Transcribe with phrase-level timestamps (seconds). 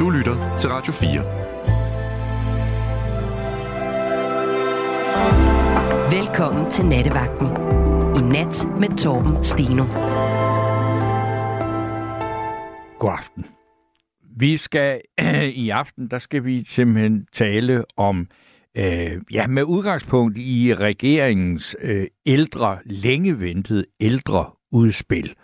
[0.00, 1.08] Du lytter til Radio 4.
[6.18, 7.46] Velkommen til Nattevagten.
[8.16, 9.84] I nat med Torben Steno.
[12.98, 13.46] God aften.
[14.36, 15.00] Vi skal
[15.64, 18.26] i aften, der skal vi simpelthen tale om,
[18.76, 25.34] øh, ja, med udgangspunkt i regeringens øh, ældre, længe ventede ældre udspil.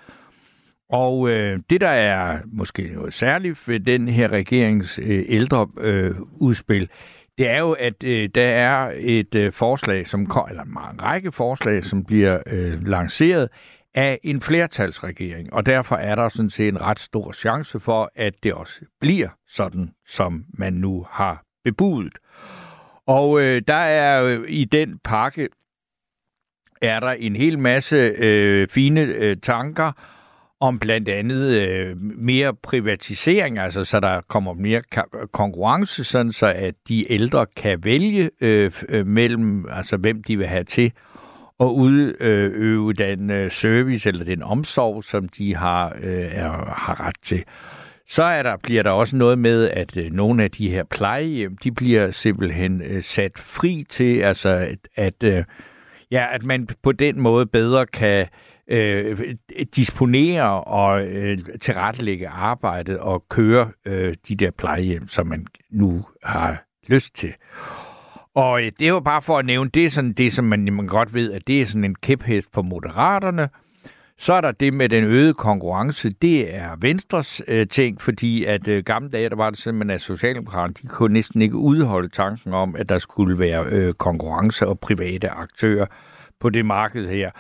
[0.93, 6.15] Og øh, det, der er måske noget særligt ved den her regerings øh, ældreudspil, øh,
[6.21, 6.89] udspil,
[7.39, 11.85] det er jo, at øh, der er et øh, forslag, som eller en række forslag,
[11.85, 13.49] som bliver øh, lanceret
[13.95, 18.35] af en flertalsregering, og derfor er der sådan set en ret stor chance for, at
[18.43, 22.19] det også bliver sådan, som man nu har bebudet.
[23.07, 25.49] Og øh, der er øh, i den pakke
[26.83, 29.93] er der en hel masse øh, fine øh, tanker
[30.61, 34.83] om blandt andet øh, mere privatisering, altså så der kommer mere
[35.33, 40.47] konkurrence, sådan så at de ældre kan vælge øh, øh mellem, altså hvem de vil
[40.47, 40.93] have til
[41.61, 47.07] at udøve øh, den øh, service eller den omsorg, som de har, øh, er, har
[47.07, 47.45] ret til.
[48.09, 51.57] Så er der, bliver der også noget med, at øh, nogle af de her plejehjem,
[51.57, 55.45] de bliver simpelthen øh, sat fri til, altså at, at, øh,
[56.11, 58.27] ja, at man på den måde bedre kan øh,
[58.71, 59.35] Øh,
[59.77, 66.65] disponere og øh, tilrettelægge arbejdet og køre øh, de der plejehjem, som man nu har
[66.87, 67.35] lyst til.
[68.35, 70.73] Og øh, det er jo bare for at nævne, det er sådan det, som man,
[70.73, 73.49] man godt ved, at det er sådan en kæphest for moderaterne.
[74.19, 76.11] Så er der det med den øgede konkurrence.
[76.11, 80.01] Det er Venstres øh, ting, fordi at øh, gamle dage, der var det simpelthen, at
[80.01, 84.81] Socialdemokraterne, de kunne næsten ikke udholde tanken om, at der skulle være øh, konkurrence og
[84.81, 85.87] private aktører
[86.41, 87.31] på det marked her.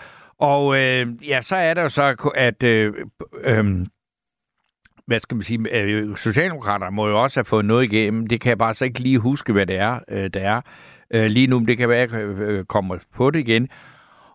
[0.40, 2.94] Og øh, ja, så er der jo så, at øh,
[3.44, 3.86] øh,
[5.06, 8.26] hvad skal man sige, øh, Socialdemokraterne må jo også have fået noget igennem.
[8.26, 10.60] Det kan jeg bare så ikke lige huske, hvad det er, øh, der er
[11.14, 11.58] øh, lige nu.
[11.58, 13.68] Men det kan være, at jeg øh, øh, kommer på det igen.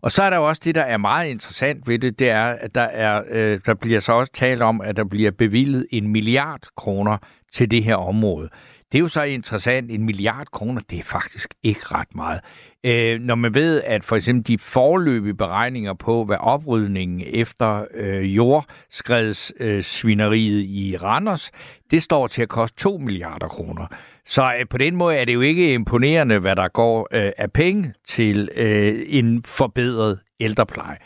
[0.01, 2.45] Og så er der jo også det, der er meget interessant ved det, det er,
[2.45, 6.07] at der, er, øh, der bliver så også talt om, at der bliver bevillet en
[6.07, 7.17] milliard kroner
[7.53, 8.49] til det her område.
[8.95, 9.91] Det er jo så interessant.
[9.91, 12.41] En milliard kroner, det er faktisk ikke ret meget.
[12.83, 18.35] Øh, når man ved, at for eksempel de forløbige beregninger på, hvad oprydningen efter øh,
[18.35, 21.51] jordskredssvineriet øh, i Randers,
[21.91, 23.87] det står til at koste 2 milliarder kroner.
[24.25, 27.51] Så øh, på den måde er det jo ikke imponerende, hvad der går øh, af
[27.51, 30.97] penge til øh, en forbedret ældrepleje.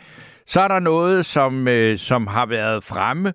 [0.47, 3.33] Så er der noget, som, øh, som har været fremme, øh,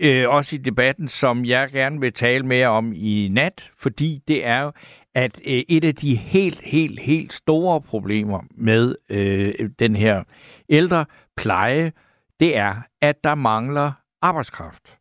[0.00, 4.46] Øh, også i debatten, som jeg gerne vil tale mere om i nat, fordi det
[4.46, 4.72] er jo,
[5.14, 10.22] at øh, et af de helt, helt, helt store problemer med øh, den her
[10.68, 11.04] ældre
[11.36, 11.92] pleje,
[12.40, 13.92] det er, at der mangler
[14.22, 14.96] arbejdskraft.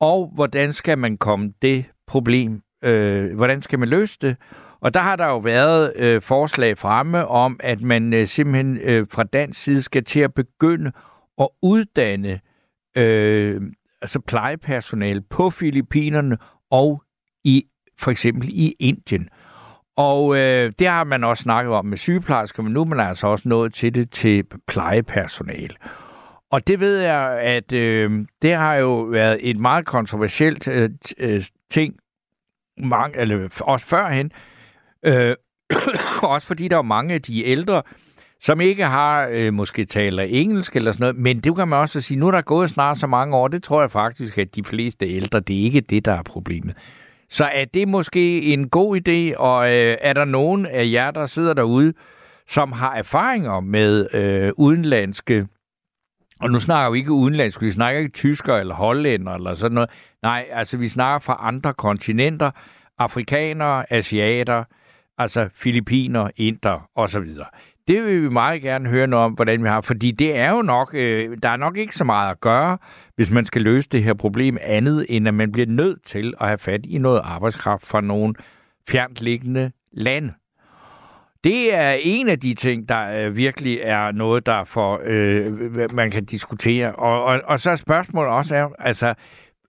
[0.00, 4.36] Og hvordan skal man komme det problem, øh, hvordan skal man løse det?
[4.80, 9.06] Og der har der jo været øh, forslag fremme om, at man øh, simpelthen øh,
[9.10, 10.92] fra dansk side skal til at begynde
[11.40, 12.40] at uddanne
[12.96, 13.60] øh,
[14.06, 16.38] altså plejepersonale på Filippinerne
[16.70, 17.02] og
[17.44, 17.64] i
[17.98, 19.28] for eksempel i Indien.
[19.96, 23.26] Og øh, det har man også snakket om med sygeplejersker, men nu er man altså
[23.26, 25.76] også nået til det til plejepersonale.
[26.50, 31.42] Og det ved jeg, at øh, det har jo været et meget kontroversielt øh, øh
[31.70, 31.94] ting,
[32.78, 34.32] mange, eller også førhen,
[35.02, 35.36] øh,
[36.34, 37.82] også fordi der er mange af de ældre,
[38.40, 42.00] som ikke har, øh, måske taler engelsk eller sådan noget, men det kan man også
[42.00, 44.64] sige, nu er der gået snart så mange år, det tror jeg faktisk, at de
[44.64, 46.74] fleste ældre, det er ikke det, der er problemet.
[47.28, 51.26] Så er det måske en god idé, og øh, er der nogen af jer, der
[51.26, 51.92] sidder derude,
[52.48, 55.46] som har erfaringer med øh, udenlandske,
[56.40, 59.90] og nu snakker vi ikke udenlandske, vi snakker ikke tysker eller hollænder eller sådan noget.
[60.22, 62.50] Nej, altså vi snakker fra andre kontinenter,
[62.98, 64.64] afrikanere, asiater,
[65.18, 67.26] altså filipiner, inder osv.
[67.88, 70.62] Det vil vi meget gerne høre noget om, hvordan vi har, fordi det er jo
[70.62, 72.78] nok, øh, der er nok ikke så meget at gøre,
[73.16, 76.46] hvis man skal løse det her problem andet, end at man bliver nødt til at
[76.46, 78.34] have fat i noget arbejdskraft fra nogle
[78.88, 80.32] fjerntliggende lande.
[81.44, 86.10] Det er en af de ting, der øh, virkelig er noget, der for øh, man
[86.10, 86.92] kan diskutere.
[86.94, 89.14] Og, og, og så er spørgsmålet også, er, altså,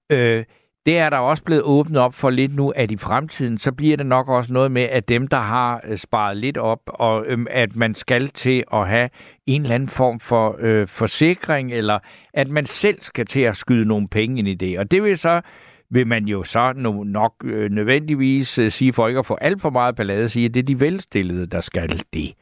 [0.09, 0.43] øh,
[0.87, 3.97] det er der også blevet åbnet op for lidt nu, at i fremtiden, så bliver
[3.97, 7.47] det nok også noget med, at dem, der har øh, sparet lidt op, og øhm,
[7.49, 9.09] at man skal til at have
[9.45, 11.99] en eller anden form for øh, forsikring, eller
[12.33, 14.79] at man selv skal til at skyde nogle penge ind i det.
[14.79, 15.41] Og det vil så
[15.89, 16.73] vil man jo så
[17.05, 20.53] nok øh, nødvendigvis øh, sige, for ikke at få alt for meget ballade, sige, at
[20.53, 22.33] det er de velstillede, der skal det.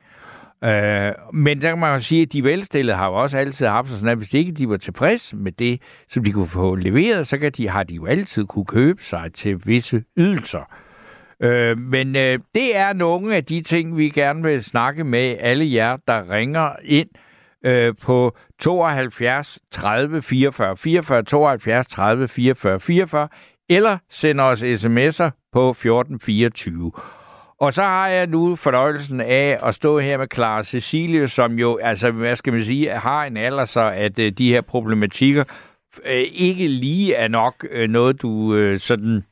[0.63, 3.89] Øh, men der kan man jo sige, at de velstillede har jo også altid haft
[3.89, 7.37] sådan, at hvis ikke de var tilfredse med det, som de kunne få leveret, så
[7.37, 10.71] kan de, har de jo altid kunne købe sig til visse ydelser.
[11.39, 15.73] Øh, men øh, det er nogle af de ting, vi gerne vil snakke med alle
[15.73, 17.09] jer, der ringer ind
[17.65, 23.27] øh, på 72 30 44 44, 72 30 44 44,
[23.69, 26.91] eller sender os sms'er på 1424.
[27.65, 31.77] Og så har jeg nu fornøjelsen af at stå her med Clara Cecilie, som jo,
[31.77, 35.43] altså, hvad skal man sige, har en alder, så at øh, de her problematikker
[36.05, 39.23] øh, ikke lige er nok øh, noget, du øh, sådan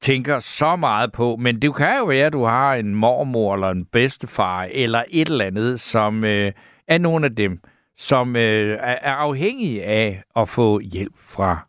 [0.00, 1.36] tænker så meget på.
[1.36, 5.28] Men det kan jo være, at du har en mormor eller en bedstefar eller et
[5.28, 6.52] eller andet, som øh,
[6.88, 7.60] er nogle af dem,
[7.96, 11.66] som øh, er afhængige af at få hjælp fra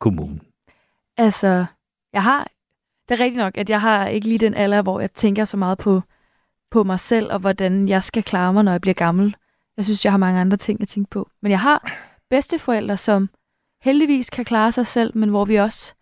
[0.00, 0.40] kommunen.
[1.16, 1.64] Altså,
[2.12, 2.46] jeg har...
[3.12, 5.56] Det er rigtigt nok, at jeg har ikke lige den alder, hvor jeg tænker så
[5.56, 6.02] meget på,
[6.70, 9.36] på mig selv, og hvordan jeg skal klare mig, når jeg bliver gammel.
[9.76, 11.30] Jeg synes, jeg har mange andre ting at tænke på.
[11.42, 11.92] Men jeg har
[12.30, 13.30] bedsteforældre, som
[13.82, 15.94] heldigvis kan klare sig selv, men hvor vi også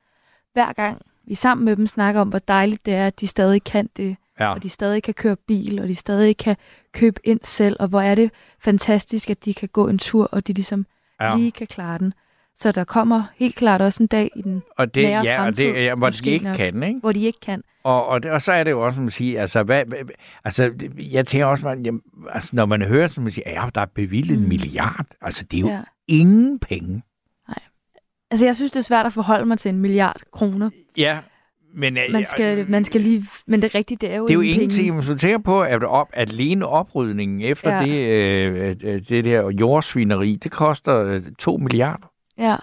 [0.53, 3.65] hver gang vi sammen med dem snakker om, hvor dejligt det er, at de stadig
[3.65, 4.53] kan det, ja.
[4.53, 6.57] og de stadig kan køre bil, og de stadig kan
[6.93, 8.31] købe ind selv, og hvor er det
[8.61, 10.87] fantastisk, at de kan gå en tur, og de ligesom
[11.21, 11.37] ja.
[11.37, 12.15] lige kan klare den.
[12.61, 15.69] Så der kommer helt klart også en dag i den og det, nære ja, fremtid,
[15.69, 17.01] og det, ja, hvor de ikke nok, kan, ikke?
[17.01, 17.62] Hvor de ikke kan.
[17.85, 19.85] Og, og, det, og så er det jo også, som man siger, altså, hvad,
[20.45, 22.03] altså jeg tænker også, man, jamen,
[22.33, 24.43] altså, når man hører, som man siger, ja, der er bevillet mm.
[24.43, 25.81] en milliard, altså det er jo ja.
[26.09, 27.03] ingen penge.
[27.49, 27.59] Nej.
[28.31, 30.71] Altså jeg synes, det er svært at forholde mig til en milliard kroner.
[30.97, 31.19] Ja,
[31.75, 34.35] men, øh, man, skal, man skal lige, men det rigtige, det er jo Det er
[34.35, 37.85] jo ingenting, du tænker på, at op, alene oprydningen efter ja.
[37.85, 42.10] det, øh, øh det der jordsvineri, det koster øh, 2 milliarder.
[42.40, 42.56] Ja.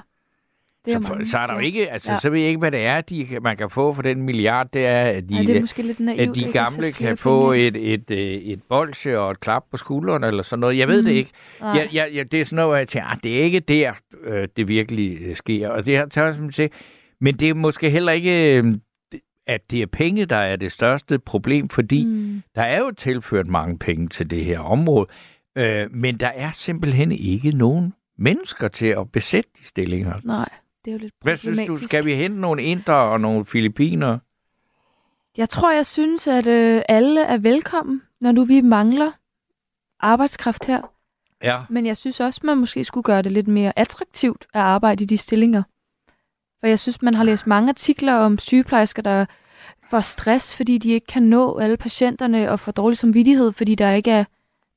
[0.85, 2.19] Det er så, for, så er der jo ikke, altså, ja.
[2.19, 4.67] så ved jeg ikke, hvad det er, de, man kan få for den milliard.
[4.73, 7.51] Det er, at de, ja, det er måske lidt naivt, at de gamle kan få
[7.51, 10.77] et, et, et, et bolsje og et klap på skulderen eller sådan noget.
[10.77, 11.05] Jeg ved mm.
[11.05, 11.31] det ikke.
[11.61, 13.93] Jeg, jeg, jeg, det er sådan noget, hvor jeg tænker, ah, det er ikke der,
[14.23, 15.69] øh, det virkelig øh, sker.
[15.69, 16.69] Og det har taget som til,
[17.21, 18.75] men det er måske heller ikke, øh,
[19.47, 22.41] at det er penge, der er det største problem, fordi mm.
[22.55, 25.07] der er jo tilført mange penge til det her område.
[25.57, 30.21] Øh, men der er simpelthen ikke nogen mennesker til at besætte de stillinger.
[30.23, 30.49] Nej
[30.87, 31.77] det er jo lidt Hvad synes du?
[31.77, 34.19] Skal vi hente nogle indre og nogle filipiner?
[35.37, 39.11] Jeg tror, jeg synes, at øh, alle er velkommen, når nu vi mangler
[39.99, 40.81] arbejdskraft her.
[41.43, 41.61] Ja.
[41.69, 45.07] Men jeg synes også, man måske skulle gøre det lidt mere attraktivt at arbejde i
[45.07, 45.63] de stillinger.
[46.59, 49.25] For jeg synes, man har læst mange artikler om sygeplejersker, der
[49.89, 53.91] får stress, fordi de ikke kan nå alle patienterne og får dårlig samvittighed, fordi der
[53.91, 54.25] ikke er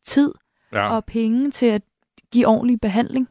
[0.05, 0.33] tid
[0.73, 0.95] ja.
[0.95, 1.83] og penge til at
[2.33, 3.29] give ordentlig behandling.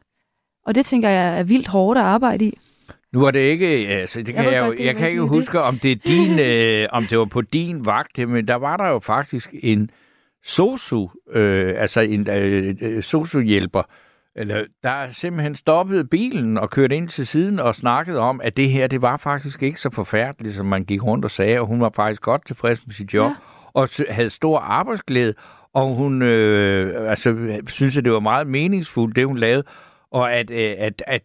[0.66, 2.58] Og det tænker jeg er vildt hårdt at arbejde i.
[3.12, 5.60] Nu var det ikke, altså det kan jeg, jeg, jo, jeg kan ikke huske, det.
[5.60, 8.88] om det, er din, øh, om det var på din vagt, men der var der
[8.88, 9.90] jo faktisk en
[10.44, 13.82] sosu, øh, altså en øh, øh sosu-hjælper,
[14.36, 18.70] eller der simpelthen stoppede bilen og kørte ind til siden og snakkede om, at det
[18.70, 21.80] her, det var faktisk ikke så forfærdeligt, som man gik rundt og sagde, og hun
[21.80, 23.36] var faktisk godt tilfreds med sit job, ja.
[23.74, 25.34] og havde stor arbejdsglæde,
[25.74, 29.64] og hun øh, altså, synes, at det var meget meningsfuldt, det hun lavede,
[30.10, 31.22] og at, øh, at, at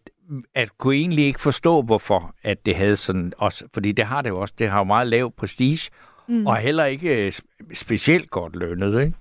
[0.54, 4.28] at kunne egentlig ikke forstå, hvorfor at det havde sådan også, fordi det har det
[4.28, 5.90] jo også, det har jo meget lav prestige,
[6.28, 6.46] mm.
[6.46, 7.32] og heller ikke øh,
[7.74, 9.14] specielt godt lønnet, ikke?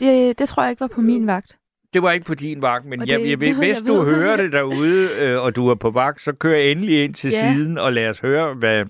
[0.00, 1.56] Det, det tror jeg ikke var på min vagt.
[1.94, 4.14] Det var ikke på din vagt, men jeg, det, jeg, jeg, hvis jeg du ved.
[4.14, 7.52] hører det derude, øh, og du er på vagt, så kør endelig ind til ja.
[7.52, 8.84] siden, og lad os høre, hvad,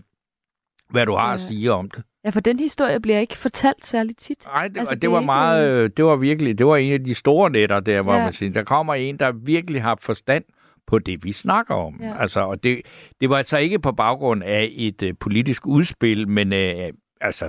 [0.90, 1.34] hvad du har ja.
[1.34, 2.04] at sige om det.
[2.28, 4.44] Ja, for den historie bliver ikke fortalt særlig tit.
[4.46, 5.84] Nej, det, altså, det, det var meget, ikke...
[5.84, 8.24] Øh, det var virkelig, det var en af de store netter der, hvor ja.
[8.24, 10.44] man siger, der kommer en, der virkelig har forstand
[10.86, 12.00] på det, vi snakker om.
[12.02, 12.20] Ja.
[12.20, 12.80] Altså, og det,
[13.20, 16.88] det var altså ikke på baggrund af et uh, politisk udspil, men uh,
[17.20, 17.48] altså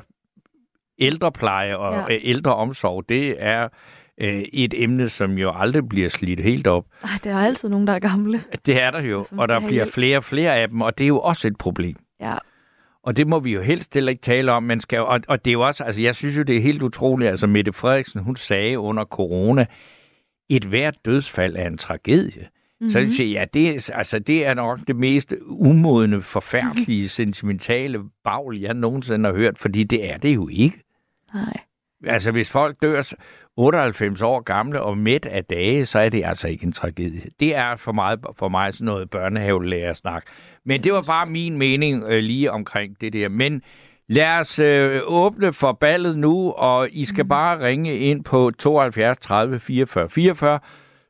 [0.99, 2.15] ældrepleje og ja.
[2.15, 3.67] uh, ældreomsorg, det er
[4.23, 6.85] uh, et emne, som jo aldrig bliver slidt helt op.
[7.03, 8.43] Ej, der er altid nogen, der er gamle.
[8.65, 11.07] Det er der jo, og der bliver flere og flere af dem, og det er
[11.07, 11.95] jo også et problem.
[12.21, 12.37] Ja.
[13.03, 14.63] Og det må vi jo helst heller ikke tale om.
[14.63, 16.83] Man skal, og, og det er jo også, altså jeg synes jo, det er helt
[16.83, 17.29] utroligt.
[17.29, 19.65] Altså Mette Frederiksen, hun sagde under corona,
[20.49, 22.41] et hvert dødsfald er en tragedie.
[22.41, 22.89] Mm-hmm.
[22.89, 27.99] Så jeg siger, ja, det er, altså, det er nok det mest umodne, forfærdelige, sentimentale
[28.23, 30.83] bagl, jeg nogensinde har hørt, fordi det er det jo ikke.
[31.33, 31.57] Nej.
[32.05, 33.13] Altså, hvis folk dør
[33.57, 37.21] 98 år gamle og midt af dage, så er det altså ikke en tragedie.
[37.39, 40.23] Det er for, meget, for mig sådan noget børnehavelærer snak.
[40.69, 43.29] Men det var bare min mening øh, lige omkring det der.
[43.29, 43.61] Men
[44.07, 47.29] lad os øh, åbne for ballet nu, og I skal mm.
[47.29, 50.59] bare ringe ind på 72 30 44 44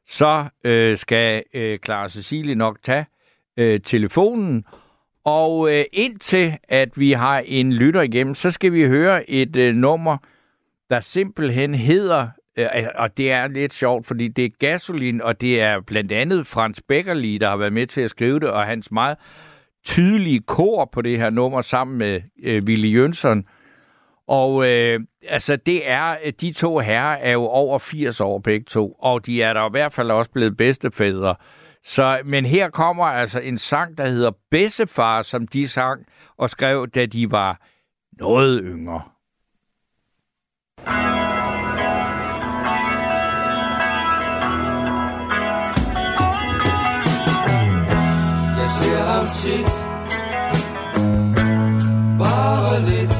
[0.08, 3.06] så øh, skal øh, Clara Cecilie nok tage
[3.58, 4.66] øh, telefonen.
[5.24, 9.76] Og øh, indtil at vi har en lytter igennem, så skal vi høre et øh,
[9.76, 10.18] nummer,
[10.90, 15.62] der simpelthen hedder øh, og det er lidt sjovt, fordi det er gasolin, og det
[15.62, 18.92] er blandt andet Frans Beckerli, der har været med til at skrive det, og hans
[18.92, 19.18] meget
[19.90, 23.44] tydelige kor på det her nummer sammen med øh, Willy Jønsson.
[24.28, 28.66] Og øh, altså, det er, øh, de to herrer er jo over 80 år begge
[28.66, 31.36] to, og de er der i hvert fald også blevet bedstefædre.
[31.84, 36.06] Så, men her kommer altså en sang, der hedder Bessefar, som de sang
[36.38, 37.62] og skrev, da de var
[38.20, 39.02] noget yngre.
[48.60, 49.79] Jeg ser ham tit
[52.72, 53.19] ولد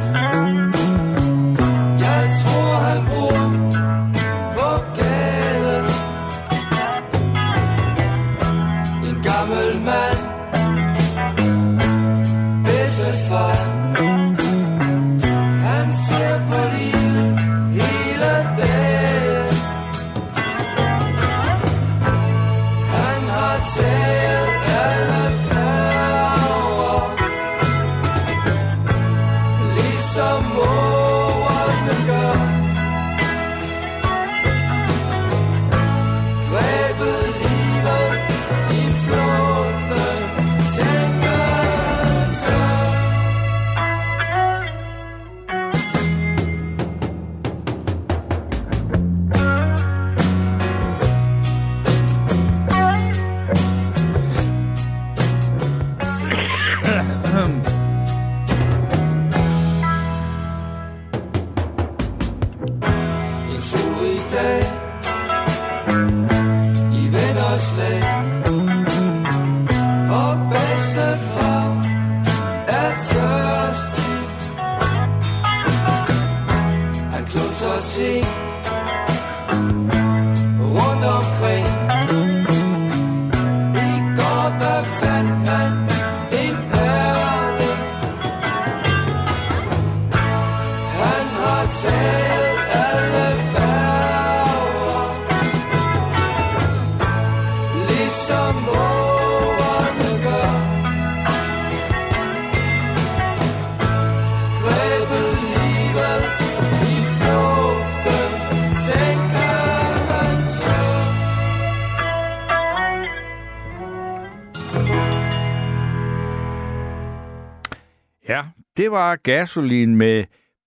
[118.80, 120.24] det var gasolin med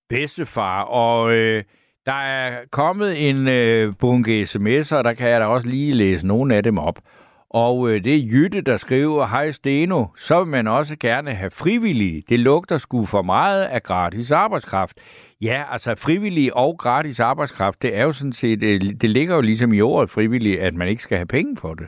[0.09, 1.65] bedstefar, og øh,
[2.07, 6.27] der er kommet en øh, bunke sms'er, og der kan jeg da også lige læse
[6.27, 6.99] nogle af dem op.
[7.51, 11.51] Og øh, det er Jytte, der skriver, Hej Steno, så vil man også gerne have
[11.51, 12.23] frivillige.
[12.29, 14.97] Det lugter sgu for meget af gratis arbejdskraft.
[15.41, 19.41] Ja, altså frivillige og gratis arbejdskraft, det er jo sådan set, øh, det ligger jo
[19.41, 21.87] ligesom i ordet frivillige, at man ikke skal have penge for det.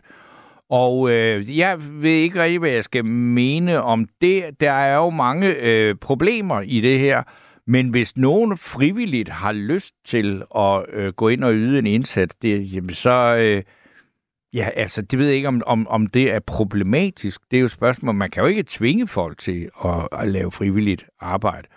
[0.70, 4.60] Og øh, jeg ved ikke rigtig, hvad jeg skal mene om det.
[4.60, 7.22] Der er jo mange øh, problemer i det her.
[7.66, 12.34] Men hvis nogen frivilligt har lyst til at øh, gå ind og yde en indsats,
[12.34, 13.36] det, jamen så...
[13.36, 13.62] Øh,
[14.54, 17.40] ja, altså, det ved jeg ikke, om, om, om det er problematisk.
[17.50, 18.14] Det er jo et spørgsmål.
[18.14, 21.68] Man kan jo ikke tvinge folk til at, at lave frivilligt arbejde.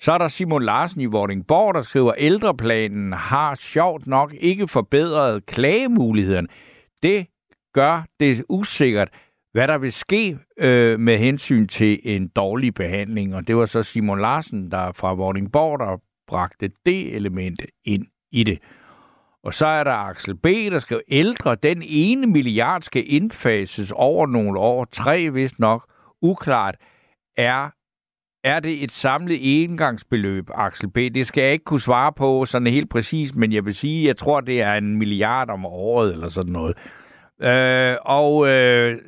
[0.00, 5.46] Så er der Simon Larsen i Vordingborg, der skriver, ældreplanen har sjovt nok ikke forbedret
[5.46, 6.48] klagemulighederne.
[7.02, 7.26] Det
[7.72, 9.08] gør det usikkert,
[9.52, 13.34] hvad der vil ske øh, med hensyn til en dårlig behandling.
[13.34, 18.44] Og det var så Simon Larsen, der fra Vordingborg, der bragte det element ind i
[18.44, 18.58] det.
[19.44, 24.26] Og så er der Axel B., der skrev, ældre, den ene milliard skal indfases over
[24.26, 25.86] nogle år, tre vist nok,
[26.22, 26.76] uklart,
[27.36, 27.70] er,
[28.44, 30.96] er det et samlet engangsbeløb, Axel B.?
[30.96, 34.16] Det skal jeg ikke kunne svare på sådan helt præcis, men jeg vil sige, jeg
[34.16, 36.76] tror, det er en milliard om året, eller sådan noget.
[37.42, 38.98] Øh, og øh,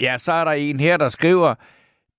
[0.00, 1.54] ja, så er der en her, der skriver,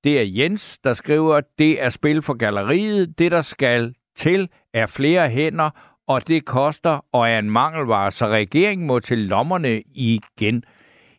[0.04, 3.20] det er Jens, der skriver, det er spil for galleriet.
[3.20, 5.70] Det, der skal til, er flere hænder,
[6.08, 10.64] og det koster og er en mangelvare, så regeringen må til lommerne igen.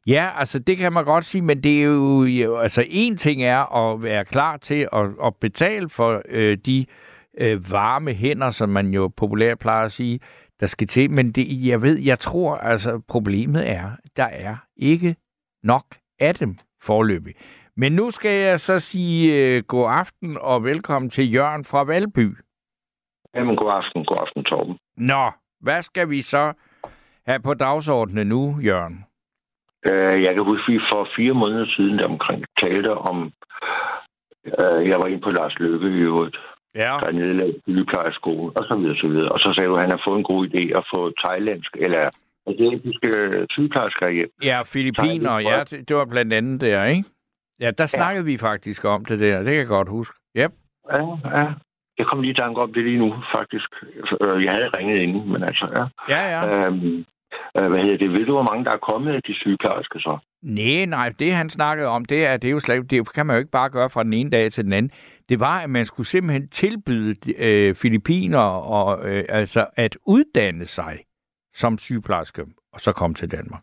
[0.06, 3.76] Ja, altså det kan man godt sige, men det er jo, altså en ting er
[3.76, 6.86] at være klar til at, at betale for øh, de
[7.38, 10.20] øh, varme hænder, som man jo populært plejer at sige,
[10.60, 11.10] der skal til.
[11.10, 15.16] Men det, jeg ved, jeg tror, altså problemet er, der er ikke
[15.62, 15.84] nok
[16.20, 17.34] af dem forløbig.
[17.76, 22.26] Men nu skal jeg så sige øh, god aften og velkommen til Jørgen fra Valby.
[23.34, 24.76] Jamen, god aften, god aften, Torben.
[24.96, 26.52] Nå, hvad skal vi så
[27.26, 29.04] have på dagsordenen nu, Jørgen?
[29.90, 33.32] Uh, jeg kan huske, at vi for fire måneder siden der omkring talte om,
[34.60, 36.36] uh, jeg var inde på Lars Løkke i øvrigt,
[36.74, 39.28] Ja, der er nedlagt sygeplejerskole, og så videre, så videre.
[39.32, 42.10] Og så sagde du, at han har fået en god idé at få thailandsk, eller
[42.50, 43.10] asiatiske
[43.50, 44.30] sygeplejersker hjem.
[44.42, 47.04] ja Filippiner, ja, det, det var blandt andet der, ikke?
[47.60, 49.36] Ja, der snakkede vi faktisk om det der.
[49.38, 50.16] Det kan jeg godt huske.
[50.36, 50.52] Yep.
[50.96, 51.02] Ja,
[51.38, 51.46] ja.
[51.98, 53.70] Jeg kom lige i tanke om det lige nu, faktisk.
[54.26, 55.84] Øh, Jeg havde ringet inden, men altså, ja.
[56.14, 56.66] Ja, ja.
[56.66, 57.04] Øhm,
[57.58, 58.10] øh, hvad hedder det?
[58.12, 60.18] Ved du, hvor mange der er kommet af de sygeplejersker så?
[60.42, 63.36] Nej, nej, det han snakkede om, det er, det er jo slet, det kan man
[63.36, 64.92] jo ikke bare gøre fra den ene dag til den anden.
[65.30, 70.98] Det var, at man skulle simpelthen tilbyde øh, filipiner og, øh, altså at uddanne sig
[71.54, 73.62] som sygeplejerske, og så komme til Danmark.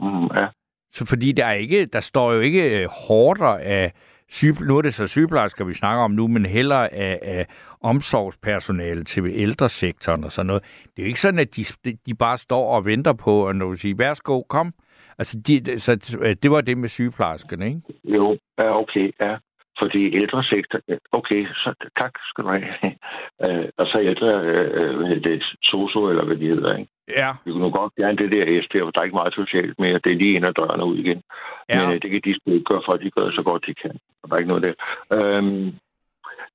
[0.00, 0.46] Mm, ja.
[0.92, 3.92] Så fordi der er ikke, der står jo ikke øh, hårder af
[4.28, 7.46] syge, nu er det så sygeplejersker, vi snakker om nu, men heller af, af
[7.80, 10.62] omsorgspersonale til ældresektoren og sådan noget.
[10.62, 11.64] Det er jo ikke sådan, at de,
[12.06, 14.74] de bare står og venter på, at nu sige, værsgo, kom.
[15.18, 17.80] Altså, de, så øh, det var det med sygeplejerskerne, ikke?
[18.04, 19.36] Jo, ja, okay, ja.
[19.80, 20.78] Fordi ældresektor,
[21.18, 22.66] okay, så tak skal du have.
[23.46, 26.90] Øh, og så ældre, øh, hvad hedder det, soso, eller hvad de hedder, ikke?
[27.20, 29.34] Ja, Vi kunne nu godt fjerne det der S der, for der er ikke meget
[29.42, 30.00] socialt mere.
[30.04, 31.20] Det er lige ind ad døren og ud igen.
[31.68, 31.78] ja.
[31.78, 33.94] Men øh, det kan de sgu ikke gøre, for de gør så godt de kan.
[34.22, 34.74] Og der er ikke noget der.
[35.16, 35.64] Øhm,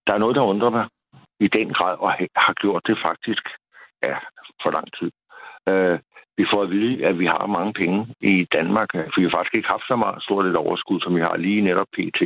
[0.08, 0.86] der er noget, der undrer mig
[1.40, 3.46] i den grad, og ha- har gjort det faktisk
[4.08, 4.16] ja,
[4.62, 5.12] for lang tid.
[5.72, 5.98] Øh,
[6.40, 8.00] vi får at vide, at vi har mange penge
[8.34, 8.90] i Danmark.
[8.96, 11.36] øh, For vi har faktisk ikke haft så meget stort et overskud, som vi har
[11.38, 12.22] lige netop pt.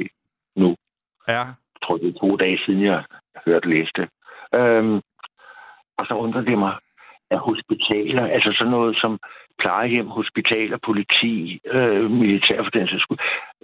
[0.56, 0.76] Nu.
[1.28, 1.44] ja.
[1.74, 3.04] Jeg tror, det er to dage siden, jeg
[3.46, 4.10] hørte det.
[4.58, 4.96] Øhm,
[6.00, 6.74] og så undrer det mig,
[7.32, 9.20] at hospitaler, altså sådan noget som
[9.62, 13.20] plejehjem, hospitaler, politi, øh, militær for den sags skyld,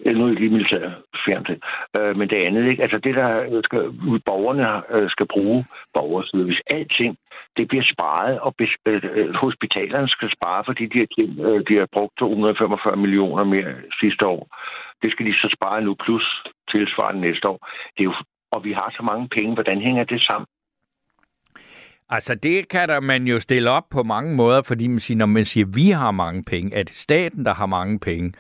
[0.06, 0.84] øh, nu er lige militær
[1.26, 1.60] fjernt det,
[2.00, 2.84] øh, men det andet, ikke?
[2.84, 3.82] Altså det, der skal,
[4.30, 5.66] borgerne øh, skal bruge
[5.96, 7.18] borgerside, hvis alting,
[7.58, 11.60] det bliver sparet, og bes, øh, øh, hospitalerne skal spare, fordi de har, tjent, øh,
[11.70, 14.44] de har brugt 245 millioner mere sidste år.
[15.02, 16.28] Det skal de så spare nu, plus
[16.74, 17.60] tilsvarende næste år.
[17.98, 18.14] Det er jo,
[18.52, 19.54] og vi har så mange penge.
[19.54, 20.48] Hvordan hænger det sammen?
[22.10, 25.26] Altså, det kan der man jo stille op på mange måder, fordi man siger, når
[25.26, 28.34] man siger, at vi har mange penge, er det staten, der har mange penge?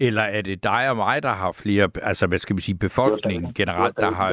[0.00, 3.54] Eller er det dig og mig, der har flere, altså hvad skal vi sige, befolkningen
[3.54, 4.32] generelt, der har...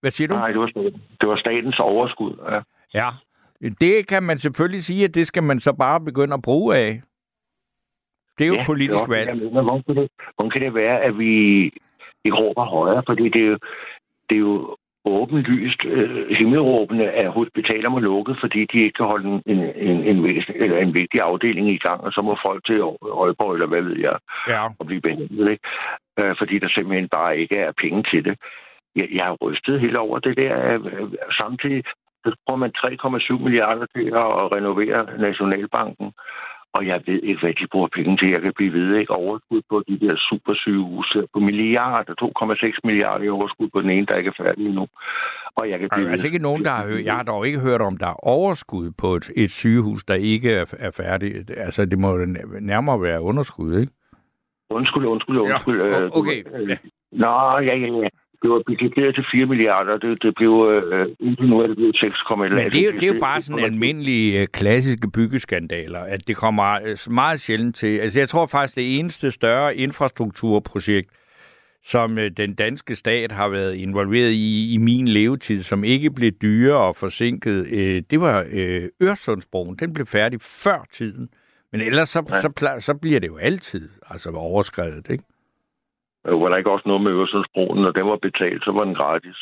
[0.00, 0.34] Hvad siger du?
[0.34, 1.02] Nej, det var staten.
[1.20, 2.32] Det var statens overskud.
[2.52, 2.60] Ja.
[2.94, 3.10] Ja,
[3.80, 7.02] det kan man selvfølgelig sige, at det skal man så bare begynde at bruge af.
[8.38, 9.30] Det er jo Ja, politisk valg.
[10.36, 11.64] hvordan kan det være, at vi
[12.24, 13.02] ikke råber højere?
[13.08, 13.58] Fordi det er jo,
[14.28, 14.76] det er jo
[15.08, 19.96] åbenlyst øh, himmelråbende, at hospitaler må lukke, fordi de ikke kan holde en, en, en,
[20.10, 22.78] en, eller en vigtig afdeling i gang, og så må folk til
[23.22, 24.16] Aalborg, eller hvad ved jeg,
[24.48, 24.62] Ja.
[24.78, 25.64] og blive behandlet, ikke?
[26.20, 28.34] Øh, fordi der simpelthen bare ikke er penge til det.
[28.96, 30.54] Jeg, jeg har rystet helt over det der.
[30.74, 31.08] øh,
[31.40, 31.82] Samtidig
[32.24, 32.72] så bruger man
[33.38, 36.12] 3,7 milliarder til at renovere Nationalbanken,
[36.76, 38.30] og jeg ved ikke, hvad de bruger penge til.
[38.30, 39.12] Jeg kan blive ved, ikke?
[39.16, 44.16] Overskud på de der supersygehuse på milliarder, 2,6 milliarder i overskud på den ene, der
[44.16, 44.86] ikke er færdig endnu.
[45.56, 46.32] Og jeg kan blive altså ved.
[46.32, 47.04] ikke nogen, der har hørt.
[47.04, 50.52] Jeg har dog ikke hørt om, der er overskud på et, et sygehus, der ikke
[50.52, 51.50] er, er færdigt.
[51.56, 52.18] Altså, det må
[52.60, 53.92] nærmere være underskud, ikke?
[54.70, 55.82] Undskyld, undskyld, undskyld.
[55.82, 56.42] Ja, øh, du- okay.
[56.54, 56.76] øh, Ja.
[57.12, 57.28] Nå,
[57.68, 58.06] ja, ja, ja.
[58.42, 59.96] Det var budgetteret til 4 milliarder.
[59.98, 60.52] Det, det blev,
[60.92, 63.40] øh, indtil nu er det blevet 6, Men det er, jo, det er jo bare
[63.42, 67.98] sådan almindelige øh, klassiske byggeskandaler, at det kommer øh, meget sjældent til.
[67.98, 71.10] Altså jeg tror faktisk, det eneste større infrastrukturprojekt,
[71.84, 76.30] som øh, den danske stat har været involveret i i min levetid, som ikke blev
[76.32, 79.76] dyrere og forsinket, øh, det var øh, Øresundsbroen.
[79.76, 81.28] Den blev færdig før tiden.
[81.72, 82.40] Men ellers så, Ja.
[82.40, 85.24] så, pla- så bliver det jo altid altså overskrevet, ikke?
[86.26, 88.94] Øh, var der ikke også noget med Øresundsbroen, når den var betalt, så var den
[88.94, 89.38] gratis.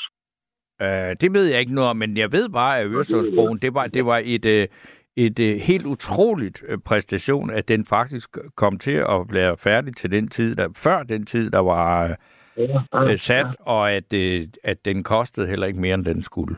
[0.85, 3.87] Uh, det ved jeg ikke noget om, men jeg ved bare, at Øresundsbroen, det var,
[3.87, 4.69] det var et, øh,
[5.17, 10.11] et øh, helt utroligt øh, præstation, at den faktisk kom til at blive færdig til
[10.11, 12.17] den tid, der, før den tid, der var
[12.59, 16.57] øh, øh, sat, og at, øh, at den kostede heller ikke mere, end den skulle.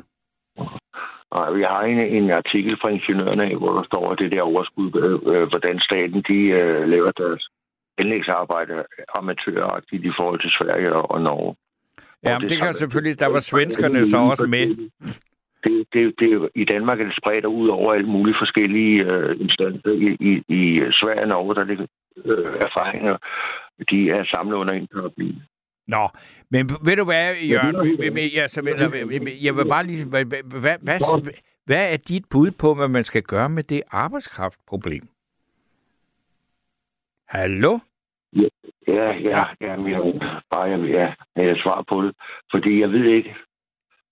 [1.39, 4.91] Nej, vi har en, en artikel fra ingeniørerne hvor der står, at det der overskud,
[5.05, 7.49] øh, øh, hvordan staten de øh, laver deres
[7.99, 8.75] anlægsarbejde
[9.19, 11.55] amatøragtigt i forhold til Sverige og, Norge.
[12.27, 14.67] Ja, men det kan selvfølgelig, der var svenskerne så også med.
[15.65, 19.91] Det, det, det, I Danmark er det spredt ud over alle mulige forskellige øh, instanser.
[19.91, 20.61] I, i, I
[21.01, 21.87] Sverige og Norge, der ligger
[22.25, 23.17] øh, erfaringer,
[23.91, 25.33] de er samlet under en paraply.
[25.87, 26.09] Nå,
[26.51, 27.75] men ved du hvad, Jørgen?
[28.35, 28.51] jeg.
[28.51, 28.75] Så vil,
[29.43, 30.05] jeg vil bare lige...
[30.07, 30.99] Hvad, hvad, hvad,
[31.67, 35.03] hvad er dit bud på, hvad man skal gøre med det arbejdskraftproblem?
[37.29, 37.79] Hallo?
[38.89, 40.01] Ja, ja, ja, men jeg,
[40.51, 42.13] bare jeg, ja, jeg svarer på det.
[42.55, 43.35] Fordi jeg ved ikke,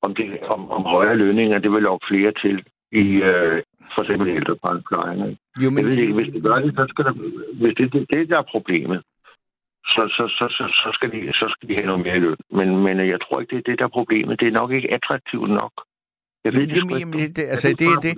[0.03, 3.62] om, det, om, om højere lønninger, det vil lokke flere til i øh,
[3.94, 5.38] for eksempel ældreplejen.
[5.62, 7.12] Jo, Jeg ved ikke, hvis det gør det, så skal der,
[7.61, 9.03] hvis det, det, det der er problemet,
[9.85, 12.37] så, så, så, så, så, skal de, så skal de have noget mere løn.
[12.59, 14.40] Men, men jeg tror ikke, det er det, der er problemet.
[14.40, 15.75] Det er nok ikke attraktivt nok.
[16.44, 16.98] Jeg ved det, Jamen, ikke.
[16.98, 18.14] jamen, det, altså, det, det,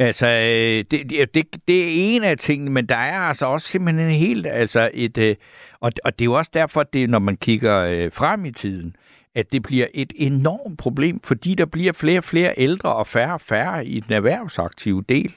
[0.00, 4.06] altså, øh, det, det, det, er en af tingene, men der er altså også simpelthen
[4.06, 5.36] en helt, altså et, øh,
[5.80, 8.50] og, og det er jo også derfor, at det, når man kigger øh, frem i
[8.50, 8.96] tiden,
[9.34, 13.34] at det bliver et enormt problem, fordi der bliver flere og flere ældre og færre
[13.34, 15.34] og færre i den erhvervsaktive del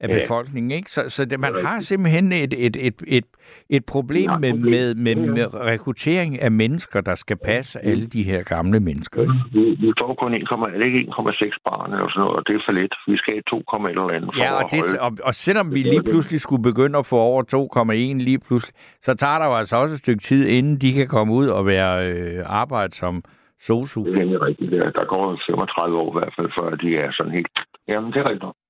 [0.00, 0.70] af befolkningen.
[0.70, 0.90] Ikke?
[0.90, 3.24] Så, så det, man har simpelthen et, et, et, et,
[3.68, 8.42] et problem med, med, med, med rekruttering af mennesker, der skal passe alle de her
[8.42, 9.22] gamle mennesker.
[9.22, 9.34] Ikke?
[9.80, 12.60] Vi, får kun 1, er det ikke 1,6 barn eller sådan noget, og det er
[12.68, 12.94] for lidt.
[13.06, 15.82] Vi skal have 2, et eller andet for Ja, og, det, og, og selvom vi
[15.82, 17.42] lige pludselig skulle begynde at få over
[17.84, 21.08] 2,1 lige pludselig, så tager der jo altså også et stykke tid, inden de kan
[21.08, 23.22] komme ud og være øh, arbejde som
[23.60, 24.04] sosu.
[24.04, 24.72] Det er rigtigt.
[24.72, 27.56] Der, der går 35 år i hvert fald, før de er sådan helt...
[27.88, 28.63] Jamen, det er rigtigt.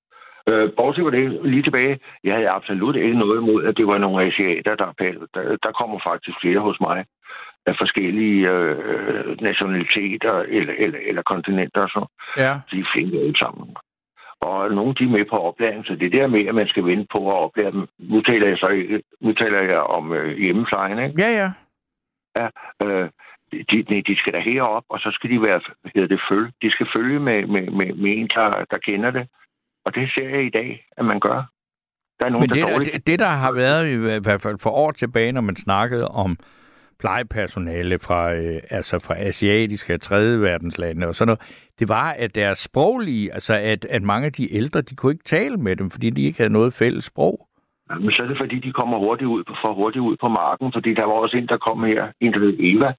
[0.51, 3.99] Øh, bortset fra det, lige tilbage, jeg havde absolut ikke noget imod, at det var
[3.99, 4.91] nogle asiater, der.
[5.35, 7.05] Der, der kommer faktisk flere hos mig
[7.67, 12.13] af forskellige øh, nationaliteter eller, eller, eller kontinenter og sådan.
[12.37, 12.53] Ja.
[12.71, 13.77] De er flinke alle sammen.
[14.41, 17.07] Og nogle de er med på oplæring, så det der med, at man skal vente
[17.15, 17.87] på at oplære dem.
[17.99, 18.69] Nu taler jeg så
[19.21, 21.15] nu taler jeg om øh, hjemmeplejen, ikke?
[21.23, 21.49] Ja, ja.
[22.85, 23.09] Øh,
[23.53, 25.61] de, de, de skal da herop, og så skal de være,
[25.95, 26.53] hedder det, følge.
[26.63, 29.29] De skal følge med, med, med, med en, der, der kender det.
[29.85, 31.39] Og det ser jeg i dag, at man gør.
[32.19, 32.93] Der er nogen, Men der det, dårligt...
[32.93, 36.37] det, det, der har været i hvert fald for år tilbage, når man snakkede om
[36.99, 41.41] plejepersonale fra, øh, altså fra asiatiske og tredje verdenslande og sådan noget,
[41.79, 45.25] det var, at deres sproglige, altså at, at mange af de ældre, de kunne ikke
[45.25, 47.49] tale med dem, fordi de ikke havde noget fælles sprog.
[48.01, 50.95] Men så er det, fordi de kommer hurtigt ud, for hurtigt ud på marken, fordi
[50.95, 52.91] der var også en, der kom her, en, der hed Eva.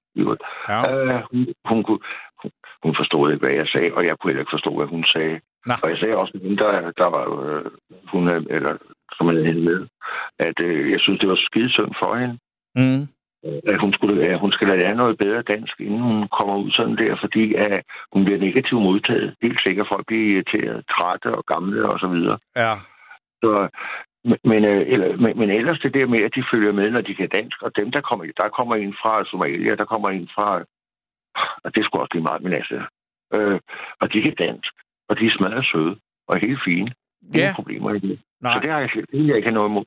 [0.68, 0.80] Ja.
[0.90, 2.00] Øh, hun, hun, kunne,
[2.42, 2.50] hun,
[2.84, 5.40] hun forstod ikke, hvad jeg sagde, og jeg kunne heller ikke forstå, hvad hun sagde.
[5.66, 5.74] Nå.
[5.82, 7.64] Og jeg sagde også hende, der, der var øh,
[8.12, 8.72] hun, er- eller
[9.16, 9.80] som jeg hende med,
[10.38, 12.38] at øh, jeg synes, det var skide synd for hende.
[12.78, 13.02] Mm.
[13.72, 16.96] at hun skulle, at hun skal lære noget bedre dansk, inden hun kommer ud sådan
[16.96, 19.34] der, fordi at hun bliver negativt modtaget.
[19.42, 22.38] Helt sikkert, folk bliver irriteret, trætte og gamle og så videre.
[22.56, 22.74] Ja.
[23.42, 23.50] Så,
[24.28, 27.00] men, men, øh, eller, men, men ellers det der med, at de følger med, når
[27.08, 30.28] de kan dansk, og dem, der kommer, der kommer en fra Somalia, der kommer en
[30.34, 30.48] fra,
[31.64, 32.78] og det er sgu også lige meget, men altså,
[33.36, 33.58] øh,
[34.00, 34.72] og de kan dansk,
[35.08, 35.96] og de er smadret søde,
[36.28, 36.90] og helt fine.
[37.22, 37.52] Ingen Ja.
[37.54, 38.20] problemer i det.
[38.42, 38.52] Nej.
[38.52, 39.84] Så det har jeg, det jeg ikke noget imod.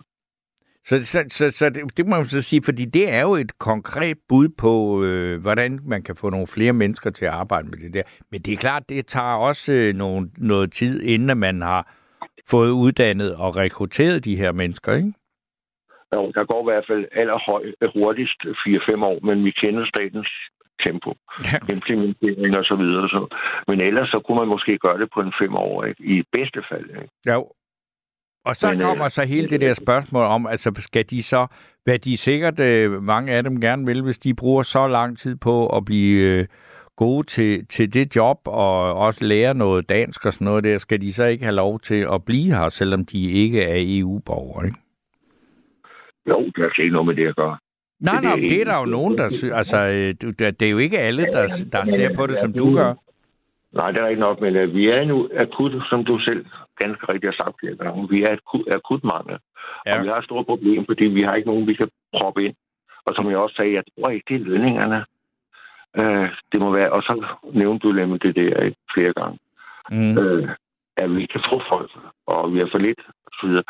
[0.83, 3.59] Så, så, så, så det, det må man så sige, fordi det er jo et
[3.59, 7.77] konkret bud på, øh, hvordan man kan få nogle flere mennesker til at arbejde med
[7.77, 8.03] det der.
[8.31, 11.93] Men det er klart, det tager også øh, nogle, noget tid, inden man har
[12.49, 15.13] fået uddannet og rekrutteret de her mennesker, ikke?
[16.15, 17.63] Jo, der går i hvert fald allerhøj,
[17.95, 20.29] hurtigst 4-5 år, men vi kender statens
[20.85, 21.11] tempo,
[21.51, 21.57] Ja.
[21.75, 23.09] implementering og så videre.
[23.09, 23.21] Så.
[23.67, 26.03] Men ellers så kunne man måske gøre det på en 5 år, ikke?
[26.03, 26.89] i bedste fald.
[26.89, 27.09] Ikke?
[27.33, 27.41] Jo.
[28.45, 31.47] Og så Men, øh, kommer så hele det der spørgsmål om, altså skal de så,
[31.83, 35.35] hvad de sikkert, øh, mange af dem gerne vil, hvis de bruger så lang tid
[35.35, 36.45] på at blive øh,
[36.95, 41.01] gode til, til det job, og også lære noget dansk og sådan noget der, skal
[41.01, 44.77] de så ikke have lov til at blive her, selvom de ikke er EU-borgere, ikke?
[46.29, 47.57] Jo, der er slet ikke noget med det at gøre.
[47.99, 49.29] Nej, Det er nej, men det er der jo nogen, der...
[49.29, 50.09] sy- Altså, øh,
[50.39, 52.93] det det er jo ikke alle, der, der ser på det, som du gør.
[53.79, 56.45] Nej, det er ikke nok, men uh, vi er nu akut, som du selv
[56.83, 59.37] ganske rigtigt har sagt flere gange, vi er akut, akut mangel.
[59.85, 59.97] Ja.
[59.97, 62.55] Og vi har et stort problem, fordi vi har ikke nogen, vi kan proppe ind.
[63.05, 64.99] Og som jeg også sagde, jeg tror ikke, det er lønningerne.
[66.01, 67.13] Uh, det må være, og så
[67.53, 69.37] nævnte du nemlig det der ikke, flere gange.
[69.91, 70.17] Mm.
[70.17, 70.49] øh,
[70.97, 71.91] at vi kan få folk,
[72.27, 73.01] og vi har for lidt,
[73.43, 73.63] videre.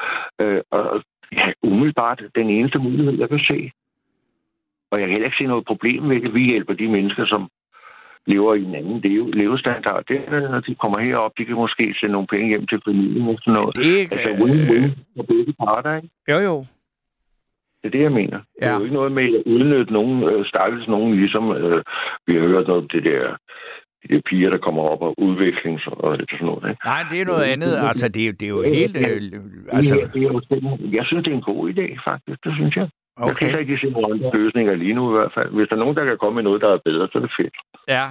[0.44, 1.04] Øh, og
[1.40, 3.72] ja, umiddelbart den eneste mulighed, jeg kan se.
[4.92, 6.34] Og jeg kan heller ikke se noget problem med det.
[6.34, 7.42] Vi hjælper de mennesker, som
[8.28, 10.04] lever i en anden leve, levestandard.
[10.08, 13.28] Det er, når de kommer herop, de kan måske sende nogle penge hjem til familien
[13.28, 13.76] og sådan noget.
[13.76, 14.16] Det er ikke...
[14.16, 14.86] Altså win-win
[15.18, 16.10] for begge parter, ikke?
[16.32, 16.66] Jo, jo.
[17.80, 18.40] Det er det, jeg mener.
[18.62, 18.66] Ja.
[18.66, 21.84] Det er jo ikke noget med at udnytte nogen, øh, stakkels nogen, ligesom øh,
[22.28, 23.24] vi har hørt noget om det der,
[24.04, 26.70] de der piger, der kommer op og udvikling og sådan noget.
[26.70, 26.82] Ikke?
[26.86, 27.72] Nej, det er noget andet.
[27.90, 28.98] Altså, det er, jo- det er jo helt...
[28.98, 29.22] Øh,
[29.78, 32.40] altså, det jo simpelthen- jeg synes, det er en god idé, faktisk.
[32.46, 32.88] Det synes jeg.
[33.20, 33.30] Okay.
[33.30, 35.50] Jeg synes ikke, de ser nogle løsninger lige nu i hvert fald.
[35.56, 37.32] Hvis der er nogen, der kan komme med noget, der er bedre, så er det
[37.42, 37.56] fedt.
[37.88, 38.06] Ja.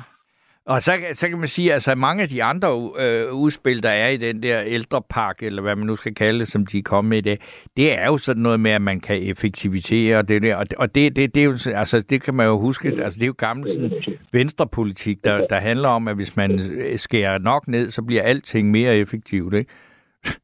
[0.67, 2.69] Og så, kan- så kan man sige, altså mange af de andre
[3.01, 6.49] øh, udspil, der er i den der ældrepakke, eller hvad man nu skal kalde det,
[6.49, 7.39] som de er kommet med i dag,
[7.77, 10.57] det er jo sådan noget med, at man kan effektivisere det der.
[10.57, 13.19] Og det, og det, det, det, er jo, altså, det kan man jo huske, altså
[13.19, 13.93] det er jo gammel sådan,
[14.33, 16.61] venstrepolitik, der, der handler om, at hvis man
[16.97, 19.71] skærer nok ned, så bliver alting mere effektivt, ikke?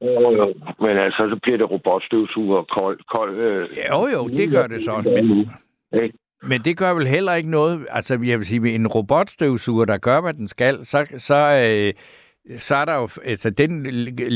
[0.03, 0.55] Jo, jo.
[0.81, 2.99] Men altså, så bliver det robotstøvsuger og kold...
[3.17, 5.11] kold øh, Jo, jo, det gør det så også.
[5.11, 6.13] Men?
[6.49, 9.99] Men det gør vel heller ikke noget, altså jeg vil sige, med en robotstøvsuger, der
[9.99, 11.93] gør, hvad den skal, så, så, øh,
[12.59, 13.83] så er der jo, altså den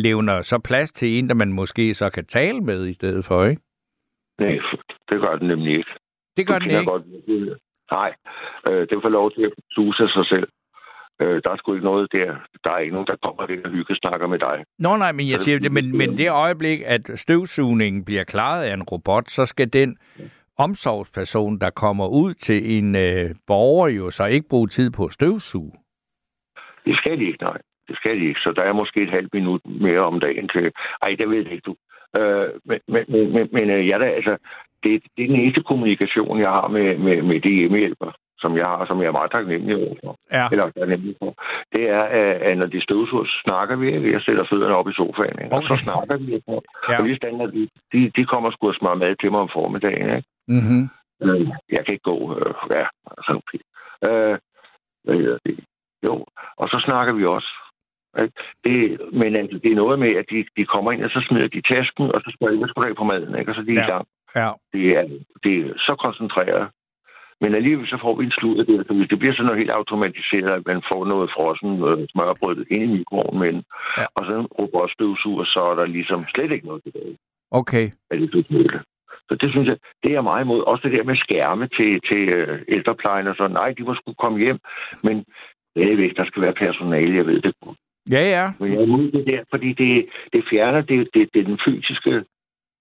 [0.07, 3.45] levner så plads til en, der man måske så kan tale med i stedet for,
[3.45, 3.63] ikke?
[4.39, 4.59] Nej,
[5.11, 5.91] det gør den nemlig ikke.
[6.37, 6.91] Det gør Du den ikke.
[6.91, 7.07] Godt,
[7.95, 8.15] nej,
[8.71, 10.49] øh, det får lov til at suse sig selv.
[11.23, 12.31] Øh, der er sgu ikke noget der.
[12.65, 14.65] Der er ikke nogen, der kommer og og hygge snakker med dig.
[14.79, 18.75] Nå nej, men jeg siger det, men, men det øjeblik, at støvsugningen bliver klaret af
[18.75, 19.99] en robot, så skal den
[20.59, 25.13] omsorgsperson, der kommer ud til en øh, borger, jo så ikke bruge tid på at
[25.13, 25.73] støvsuge.
[26.87, 27.59] Det skal de ikke, nej.
[27.89, 28.41] Det skal de ikke.
[28.41, 30.73] Så der er måske et halvt minut mere om dagen til...
[31.03, 31.75] Ej, det ved jeg ikke, du.
[32.21, 34.37] Øh, men men, men, men, men øh, ja, da, altså,
[34.83, 38.11] det, det er den eneste kommunikation, jeg har med, med, med de hjemmehjælper,
[38.43, 40.13] som jeg har, som jeg er meget taknemmelig overfor.
[40.37, 40.45] Ja.
[40.53, 41.31] Eller taknemmelig for.
[41.75, 42.03] Det er,
[42.49, 43.87] at, når de støvsuger, så snakker vi.
[44.15, 45.55] Jeg sætter fødderne op i sofaen, ikke?
[45.57, 45.85] og så Okay.
[45.87, 46.29] snakker vi.
[46.39, 46.53] ikke?
[46.91, 46.97] Ja.
[46.99, 50.09] Og lige stand, de, de, de kommer sgu og smører mad til mig om formiddagen.
[50.17, 50.29] Ikke?
[50.57, 50.83] Mm-hmm.
[51.23, 51.41] Øh,
[51.75, 52.19] Jeg kan ikke gå.
[52.39, 52.85] Øh, ja,
[53.17, 53.61] altså, okay.
[54.09, 54.35] Øh,
[55.47, 55.55] det?
[56.09, 56.15] Jo,
[56.61, 57.51] og så snakker vi også.
[58.23, 58.35] Ikke?
[58.65, 58.77] Det,
[59.21, 61.63] men altså, det er noget med, at de, de kommer ind, og så smider de
[61.75, 63.39] tasken, og så spørger de, hvad skal du have på maden?
[63.39, 63.51] Ikke?
[63.51, 63.85] Og så er de Ja.
[63.87, 64.07] i gang.
[64.41, 64.51] Ja.
[64.73, 65.05] Det er,
[65.45, 66.65] det er så koncentreret.
[67.43, 68.87] Men alligevel så får vi en slud af det.
[68.87, 72.59] Så hvis det bliver sådan noget helt automatiseret, at man får noget frossen øh, smørbrød
[72.75, 74.01] ind i mikroovnen, Ja.
[74.03, 74.07] ja.
[74.17, 77.15] og så en robotstøvsuger, så er der ligesom slet ikke noget tilbage
[77.61, 77.87] Okay.
[78.11, 78.79] af det totale.
[79.29, 80.61] Så det synes jeg, det er jeg meget imod.
[80.71, 83.57] Også det der med skærme til, til øh, ældreplejen og sådan.
[83.61, 84.59] Nej, de må skulle komme hjem,
[85.07, 85.17] men
[85.75, 87.53] stadigvæk, der skal være personale, jeg ved det.
[88.15, 88.45] Ja, ja.
[88.61, 89.93] Men jeg er imod det der, fordi det,
[90.33, 92.25] det fjerner det, det, det er den fysiske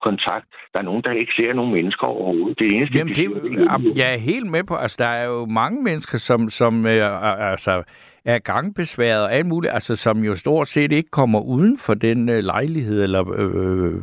[0.06, 0.46] kontakt.
[0.74, 2.60] Der er nogen, der ikke ser nogen mennesker overhovedet.
[2.60, 5.46] Det eneste, Jamen, de det, ser, jeg er helt med på, altså der er jo
[5.46, 7.84] mange mennesker, som, som øh, altså,
[8.26, 12.30] er gangbesværet og alt muligt, altså som jo stort set ikke kommer uden for den
[12.30, 13.94] øh, lejlighed eller øh,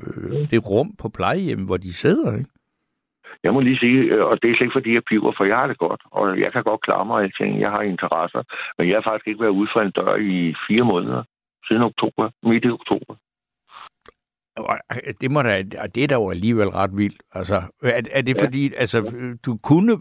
[0.51, 2.51] det rum på plejehjem, hvor de sidder, ikke?
[3.45, 5.57] Jeg må lige sige, øh, og det er slet ikke fordi, jeg piver, for jeg
[5.61, 7.61] har det godt, og jeg kan godt klare mig alting.
[7.65, 8.43] Jeg har interesser,
[8.77, 11.23] men jeg har faktisk ikke været ude for en dør i fire måneder,
[11.67, 13.15] siden oktober, midt i oktober.
[14.57, 14.79] Og,
[15.21, 17.23] Det må da, og det er da jo alligevel ret vildt.
[17.33, 18.43] Altså, er, er det Ja.
[18.45, 19.01] fordi, altså,
[19.45, 19.93] du kunne...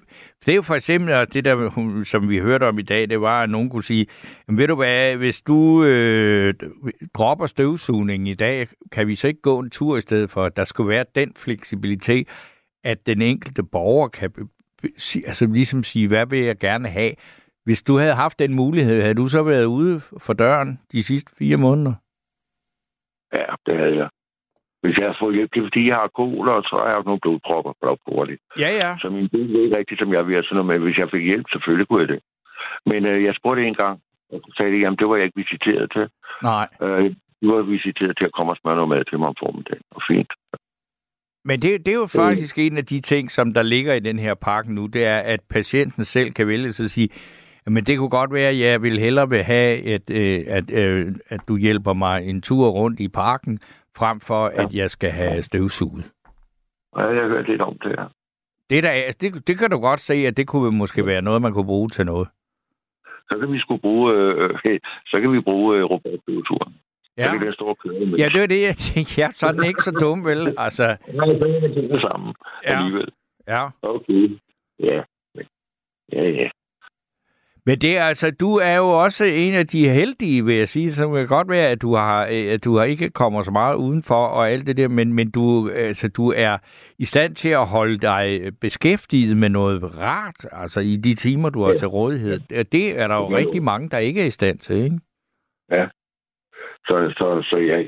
[0.45, 3.43] Det er jo for eksempel, det der, som vi hørte om i dag, det var,
[3.43, 4.05] at nogen kunne sige,
[4.47, 6.53] "Jamen, ved du hvad, hvis du øh,
[7.13, 10.55] dropper støvsugningen i dag, kan vi så ikke gå en tur i stedet for, at
[10.57, 12.27] der skulle være den fleksibilitet,
[12.83, 14.31] at den enkelte borger kan
[15.25, 17.11] altså ligesom sige, hvad vil jeg gerne have?
[17.63, 21.31] Hvis du havde haft den mulighed, havde du så været ude for døren de sidste
[21.37, 21.93] fire måneder?
[23.33, 24.09] Ja, det havde jeg.
[24.84, 26.98] Hvis jeg har fået hjælp, det er fordi, jeg har kol, og så har jeg
[26.98, 28.26] haft nogle blodpropper blodpropper.
[28.63, 28.89] Ja, ja.
[29.02, 30.80] Så min bil er ikke rigtigt, som jeg vil have sådan noget med.
[30.86, 32.22] Hvis jeg fik hjælp, selvfølgelig kunne jeg det.
[32.91, 33.96] Men øh, jeg spurgte en gang,
[34.34, 36.06] og så sagde de, jamen det var jeg ikke visiteret til.
[36.52, 36.67] Nej.
[36.84, 37.06] Øh,
[37.41, 39.86] du var visiteret til at komme og smøre noget mad til mig om formiddagen.
[39.98, 40.32] Og fint.
[41.50, 44.19] Men det, det er jo faktisk en af de ting, som der ligger i den
[44.19, 47.10] her pakke nu, det er, at patienten selv kan vælge sig at sige,
[47.65, 51.15] men det kunne godt være, at jeg vil hellere vil have, at, øh, at, øh,
[51.30, 53.60] at du hjælper mig en tur rundt i parken,
[53.97, 56.12] frem for at jeg skal have støvsuget.
[56.99, 58.08] Ja, jeg har hørt lidt om det her.
[58.69, 61.21] Det, er da, altså, det, det kan du godt se, at det kunne måske være
[61.21, 62.27] noget, man kunne bruge til noget.
[63.32, 64.60] Så kan vi skulle bruge, øh,
[65.12, 66.73] så kan vi bruge øh, robotstøvsugeren.
[67.17, 67.34] Ja.
[67.34, 68.17] Ja, den stå og køre med.
[68.17, 69.21] ja det var det, jeg tænkte.
[69.21, 70.56] Ja, så er den ikke så dum, vel?
[70.65, 72.77] Altså, Nej, så er det det samme Ja.
[72.77, 73.10] alligevel.
[73.47, 73.69] ja.
[73.82, 74.39] Okay.
[74.79, 75.01] Ja.
[76.13, 76.49] Ja, ja.
[77.65, 80.91] Men det er altså, du er jo også en af de heldige, vil jeg sige,
[80.91, 82.21] som kan godt være, at du har,
[82.54, 85.69] at du har ikke kommer så meget udenfor og alt det der, men, men du,
[85.69, 86.58] altså, du er
[86.99, 91.62] i stand til at holde dig beskæftiget med noget rart, altså i de timer, du
[91.63, 91.78] har Ja.
[91.78, 92.39] til rådighed.
[92.71, 93.38] Det er der jo Ja.
[93.38, 94.99] rigtig mange, der ikke er i stand til, ikke?
[96.88, 97.80] Så, så, så jeg,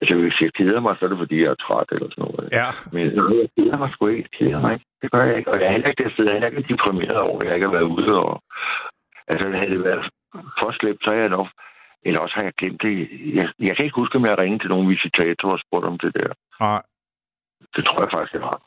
[0.00, 2.48] altså, hvis jeg keder mig, så er det, fordi jeg er træt eller sådan noget.
[2.60, 2.68] Ja.
[2.94, 3.02] Men
[3.42, 4.28] jeg keder mig sgu ikke.
[4.28, 4.86] Jeg keder mig ikke.
[5.02, 5.50] Det gør jeg ikke.
[5.52, 7.76] Og jeg er heller ikke, jeg sidder heller ikke deprimeret over, at jeg ikke har
[7.78, 8.10] været ude.
[8.26, 8.32] Og,
[9.28, 10.04] altså, havde det været
[10.60, 11.46] for slemt, så er jeg nok...
[12.06, 12.94] Eller også har jeg glemt det.
[13.38, 16.12] Jeg, jeg kan ikke huske, om jeg ringede til nogen visitator og spurgte om det
[16.14, 16.28] der.
[16.60, 16.82] Nej.
[17.76, 18.62] Det tror jeg faktisk, jeg har.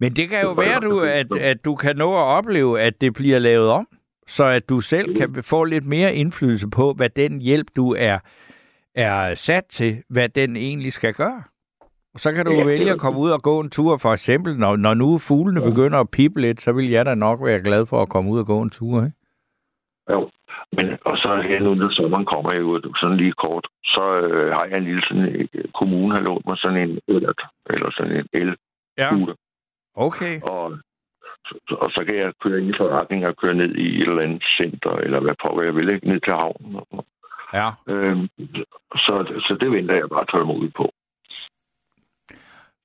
[0.00, 3.14] Men det kan jo være, du, at, at du kan nå at opleve, at det
[3.14, 3.88] bliver lavet om,
[4.26, 8.18] så at du selv kan få lidt mere indflydelse på, hvad den hjælp, du er,
[8.94, 11.42] er sat til, hvad den egentlig skal gøre.
[12.14, 12.64] Og så kan du Ja.
[12.64, 16.00] vælge at komme ud og gå en tur, for eksempel, når, når nu fuglene begynder
[16.00, 18.46] at pippe lidt, så vil jeg da nok være glad for at komme ud og
[18.46, 19.04] gå en tur.
[19.04, 19.16] Ikke?
[20.12, 20.30] Jo.
[20.76, 24.64] Men, og så her nu, når sommeren kommer ud, sådan lige kort, så øh, har
[24.70, 27.32] jeg en lille sådan, øh, kommune har lånt mig sådan en eller,
[27.72, 28.56] eller sådan en el
[28.98, 29.10] Ja,
[29.94, 30.40] okay.
[30.42, 30.78] og,
[31.46, 34.22] så- og så kan jeg køre ind i forretning og køre ned i et eller
[34.22, 36.08] andet center, eller hvad pokker jeg vil, ikke?
[36.08, 36.80] ned til havnen.
[37.54, 37.68] Ja.
[37.92, 38.28] Øhm,
[39.04, 39.14] så,
[39.46, 40.90] så det venter jeg bare tålmodigt på.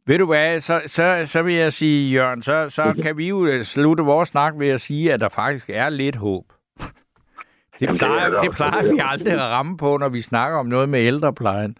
[0.05, 3.45] Ved du hvad, så, så, så vil jeg sige, Jørgen, så, så kan vi jo
[3.45, 6.45] øh, slutte vores snak ved at sige, at der faktisk er lidt håb.
[7.83, 8.57] Det Jamen, det er plejer, det også.
[8.59, 11.73] plejer vi aldrig at ramme på, når vi snakker om noget med ældreplejen.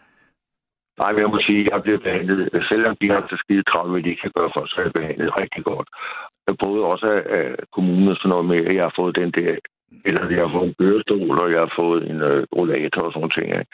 [0.99, 3.91] Nej, men jeg må sige, at jeg bliver behandlet, selvom de har så skide travlt,
[3.91, 5.87] hvad de ikke kan gøre for, så er jeg behandlet rigtig godt.
[6.65, 9.51] både også af, kommunen og sådan noget med, at jeg har fået den der,
[10.07, 13.33] eller jeg har fået en kørestol, og jeg har fået en øh, rollator og sådan
[13.37, 13.47] ting.
[13.59, 13.71] Ikke?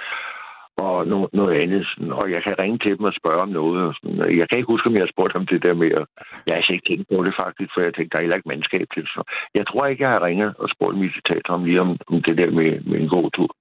[0.86, 1.82] Og no- noget andet.
[1.92, 2.12] Sådan.
[2.20, 3.80] Og jeg kan ringe til dem og spørge om noget.
[3.88, 4.38] Og sådan.
[4.40, 5.92] Jeg kan ikke huske, om jeg har spurgt om det der med.
[6.00, 6.10] at-
[6.46, 8.52] Jeg har altså ikke tænkt på det faktisk, for jeg tænkte, der er heller ikke
[8.54, 9.06] mandskab til.
[9.16, 9.22] Så
[9.58, 12.52] jeg tror ikke, jeg har ringet og spurgt militator om lige om, om det der
[12.60, 13.52] med, med en god tur.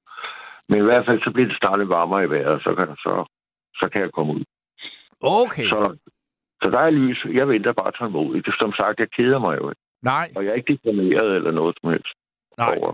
[0.68, 3.12] Men i hvert fald, så bliver det startet varmere i vejret, så kan, så,
[3.80, 4.44] så kan jeg komme ud.
[5.20, 5.66] Okay.
[5.72, 5.80] Så,
[6.62, 7.18] så der er lys.
[7.38, 8.46] Jeg venter bare tålmodigt.
[8.46, 9.82] Det, som sagt, jeg keder mig jo ikke.
[10.02, 12.12] Nej, Og jeg er ikke deprimeret eller noget som helst.
[12.58, 12.74] nej.
[12.78, 12.92] Over.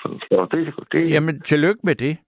[0.00, 2.18] Så, så det, det, Jamen, tillykke med det.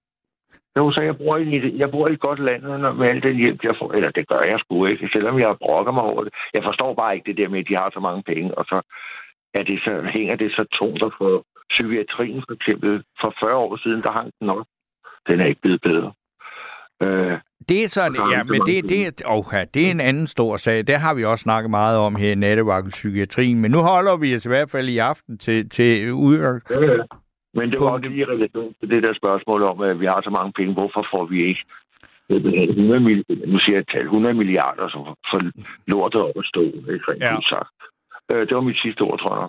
[0.79, 2.63] Jo, så jeg bor, i, jeg bor i et godt land
[2.99, 3.93] med al den hjælp, jeg får.
[3.93, 6.33] Eller det gør jeg sgu ikke, selvom jeg brokker mig over det.
[6.57, 8.79] Jeg forstår bare ikke det der med, at de har så mange penge, og så,
[9.59, 12.93] er det så hænger det så tungt at få psykiatrien for eksempel.
[13.21, 14.67] For 40 år siden, der hang den op.
[15.29, 16.13] Den er ikke blevet bedre.
[17.05, 20.57] Øh, Det er sådan, ja, men det, det, oh, ja, det er en anden stor
[20.57, 20.87] sag.
[20.87, 23.61] Det har vi også snakket meget om her i Nattevagten Psykiatrien.
[23.61, 26.63] Men nu holder vi os i hvert fald i aften til, til udgang.
[26.71, 26.97] ja, ja.
[27.55, 30.21] Men det var også lige i relation til det der spørgsmål om, at vi har
[30.25, 30.73] så mange penge.
[30.73, 31.65] Hvorfor får vi ikke
[32.29, 34.99] jeg ved ikke, 100 milliarder, nu siger jeg et tal, 100 milliarder, så
[35.31, 35.41] for
[35.87, 37.35] lortet op at stå, ikke rent Ja.
[37.35, 37.41] ja.
[37.49, 37.71] sagt.
[38.33, 39.49] Øh, det var mit sidste ord, tror jeg.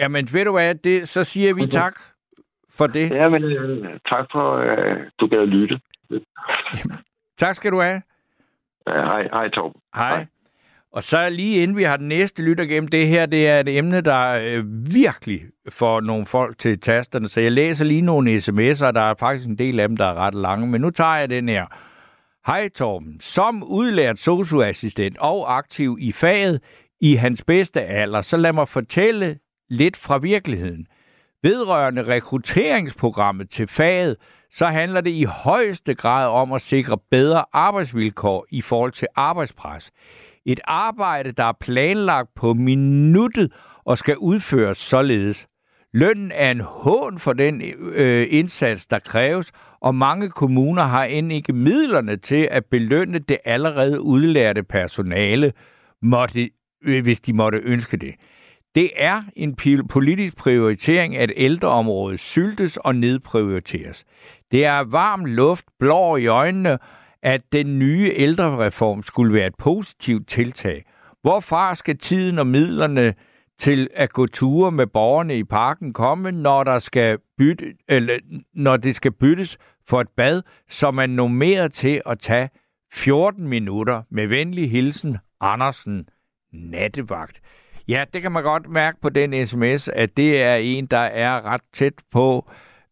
[0.00, 1.70] Jamen, ved du hvad, det, så siger vi Mhm.
[1.70, 2.00] tak
[2.70, 3.10] for det.
[3.10, 5.80] Ja, men øh, tak for, at øh, du gad lytte.
[7.38, 8.02] Tak skal du have.
[8.90, 9.80] Uh, hej, hej Torben.
[9.94, 10.08] Hej.
[10.16, 10.26] Hej.
[10.92, 13.78] Og så lige inden vi har den næste lytter gennem det her, det er et
[13.78, 17.28] emne, der øh, virkelig får nogle folk til tasterne.
[17.28, 20.14] Så jeg læser lige nogle sms'er, der er faktisk en del af dem, der er
[20.14, 20.66] ret lange.
[20.66, 21.66] Men nu tager jeg den her.
[22.46, 23.20] Hej Torben.
[23.20, 26.60] Som udlært socioassistent og aktiv i faget
[27.00, 29.38] i hans bedste alder, så lad mig fortælle
[29.70, 30.86] lidt fra virkeligheden.
[31.42, 34.16] Vedrørende rekrutteringsprogrammet til faget,
[34.50, 39.90] så handler det i højeste grad om at sikre bedre arbejdsvilkår i forhold til arbejdspres.
[40.46, 43.52] Et arbejde, der er planlagt på minuttet
[43.84, 45.46] og skal udføres således.
[45.94, 51.32] Lønnen er en hån for den øh, indsats, der kræves, og mange kommuner har end
[51.32, 55.52] ikke midlerne til at belønne det allerede udlærte personale,
[56.02, 56.50] måtte,
[56.84, 58.14] øh, hvis de måtte ønske det.
[58.74, 59.56] Det er en
[59.90, 64.04] politisk prioritering, at ældreområdet syltes og nedprioriteres.
[64.50, 66.78] Det er varm luft, blå i øjnene,
[67.22, 70.84] at den nye ældrereform skulle være et positivt tiltag.
[71.22, 73.14] Hvorfra skal tiden og midlerne
[73.58, 78.18] til at gå ture med borgerne i parken komme, når, der skal bytte, eller,
[78.54, 82.50] når det skal byttes for et bad, som er normeret til at tage
[82.92, 86.08] 14 minutter med venlig hilsen Andersen
[86.52, 87.40] nattevagt.
[87.88, 91.44] Ja, det kan man godt mærke på den sms, at det er en, der er
[91.44, 92.50] ret tæt på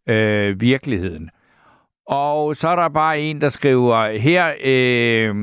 [0.08, 1.30] øh, virkeligheden.
[2.10, 5.34] Og så er der bare en, der skriver her, øh,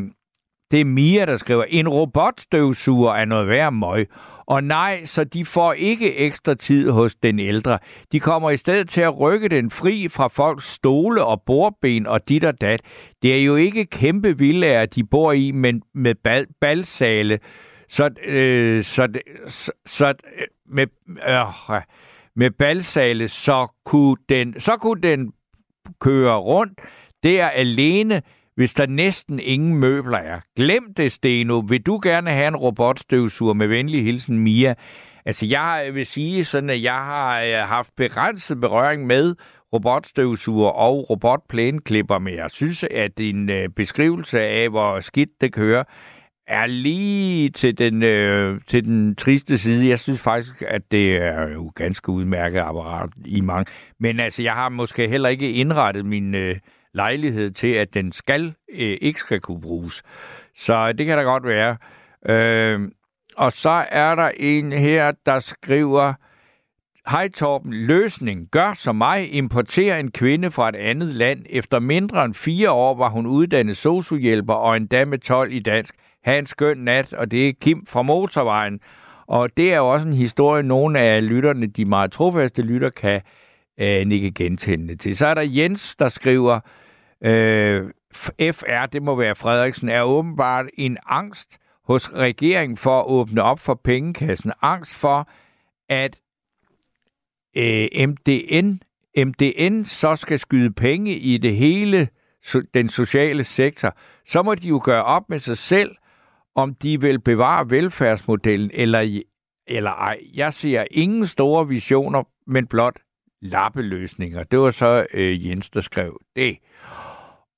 [0.71, 4.07] det er Mia, der skriver, en robotstøvsuger er noget værd møg.
[4.45, 7.79] Og nej, så de får ikke ekstra tid hos den ældre.
[8.11, 12.29] De kommer i stedet til at rykke den fri fra folks stole og bordben og
[12.29, 12.81] dit og dat.
[13.21, 17.39] Det er jo ikke kæmpe villager, de bor i, men med bal- balsale.
[17.89, 19.07] Så, øh, så,
[19.47, 20.13] så, så øh,
[20.65, 20.87] med,
[21.29, 21.81] øh,
[22.35, 25.31] med balsale, så kunne den, så kunne den
[26.01, 26.79] køre rundt
[27.23, 28.21] der alene,
[28.55, 30.39] hvis der næsten ingen møbler er.
[30.55, 31.59] Glem det, Steno.
[31.59, 34.73] Vil du gerne have en robotstøvsuger med venlig hilsen, Mia?
[35.25, 39.35] Altså, jeg vil sige sådan, at jeg har øh, haft begrænset berøring med
[39.73, 45.83] robotstøvsuger og robotplæneklipper, men jeg synes, at din øh, beskrivelse af, hvor skidt det kører,
[46.47, 49.89] er lige til den, øh, til den triste side.
[49.89, 53.71] Jeg synes faktisk, at det er jo ganske udmærket apparat i mange.
[53.99, 56.55] Men altså, jeg har måske heller ikke indrettet min øh,
[56.93, 60.03] lejlighed til, at den skal øh, ikke skal kunne bruges.
[60.55, 61.77] Så det kan da godt være.
[62.29, 62.91] Øh,
[63.37, 66.13] og så er der en her, der skriver,
[67.09, 68.47] Hej Torben, løsning.
[68.51, 69.33] Gør som mig.
[69.33, 71.45] importerer en kvinde fra et andet land.
[71.49, 75.95] Efter mindre end fire år var hun uddannet sociohjælper og endda med 12 i dansk.
[76.23, 78.79] Ha' en skøn nat, og det er Kim fra Motorvejen.
[79.27, 83.21] Og det er jo også en historie, nogle af lytterne, de meget trofaste lytter, kan
[83.79, 85.17] øh, nikke gentændende til.
[85.17, 86.59] Så er der Jens, der skriver,
[87.25, 87.89] øh,
[88.51, 93.59] FR, det må være Frederiksen, er åbenbart en angst hos regeringen for at åbne op
[93.59, 94.51] for pengekassen.
[94.61, 95.29] Angst for,
[95.89, 96.19] at
[97.57, 98.81] øh, MDN,
[99.17, 102.09] MDN så skal skyde penge i det hele,
[102.43, 105.95] so, den sociale sektor, så må de jo gøre op med sig selv,
[106.55, 109.21] om de vil bevare velfærdsmodellen eller,
[109.67, 110.19] eller ej.
[110.33, 112.99] Jeg ser ingen store visioner, men blot
[113.41, 114.43] lappeløsninger.
[114.43, 116.57] Det var så øh, Jens, der skrev det.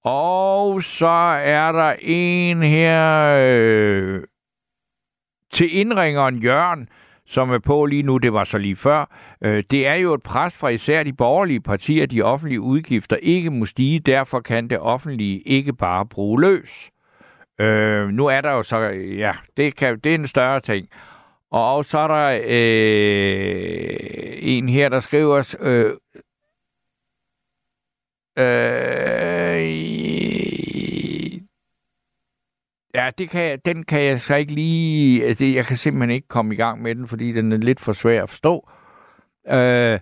[0.03, 1.07] Og så
[1.43, 3.35] er der en her...
[3.39, 4.23] Øh,
[5.51, 6.89] til indringeren Jørgen,
[7.30, 9.05] som er på lige nu, det var så lige før,
[9.41, 13.15] øh, det er jo et pres fra især de borgerlige partier, at de offentlige udgifter
[13.15, 16.89] ikke må stige, derfor kan det offentlige ikke bare bruge løs.
[17.61, 18.80] Øh, nu er der jo så,
[19.17, 20.88] ja, det, kan, det er en større ting.
[21.51, 23.97] Og så er der øh,
[24.41, 25.93] en her, der skriver, øh,
[28.39, 30.18] øh,
[32.95, 36.09] ja, det kan jeg, den kan jeg så ikke lige, altså det, jeg kan simpelthen
[36.09, 38.69] ikke komme i gang med den, fordi den er lidt for svær at forstå.
[39.49, 39.99] Øh,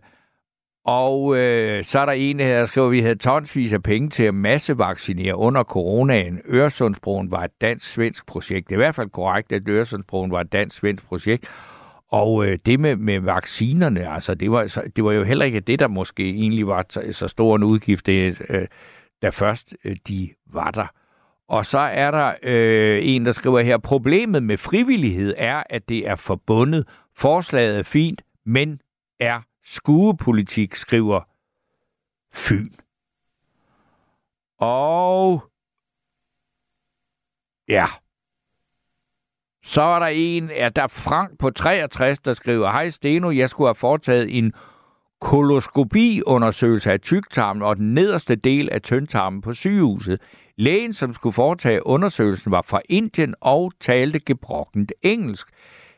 [0.85, 4.23] og øh, så er der en, der skriver, at vi havde tonsvis af penge til
[4.23, 6.41] at massevaccinere under coronaen.
[6.49, 8.69] Øresundsbroen var et dansk-svensk projekt.
[8.69, 11.45] Det er i hvert fald korrekt, at Øresundsbroen var et dansk-svensk projekt.
[12.11, 15.79] Og øh, det med, med vaccinerne, altså, det var, det var jo heller ikke det,
[15.79, 18.67] der måske egentlig var så stor en udgift, det, øh,
[19.21, 20.87] da først øh, de var der.
[21.47, 26.07] Og så er der øh, en, der skriver her, problemet med frivillighed er, at det
[26.07, 26.87] er forbundet.
[27.15, 28.81] Forslaget er fint, men
[29.19, 31.21] er skuepolitik, skriver
[32.33, 32.69] Fyn.
[34.59, 35.43] Og
[37.67, 37.85] ja,
[39.63, 43.49] så er der en, ja, der er Frank på 63, der skriver, Hej Steno, jeg
[43.49, 44.53] skulle have foretaget en
[45.21, 50.21] koloskopi-undersøgelse af tyktarmen og den nederste del af tyndtarmen på sygehuset.
[50.57, 55.47] Lægen, som skulle foretage undersøgelsen, var fra Indien og talte gebrokkent engelsk.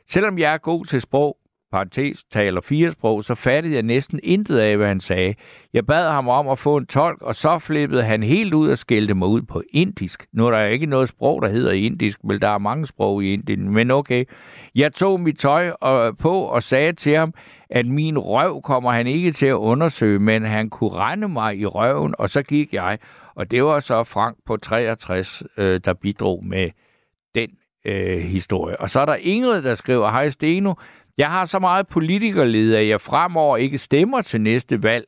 [0.10, 1.38] Selvom jeg er god til sprog,
[1.72, 5.36] parentes, taler fire sprog, så fattede jeg næsten intet af, hvad han sagde.
[5.74, 8.78] Jeg bad ham om at få en tolk, og så flippede han helt ud og
[8.78, 10.26] skældte mig ud på indisk.
[10.34, 13.34] Nu er der ikke noget sprog, der hedder indisk, men der er mange sprog i
[13.34, 14.26] Indien, men okay.
[14.76, 17.34] Jeg tog mit tøj og, på og sagde til ham,
[17.70, 21.66] at min røv kommer han ikke til at undersøge, men han kunne rende mig i
[21.66, 22.98] røven, og så gik jeg.
[23.40, 26.70] Og det var så Frank på 63, øh, der bidrog med
[27.36, 27.50] den
[27.86, 28.80] øh, historie.
[28.82, 30.74] Og så er der Ingrid, der skriver, Hej Steno,
[31.18, 35.06] jeg har så meget politikerlede, at jeg fremover ikke stemmer til næste valg,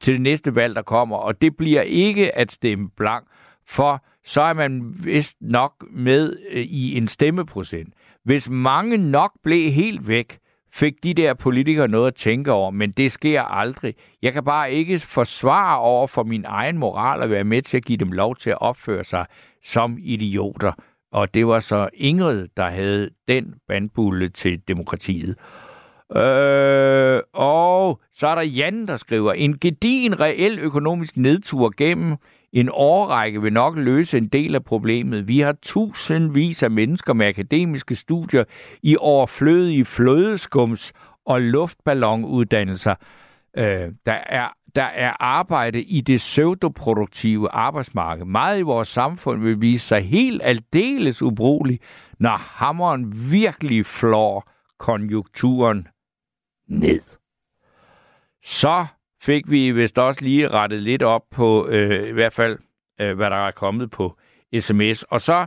[0.00, 3.26] til det næste valg, der kommer, og det bliver ikke at stemme blank,
[3.66, 7.94] for så er man vist nok med øh, i en stemmeprocent.
[8.24, 10.38] Hvis mange nok blev helt væk,
[10.74, 13.94] fik de der politikere noget at tænke over, men det sker aldrig.
[14.22, 17.84] Jeg kan bare ikke forsvare over for min egen moral at være med til at
[17.84, 19.26] give dem lov til at opføre sig
[19.64, 20.72] som idioter.
[21.12, 25.36] Og det var så Ingrid, der havde den bandbulle til demokratiet.
[26.16, 32.16] Øh, og så er der Jan, der skriver, en gedin reel økonomisk nedtur gennem
[32.52, 35.28] en årrække vil nok løse en del af problemet.
[35.28, 38.44] Vi har tusindvis af mennesker med akademiske studier
[38.82, 40.92] i overflødige flødeskums
[41.26, 42.94] og luftballonuddannelser.
[43.56, 48.24] Øh, der er der er arbejde i det pseudoproduktive arbejdsmarked.
[48.24, 51.80] Meget i vores samfund vil vise sig helt aldeles ubrugelig,
[52.18, 55.88] når hammeren virkelig flår konjunkturen
[56.68, 57.02] ned.
[58.42, 58.86] Så
[59.26, 62.58] fik vi vist også lige rettet lidt op på, øh, i hvert fald,
[63.00, 64.16] øh, hvad der er kommet på
[64.60, 65.02] sms.
[65.02, 65.46] Og så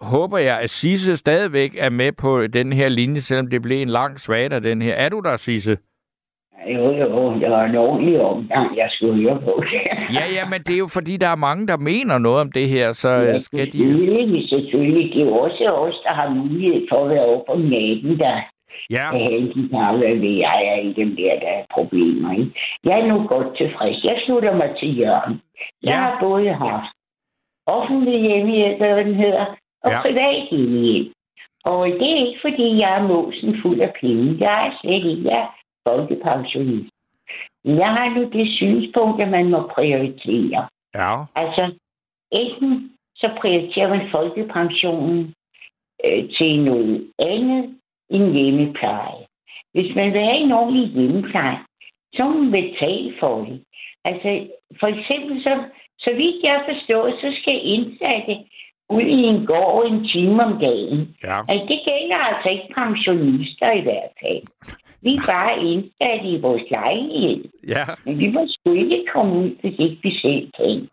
[0.00, 3.88] håber jeg, at Sisse stadigvæk er med på den her linje, selvom det blev en
[3.88, 4.94] lang svag af den her.
[4.94, 5.76] Er du der, Sisse?
[6.74, 9.62] Jo, jo, det var en ordentlig omgang, jeg skulle høre på.
[10.18, 12.68] Ja, ja, men det er jo fordi, der er mange, der mener noget om det
[12.68, 13.78] her, så ja, skal de...
[13.78, 15.14] Selvfølgelig, selvfølgelig.
[15.14, 18.34] Det er jo også os, der har mulighed for at være oppe om natten, der
[18.90, 22.32] Ja, en guitar, hvad ved jeg, er i dem der, der er problemer.
[22.38, 22.52] Ikke?
[22.84, 24.04] Jeg er nu godt tilfreds.
[24.04, 25.40] Jeg slutter mig til Jørgen.
[25.82, 25.98] Jeg Ja.
[26.00, 26.90] har både haft
[27.66, 29.46] offentlig hjemmehjælp, eller hvad den hedder,
[29.84, 30.00] og Ja.
[30.02, 31.12] privat hjemmehjælp.
[31.64, 34.36] Og det er ikke, fordi jeg er måsen fuld af penge.
[34.40, 35.24] Jeg er slet ikke.
[35.30, 35.48] Jeg er
[35.88, 36.90] folkepensionist.
[37.64, 40.68] Jeg har nu det synspunkt, at man må prioritere.
[40.94, 41.72] ja, Altså,
[42.32, 45.34] enten så prioriterer man folkepensionen
[46.08, 47.74] øh, til noget andet
[48.10, 49.22] end hjemmepleje.
[49.74, 51.58] Hvis man vil have en ordentlig hjemmepleje,
[52.14, 53.62] så må man betale for det.
[54.04, 54.30] Altså,
[54.80, 55.52] for eksempel, så,
[55.98, 58.34] så vidt jeg forstår, så skal indsatte
[58.90, 61.16] ud i en gård en time om dagen.
[61.24, 61.38] ja.
[61.48, 64.42] Altså, det gælder altså ikke pensionister i hvert fald.
[65.02, 67.44] Vi er bare indsatte i vores lejlighed.
[67.68, 70.88] Ja, Men vi må sgu ikke komme ud, hvis ikke vi selv kan.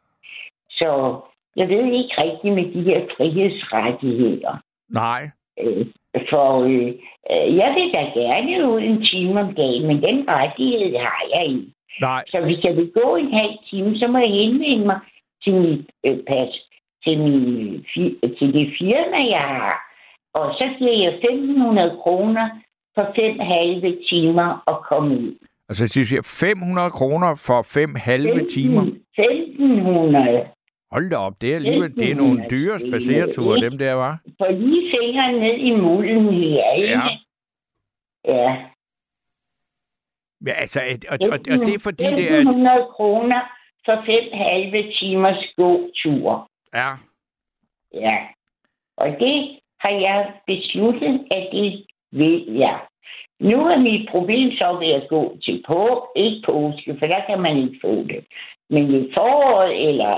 [0.70, 1.20] Så
[1.56, 4.54] jeg ved ikke rigtigt med de her frihedsrettigheder.
[4.90, 5.22] nej.
[5.60, 5.86] Øh,
[6.32, 6.92] for øh,
[7.32, 11.44] øh, jeg vil da gerne ud en time om dagen, men den rettighed har jeg
[11.50, 11.68] ikke.
[12.02, 15.00] Nej, Så hvis jeg vil gå en halv time, så må jeg henvende mig
[15.44, 16.52] til mit øh, pas,
[17.08, 17.86] til, min,
[18.38, 19.76] til det firma, jeg har.
[20.34, 22.50] Og så giver jeg 1.500 kroner
[22.96, 25.32] for fem halve timer at komme ud.
[25.70, 28.84] altså de siger 500 kroner for fem halve timer.
[29.20, 30.61] 1.500.
[30.92, 34.20] Hold da op, det er alligevel, det er nogle dyre spacereture, dem der, var.
[34.42, 36.90] Få lige fingeren ned i mulden her, ikke?
[36.90, 37.02] Ja.
[38.28, 38.66] Ja.
[40.46, 40.80] Ja, altså,
[41.10, 42.40] og, og, og det er fordi, det er...
[42.40, 43.42] 100 kroner
[43.86, 46.50] for fem halve timers gåtur.
[46.74, 46.90] Ja,
[47.94, 48.18] Ja.
[48.98, 52.80] Og det har jeg besluttet, at det vil jeg.
[53.50, 57.40] Nu er mit problem så ved at gå til på, ikke påske, for der kan
[57.42, 58.22] man ikke få det.
[58.70, 60.14] Men i foråret, eller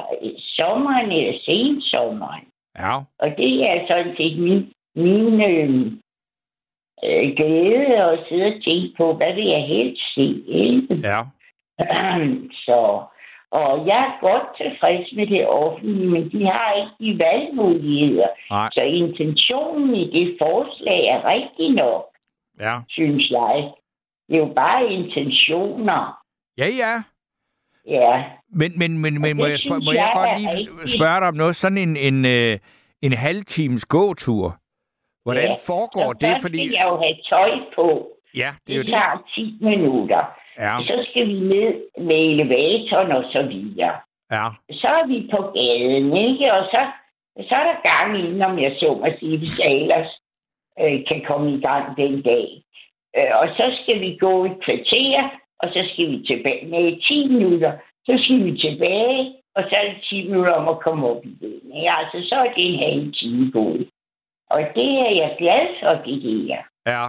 [0.60, 2.46] sommeren, eller sensommeren.
[2.80, 4.62] ja, Og det er sådan set min,
[4.96, 5.70] min øh,
[7.06, 10.88] øh, glæde at sidde og tænke på, hvad vil jeg helst se, ikke?
[11.04, 11.20] ja.
[12.66, 12.80] Så,
[13.52, 18.28] og jeg er godt tilfreds med det offentlige, men de har ikke de valgmuligheder.
[18.52, 22.13] Nej, Så intentionen i det forslag er rigtig nok,
[22.60, 22.80] ja.
[22.90, 23.72] synes jeg.
[24.30, 26.18] Det er jo bare intentioner.
[26.58, 27.04] Ja, ja.
[27.88, 31.28] Ja, Men, men, men, men det må, jeg, må jeg jeg godt lige spørge dig
[31.28, 31.56] om noget?
[31.56, 32.60] Sådan en, en, øh,
[33.02, 34.58] en halv times gåtur.
[35.24, 36.36] Hvordan Ja, foregår så det?
[36.42, 36.58] Fordi...
[36.58, 37.88] skal jeg jo have tøj på.
[38.36, 38.96] Ja, det er jo Det det.
[38.96, 40.22] tager 10 minutter.
[40.60, 41.72] Ja, Så skal vi ned
[42.10, 43.94] med elevatoren og så videre.
[44.32, 44.46] ja,
[44.82, 46.46] Så er vi på gaden, ikke?
[46.58, 46.82] Og så,
[47.48, 50.10] så er der gang inden, om jeg så må sige, hvis jeg ellers
[50.82, 52.48] øh, kan komme i gang den dag.
[53.18, 55.30] Øh, og så skal vi gå et kvarter,
[55.62, 56.68] og så skal vi tilbage.
[56.74, 57.72] med 10 minutter,
[58.08, 59.20] så skal vi tilbage,
[59.56, 61.62] og så er det 10 minutter om at komme op igen.
[61.78, 61.92] Ikke?
[62.00, 63.88] Altså, så er det en halv time gået.
[64.54, 66.64] Og det er jeg glad for, det her.
[66.88, 67.06] ja.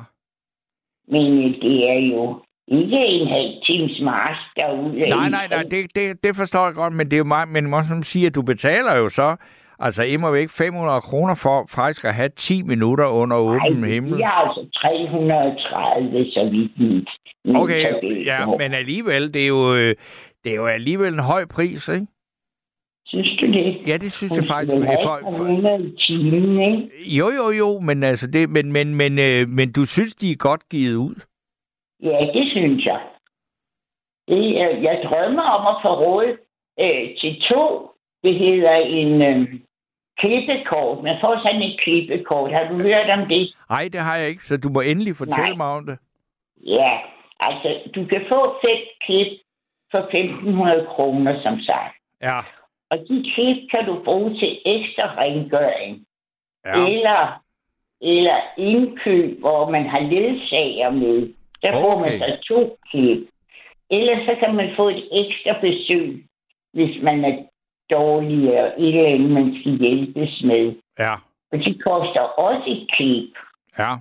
[1.09, 4.99] Men øh, det er jo ikke en halv times march derude.
[4.99, 7.71] Nej, nej, nej, det, det, det forstår jeg godt, men det er jo meget, men
[7.71, 9.37] må som sige, at du betaler jo så,
[9.79, 14.23] altså immer væk 500 kroner for faktisk at have 10 minutter under åben Nej, himmel.
[14.25, 17.09] har altså 330, så vidt mit,
[17.57, 17.85] Okay,
[18.27, 19.95] ja, men alligevel, det er jo, øh,
[20.45, 22.07] det er jo alligevel en høj pris, ikke?
[23.07, 23.79] Synes du det?
[23.87, 24.77] Ja, det synes Hun jeg faktisk.
[24.77, 26.91] have For, for, 100 i timen, ikke?
[27.19, 30.37] jo, jo, jo, men altså det, men, men, men, øh, men du synes, de er
[30.37, 31.15] godt givet ud?
[32.03, 33.01] Ja, det synes jeg.
[34.29, 36.29] Det, er- jeg drømmer om at få råd
[36.85, 37.91] øh, til to.
[38.25, 39.55] Det hedder en øh,
[40.21, 41.03] klippekort.
[41.03, 42.51] Man får sådan et klippekort.
[42.57, 43.55] Har du hørt om det?
[43.71, 45.63] Nej, det har jeg ikke, så du må endelig fortælle Nej.
[45.63, 45.99] mig om det.
[46.79, 46.93] Ja,
[47.41, 49.33] altså, du kan få fem klip
[49.91, 51.95] for 1.500 kroner, som sagt.
[52.23, 52.39] Ja,
[52.91, 56.07] Og de klip kan du bruge til ekstra rengøring.
[56.67, 57.41] ja, eller,
[58.01, 61.33] eller indkøb, hvor man har ledsager med.
[61.63, 62.19] Der får man Okay.
[62.19, 63.29] så to klip.
[63.91, 66.25] Ellers så kan man få et ekstra besøg,
[66.73, 67.35] hvis man er
[67.93, 70.75] dårlig og et eller andet, man skal hjælpes med.
[70.99, 71.15] ja,
[71.53, 73.31] Og de koster også et klip.
[73.79, 73.97] ja.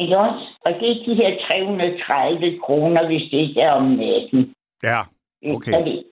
[0.00, 0.46] Ikke også?
[0.66, 4.54] Og det er de her 330 kroner, hvis det ikke er om natten.
[4.82, 5.00] Ja,
[5.46, 5.72] Okay.
[5.72, 6.04] Så det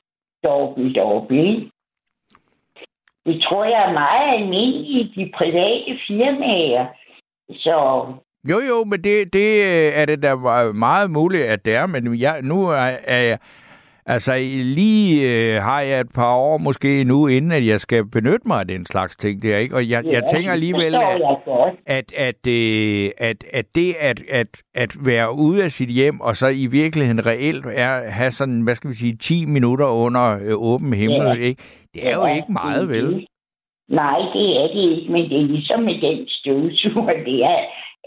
[0.47, 1.71] dobbelt, dobbelt.
[3.27, 6.87] Det tror jeg er meget almindeligt i de private firmaer.
[7.51, 8.07] Så
[8.51, 10.35] Jo, jo, men det, det øh, er det da
[10.73, 13.39] meget muligt, at det er, men jeg, nu er, er jeg,
[14.07, 14.37] altså
[14.79, 18.61] lige øh, har jeg et par år måske nu, inden at jeg skal benytte mig
[18.61, 19.77] af den slags ting der, ikke?
[19.77, 21.75] Og jeg, jeg tænker alligevel, at, godt.
[21.87, 26.37] at, at, øh, at, at det at, at, at være ude af sit hjem, og
[26.37, 30.55] så i virkeligheden reelt er, have sådan, hvad skal vi sige, 10 minutter under øh,
[30.57, 31.47] åben himmel, Ja.
[31.47, 31.63] ikke?
[31.95, 33.27] Det er jo Ja, ikke meget, vel?
[33.91, 37.61] Nej, det er det ikke, men det er ligesom med den støvsuger, det er,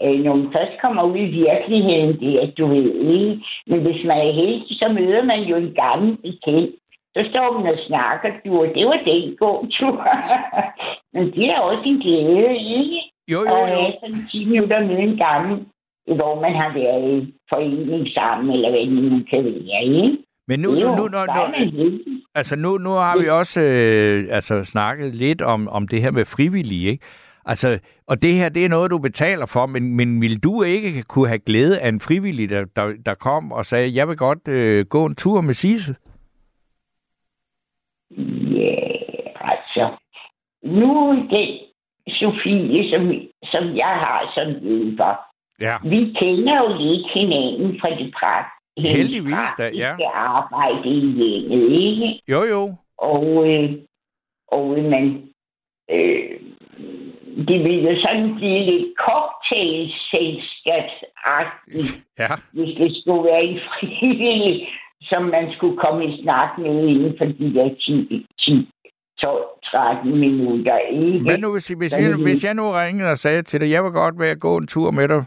[0.04, 3.32] øh, når man først kommer ud i virkeligheden, det er, du ved ikke.
[3.70, 6.70] Men hvis man er heldig, så møder man jo en gammel bekendt.
[7.14, 9.96] Så står man og snakker, du, og det var den gåtur.
[11.14, 13.00] men det er også en glæde, ikke?
[13.32, 13.74] Jo, jo, Og jo.
[13.74, 15.54] have sådan 10 minutter med en gammel,
[16.18, 20.16] hvor man har været i forening sammen, eller hvad det nu kan være, ikke?
[20.48, 22.00] Men nu, Det nu, nu, man heldig.
[22.34, 26.24] Altså nu, nu har vi også øh, altså snakket lidt om, om det her med
[26.24, 27.04] frivillige, ikke?
[27.44, 31.02] Altså, og det her, det er noget, du betaler for, men, men vil du ikke
[31.02, 34.48] kunne have glæde af en frivillig, der, der, der kom og sagde, jeg vil godt
[34.48, 35.94] øh, gå en tur med Sisse?
[38.56, 38.76] Ja,
[39.40, 39.96] altså.
[40.62, 41.48] Nu den
[42.08, 43.02] Sofie, som,
[43.52, 45.14] som jeg har som hjælper,
[45.60, 45.76] Ja.
[45.84, 48.46] vi kender jo lidt hinanden fra det prak.
[48.76, 49.88] hendes Heldigvis da, ja.
[49.88, 52.20] praktiske arbejde i hjemmet, ikke?
[52.28, 52.74] Jo, jo.
[52.98, 53.70] Og, øh,
[54.48, 55.22] og øh, man,
[55.90, 56.40] øh,
[57.48, 62.28] det vil jo sådan blive lidt cocktailselskabsagtigt, Ja.
[62.52, 64.68] hvis det skulle være en frivillig,
[65.02, 68.68] som man skulle komme i snak med inden for de der 10, 10
[69.22, 71.18] 12, 13 minutter, ikke?
[71.18, 73.84] Hvad nu, hvis, hvis, jeg, vil hvis jeg nu ringede og sagde til dig, jeg
[73.84, 75.24] vil godt være gå en tur med dig.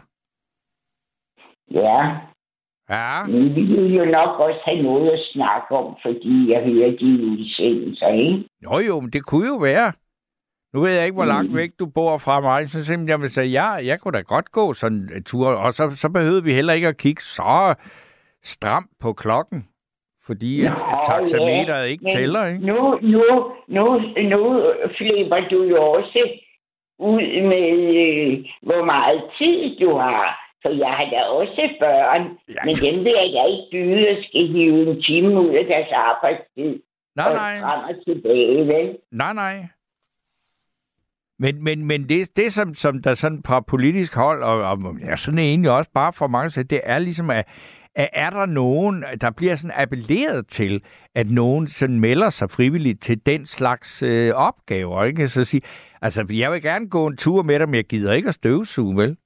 [1.70, 2.16] Ja,
[2.90, 6.90] Ja, Men vi vil jo nok også have noget at snakke om, fordi jeg hører
[6.90, 8.44] de udsendelser, ikke?
[8.64, 9.92] jo jo, men det kunne jo være.
[10.74, 11.56] Nu ved jeg ikke, hvor langt Mm.
[11.56, 12.68] væk du bor fra mig.
[12.70, 15.48] Så simpelthen, jeg vil sige, ja, jeg kunne da godt gå sådan en tur.
[15.48, 17.74] Og så, så behøvede vi heller ikke at kigge så
[18.42, 19.68] stramt på klokken.
[20.26, 22.66] Fordi at, Nå, at taxameteret ja, ikke men tæller, ikke?
[22.66, 23.24] Nu, nu,
[23.68, 23.84] nu,
[24.32, 24.40] nu
[24.98, 26.28] flipper du jo også
[26.98, 27.68] ud med,
[28.04, 30.40] øh, hvor meget tid du har.
[30.62, 32.60] For jeg har da også børn, Ja.
[32.66, 35.90] men dem vil jeg da ikke byde at skal hive en time ud af deres
[36.08, 36.72] arbejdstid.
[37.16, 37.54] Nej, og nej.
[37.60, 38.96] frem og tilbage, vel?
[39.12, 39.54] Nej, nej.
[41.44, 45.16] Men, men, men det, det som, som der sådan fra politisk hold, og, og ja,
[45.16, 47.48] sådan egentlig også bare for mange, så det er ligesom, at,
[47.94, 50.82] at er der nogen, der bliver sådan appelleret til,
[51.14, 55.28] at nogen sådan melder sig frivilligt til den slags øh, opgaver, ikke?
[55.28, 55.62] Så sige,
[56.02, 58.96] altså, jeg vil gerne gå en tur med dig, men jeg gider ikke at støvsuge,
[58.96, 59.16] vel?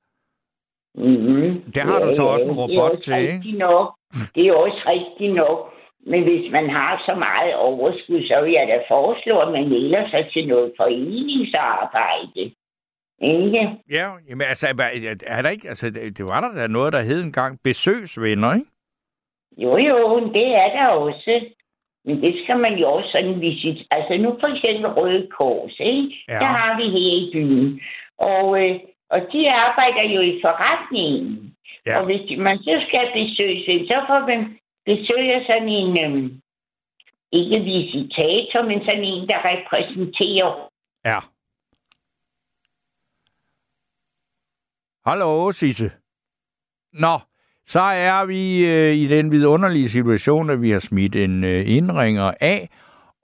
[0.95, 1.73] Mm-hmm.
[1.75, 3.59] Det har du så også en det er robot også til, ikke?
[3.59, 3.95] Nok.
[4.35, 5.78] Det er også rigtigt nok.
[6.11, 10.11] Men hvis man har så meget overskud, så vil jeg da foreslå, at man melder
[10.11, 12.45] sig til noget foreningsarbejde.
[13.35, 13.63] Ikke?
[13.91, 17.21] Ja, jamen altså, er er der ikke, altså, det var der da noget, der hed
[17.23, 18.67] engang besøgsvenner, ikke?
[19.57, 21.45] Jo, jo, det er der også.
[22.05, 23.79] Men det skal man jo også sådan visit.
[23.91, 26.25] Altså nu for eksempel Røde Kors, ikke?
[26.29, 26.39] Ja.
[26.43, 27.81] Der har vi her i byen.
[28.19, 28.75] Og, øh,
[29.11, 31.55] og de arbejder jo i forretningen.
[31.87, 31.99] Ja.
[31.99, 34.41] Og hvis man så skal besøge, så får man
[34.91, 36.41] besøger af sådan en, øhm,
[37.33, 40.51] ikke visitator, men sådan en, der repræsenterer.
[41.05, 41.19] Ja.
[45.07, 45.91] Hallo, Sisse.
[46.93, 47.19] Nå,
[47.67, 52.33] så er vi øh, i den vidunderlige situation, at vi har smidt en øh, indringer
[52.41, 52.69] af,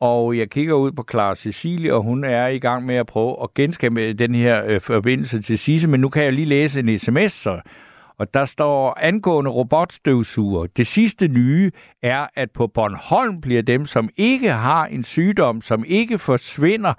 [0.01, 3.43] og jeg kigger ud på Clara Cecilie, og hun er i gang med at prøve
[3.43, 6.99] at genskabe den her øh, forbindelse til Sisse, men nu kan jeg lige læse en
[6.99, 7.61] sms, så.
[8.19, 10.67] Og der står angående robotstøvsuger.
[10.67, 11.71] Det sidste nye
[12.03, 16.95] er, at på Bornholm bliver dem, som ikke har en sygdom, som ikke forsvinder,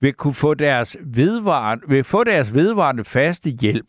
[0.00, 3.86] vil kunne få deres vedvarende, vil få deres vedvarende faste hjælp.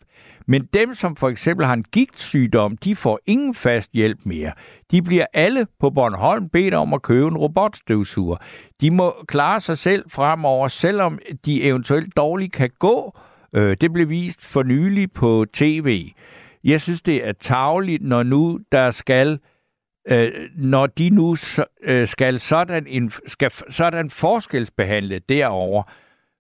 [0.48, 4.52] Men dem, som for eksempel har en gigtsygdom, de får ingen fast hjælp mere.
[4.92, 8.38] De bliver alle på Bornholm bedt om at købe en robotstøvsuger.
[8.82, 13.18] De må klare sig selv fremover, selvom de eventuelt dårligt kan gå.
[13.54, 16.12] Øh, det blev vist for nylig på tv.
[16.64, 19.40] Jeg synes, det er tageligt, når nu der skal
[20.12, 21.36] øh, når de nu
[21.84, 25.84] øh, skal sådan, en, skal sådan forskelsbehandle derover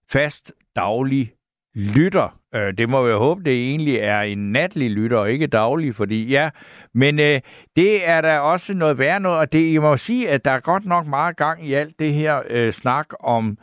[0.09, 1.33] fast daglig
[1.75, 2.39] lytter.
[2.55, 6.27] Øh, det må vi håbe, det egentlig er en natlig lytter, og ikke daglig, fordi
[6.27, 6.49] ja,
[6.93, 7.41] men øh,
[7.75, 10.59] det er der også noget værd noget, og det, jeg må sige, at der er
[10.59, 13.57] godt nok meget gang i alt det her øh, snak om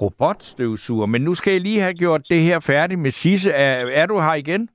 [0.00, 3.50] robotstøvsuger, men nu skal jeg lige have gjort det her færdigt med Sisse.
[3.50, 4.68] Er, er du her igen?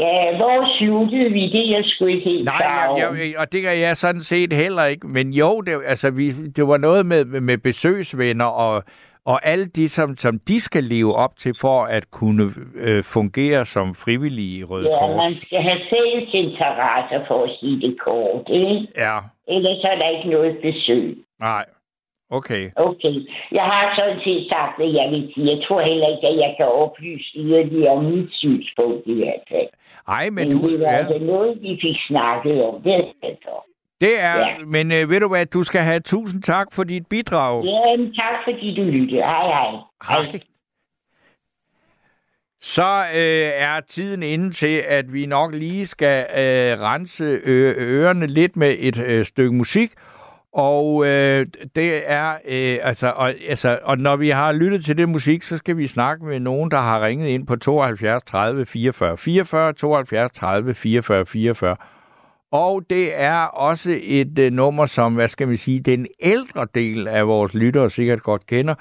[0.00, 1.68] Ja, hvor sluttede vi det?
[1.76, 2.56] Jeg skulle ikke helt Nej,
[2.96, 5.06] jeg, jeg, og det kan jeg sådan set heller ikke.
[5.06, 8.82] Men jo, det, altså, vi, det var noget med, med besøgsvenner og,
[9.24, 12.44] og alle de, som, som de skal leve op til for at kunne
[12.76, 15.16] øh, fungere som frivillige i Røde Ja, Kors.
[15.24, 18.86] man skal have fælles interesser for at sige det kort, ikke?
[18.96, 19.18] Ja,
[19.48, 21.18] Ellers er der ikke noget besøg.
[21.40, 21.64] nej.
[22.40, 22.64] Okay.
[22.76, 23.14] Okay.
[23.58, 25.46] Jeg har sådan set sagt, hvad jeg vil sige.
[25.54, 29.70] Jeg tror heller ikke, at jeg kan oplyse yderligere om mit synspunkt i hvert fald.
[30.08, 30.70] Ej, men Men du...
[30.70, 32.82] det var Ja, altså noget, vi fik snakket om.
[32.82, 33.56] Det er det så.
[34.00, 34.38] det er...
[34.38, 34.46] Ja.
[34.66, 37.64] Men øh, ved du hvad, du skal have tusind tak for dit bidrag.
[37.64, 39.20] Ja, tak fordi du lyttede.
[39.22, 39.70] Hej, hej.
[40.08, 40.40] Hej.
[42.60, 42.82] Så
[43.14, 47.24] øh, er tiden inde til, at vi nok lige skal øh, rense
[47.78, 49.90] ørerne lidt med et øh, stykke musik.
[50.52, 51.46] Og øh,
[51.76, 55.56] det er øh, altså, og, altså, og når vi har lyttet til det musik, så
[55.56, 60.30] skal vi snakke med nogen, der har ringet ind på 72 30 44 44, 72
[60.30, 61.76] 30 44 44.
[62.52, 67.08] Og det er også et øh, nummer, som, hvad skal vi sige, den ældre del
[67.08, 68.74] af vores lyttere sikkert godt kender.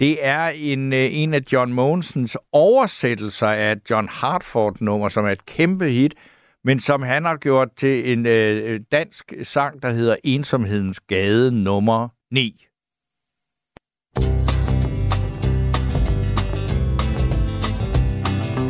[0.00, 5.30] Det er en, øh, en af John Mogensens oversættelser af et John Hartford-nummer, som er
[5.30, 6.14] et kæmpe hit,
[6.66, 11.62] men som han har gjort til en øh, øh dansk sang, der hedder Ensomhedens Gade
[11.62, 12.66] nummer 9.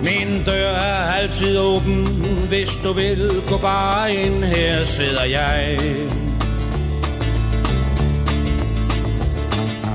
[0.05, 2.07] Min dør er altid åben,
[2.49, 5.79] hvis du vil gå bare ind, her sidder jeg.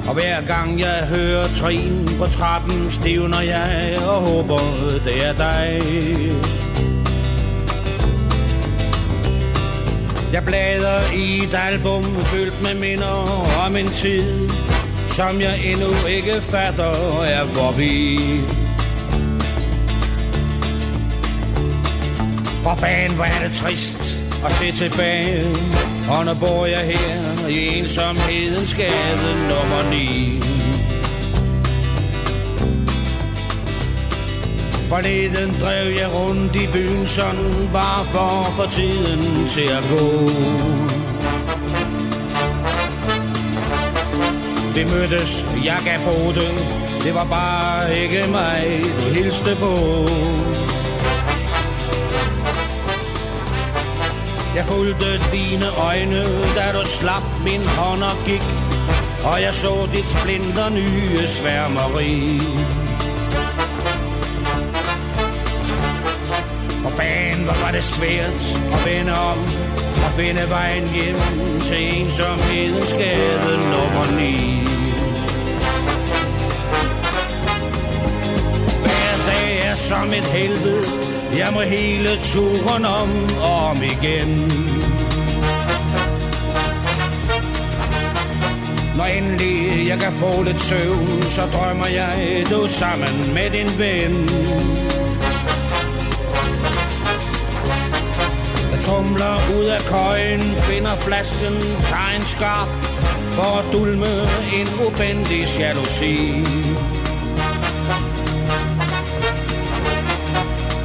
[0.07, 4.59] Og hver gang jeg hører trin på trappen, stivner jeg og håber,
[5.05, 6.60] det er dig.
[10.33, 14.49] Jeg bladrer i et album fyldt med minder om en tid,
[15.07, 18.19] som jeg endnu ikke fatter er forbi.
[22.63, 25.55] For fanden, hvor er det trist at se tilbage.
[26.09, 30.50] Og nu bor jeg her i ensomhedens gade nummer 9.
[34.91, 40.05] Forleden drev jeg rundt i byen sådan bare for at få tiden til at gå.
[44.75, 46.53] Vi mødtes, jeg gav på det,
[47.03, 49.73] det var bare ikke mig, du hilste på.
[54.55, 56.23] Jeg fulgte dine øjne,
[56.55, 58.45] da du slap min hånd og gik,
[59.25, 62.41] og jeg så dit splinter nye sværmeri.
[67.71, 68.43] Var det svært
[68.73, 69.39] at vende om
[70.05, 71.15] og finde vejen hjem
[71.59, 74.31] til ensomhedens gade nummer 9.
[78.83, 80.83] Hver dag er som et helvede,
[81.37, 83.09] jeg må hele turen om
[83.41, 84.51] og om igen.
[88.97, 94.29] Når endelig jeg kan få lidt søvn, så drømmer jeg du sammen med din ven.
[98.85, 101.55] Tumler ud af køjen, finder flasken,
[101.89, 102.69] tager en skarp
[103.35, 104.13] for at dulme
[104.59, 106.17] en ubendig jalousi.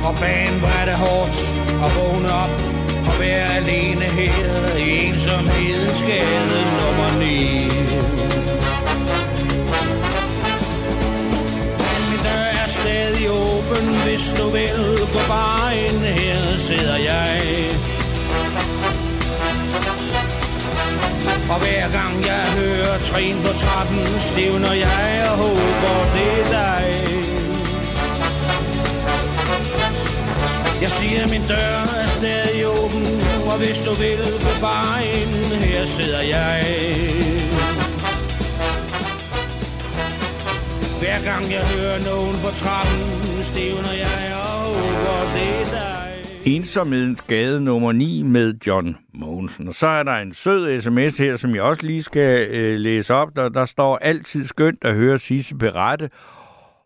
[0.06, 1.38] Og fan, hvor er det hårdt
[1.84, 2.54] at vågne op
[3.08, 7.85] og være alene her i ensomhedens gade nummer 9.
[14.16, 17.40] hvis du vil gå bare ind, her sidder jeg.
[21.50, 26.84] Og hver gang jeg hører trin på trappen, stivner jeg og håber, det er dig.
[30.82, 33.06] Jeg siger, min dør er stadig åben,
[33.46, 37.35] og hvis du vil, gå bare ind, her sidder jeg.
[41.02, 43.00] Hver gang jeg hører nogen på trappen,
[43.50, 45.96] stivner jeg over det der.
[46.44, 46.54] dig.
[46.56, 49.68] Ensomhedens gade nummer 9 med John Mogensen.
[49.68, 53.14] Og så er der en sød sms her, som jeg også lige skal øh, læse
[53.14, 53.28] op.
[53.36, 56.10] Der, der står altid skønt at høre Sisse berette.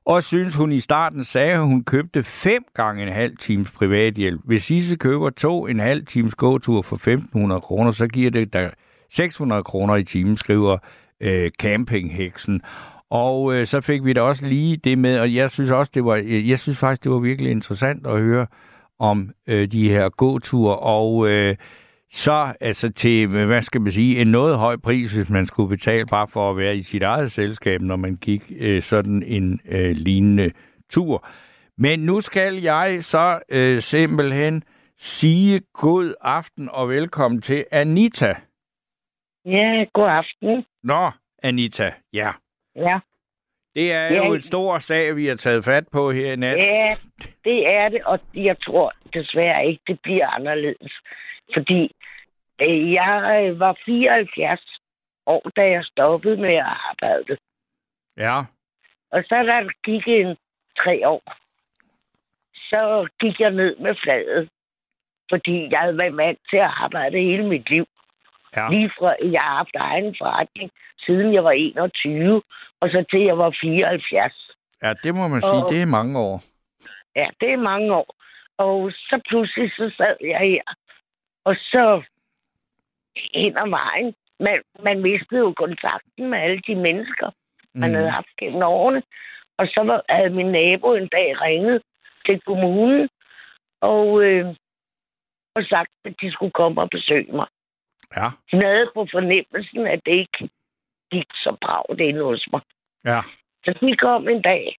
[0.06, 4.40] Og synes hun i starten sagde, at hun købte fem gange en halv times privathjælp.
[4.44, 6.96] Hvis Sisse køber to en halv times gåtur for
[7.54, 8.70] 1.500 kroner, så giver det der
[9.10, 10.78] 600 kroner i timen, skriver
[11.20, 12.62] øh, campingheksen.
[13.10, 16.04] Og øh, så fik vi da også lige det med, og jeg synes også, det
[16.04, 18.46] var, jeg synes faktisk, det var virkelig interessant at høre
[18.98, 21.56] om øh, de her gåture, og øh,
[22.10, 26.06] så altså til, hvad skal man sige, en noget høj pris, hvis man skulle betale
[26.06, 29.90] bare for at være i sit eget selskab, når man gik øh, sådan en øh,
[29.90, 30.50] lignende
[30.90, 31.26] tur.
[31.78, 34.62] Men nu skal jeg så øh, simpelthen
[34.96, 38.34] sige god aften og velkommen til Anita.
[39.44, 40.64] Ja, god aften.
[40.82, 41.10] Nå,
[41.42, 42.30] Anita, ja.
[42.76, 43.00] Ja.
[43.74, 44.26] Det er Ja.
[44.26, 46.56] jo en stor sag, vi har taget fat på her i nat.
[46.56, 46.96] ja,
[47.44, 50.92] det er det, og jeg tror desværre ikke, det bliver anderledes.
[51.56, 51.90] Fordi
[52.68, 54.60] øh, jeg øh, var 74
[55.26, 57.36] år, da jeg stoppede med at arbejde.
[58.16, 58.38] Ja,
[59.12, 60.36] Og så der gik en
[60.82, 61.22] tre år,
[62.70, 64.48] så gik jeg ned med fladet.
[65.32, 67.86] Fordi jeg havde været vant til at arbejde hele mit liv.
[68.56, 70.70] ja, Lige fra, jeg har haft egen forretning,
[71.06, 72.42] siden jeg var 21,
[72.80, 74.50] og så til jeg var 74.
[74.82, 76.42] ja, det må man sige, Og- det er mange år.
[77.16, 78.14] Ja, det er mange år.
[78.58, 80.62] Og så pludselig så sad jeg her,
[81.44, 82.02] og så
[83.34, 84.14] hen ad vejen.
[84.46, 87.28] Man, man mistede jo kontakten med alle de mennesker,
[87.74, 87.94] man Mm.
[87.96, 89.02] havde haft gennem årene.
[89.58, 91.82] Og så var, havde min nabo en dag ringet
[92.28, 93.08] til kommunen
[93.80, 94.46] og, øh,
[95.56, 97.46] og sagt, at de skulle komme og besøge mig.
[98.16, 100.48] Ja, Hun havde på fornemmelsen, at det ikke
[101.10, 102.62] gik så bragt inde hos mig.
[103.04, 103.20] ja,
[103.64, 104.76] Så de kom en dag,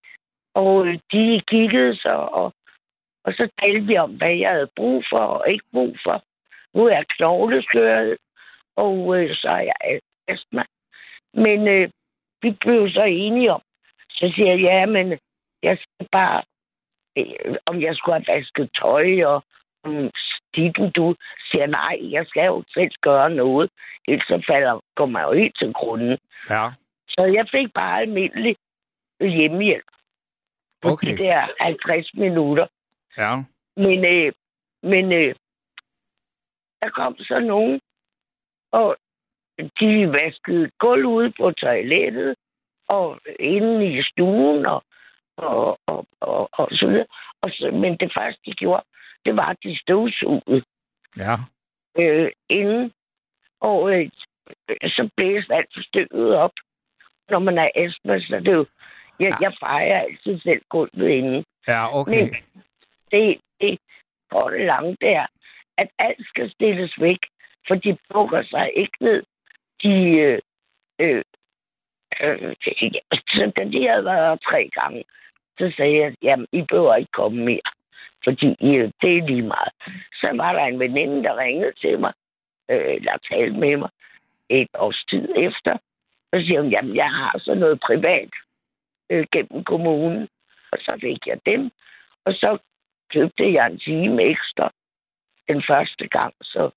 [0.55, 2.53] og øh, de kiggede så, og,
[3.25, 6.23] og så talte vi om, hvad jeg havde brug for og ikke brug for.
[6.73, 8.17] Nu er jeg knogleskøret,
[8.75, 10.63] og øh, så er jeg astma.
[11.33, 11.89] Men øh,
[12.41, 13.61] vi blev så enige om,
[14.09, 15.19] så siger jeg, ja, men
[15.63, 16.41] jeg skal bare,
[17.17, 19.43] øh, om jeg skulle have vasket tøj, og
[19.87, 20.09] um,
[20.55, 21.15] dit du
[21.51, 23.69] siger, nej, jeg skal jo selv gøre noget,
[24.07, 26.17] ellers så falder, kommer jeg jo helt til grunden.
[26.49, 26.69] ja.
[27.07, 28.55] Så jeg fik bare almindelig
[29.19, 29.85] hjemmehjælp
[30.81, 31.07] på Okay.
[31.07, 32.67] de der 50 minutter.
[33.17, 33.35] Ja,
[33.77, 34.31] Men, øh,
[34.83, 35.35] men øh,
[36.83, 37.81] der kom så nogen,
[38.71, 38.97] og
[39.79, 42.35] de vaskede gulv ude på toilettet,
[42.87, 44.83] og inde i stuen, og,
[45.37, 47.05] og, og, og, og så videre.
[47.43, 48.83] Og så, men det første, de gjorde,
[49.25, 50.63] det var, at de støvsugede.
[51.17, 51.35] ja,
[51.99, 52.91] øh, inden,
[53.59, 54.09] og øh,
[54.83, 56.51] så blæser alt stykket op.
[57.29, 58.65] Når man er astma, så er det jo...
[59.19, 61.45] Jeg, jeg fejrer altid selv gulvet inden.
[61.67, 62.11] Ja, okay.
[62.11, 62.35] Men
[63.11, 63.79] det, det
[64.31, 65.25] korte lange der,
[65.77, 67.19] at alt skal stilles væk,
[67.67, 69.23] for de bukker sig ikke ned.
[69.83, 70.39] De, øh,
[71.03, 71.23] øh,
[72.21, 72.55] øh,
[73.27, 75.03] så da de havde været tre gange,
[75.59, 77.69] så sagde jeg, jamen, I behøver ikke komme mere,
[78.23, 79.73] fordi øh, det er lige meget.
[80.13, 82.13] Så var der en veninde, der ringede til mig,
[82.71, 83.01] øh,
[83.31, 83.89] talte med mig
[84.49, 85.73] et års tid efter,
[86.31, 88.31] og siger hun, jamen, jeg har så noget privat
[89.09, 90.27] øh, gennem kommunen,
[90.71, 91.71] og så fik jeg dem,
[92.25, 92.57] og så
[93.13, 94.71] købte jeg en time ekstra
[95.49, 96.69] den første gang, så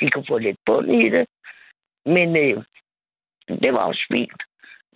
[0.00, 1.26] vi kunne få lidt bund i det.
[2.06, 2.64] Men øh,
[3.48, 4.42] det var også fint.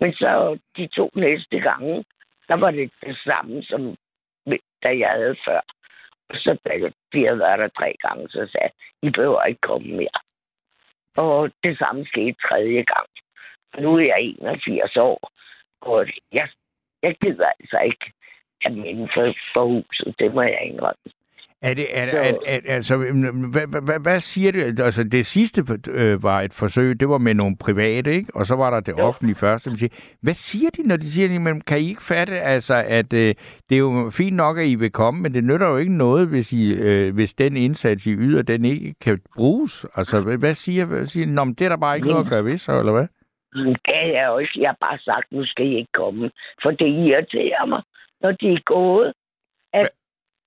[0.01, 2.05] Men så de to næste gange,
[2.49, 3.97] der var det det samme, som
[4.85, 5.61] da jeg havde før.
[6.35, 6.71] Så da
[7.13, 8.73] vi havde været der tre gange, så sagde jeg,
[9.03, 10.19] I behøver ikke komme mere.
[11.17, 13.09] Og det samme skete tredje gang.
[13.73, 15.31] Og nu er jeg 81 år,
[15.81, 16.49] og jeg,
[17.03, 18.13] jeg gider altså ikke
[18.67, 20.15] at minde for, for huset.
[20.19, 21.07] Det må jeg indrømme.
[21.63, 24.81] Er det, er, Så- er, er, altså, hvad, hvad, hvad, hvad siger det?
[24.81, 28.31] Altså, det sidste øh, var et forsøg, det var med nogle private, ikke?
[28.35, 29.05] Og så var der det Jo.
[29.05, 29.71] offentlige første.
[29.71, 29.91] Man siger,
[30.23, 33.35] hvad siger de, når de siger, men kan I ikke fatte, altså, at øh,
[33.69, 36.29] det er jo fint nok, at I vil komme, men det nytter jo ikke noget,
[36.29, 39.87] hvis, I, øh, hvis den indsats, I yder, den ikke kan bruges.
[39.95, 42.45] Altså, hvad, siger, hvad siger Nå, men det er der bare ikke noget at gøre
[42.45, 43.07] ved, så, eller hvad?
[43.55, 44.53] Men det er jeg jo ikke.
[44.61, 46.31] Jeg har bare sagt, nu skal I ikke komme.
[46.63, 47.83] For det irriterer mig,
[48.23, 49.13] når de er gået,
[49.73, 49.89] at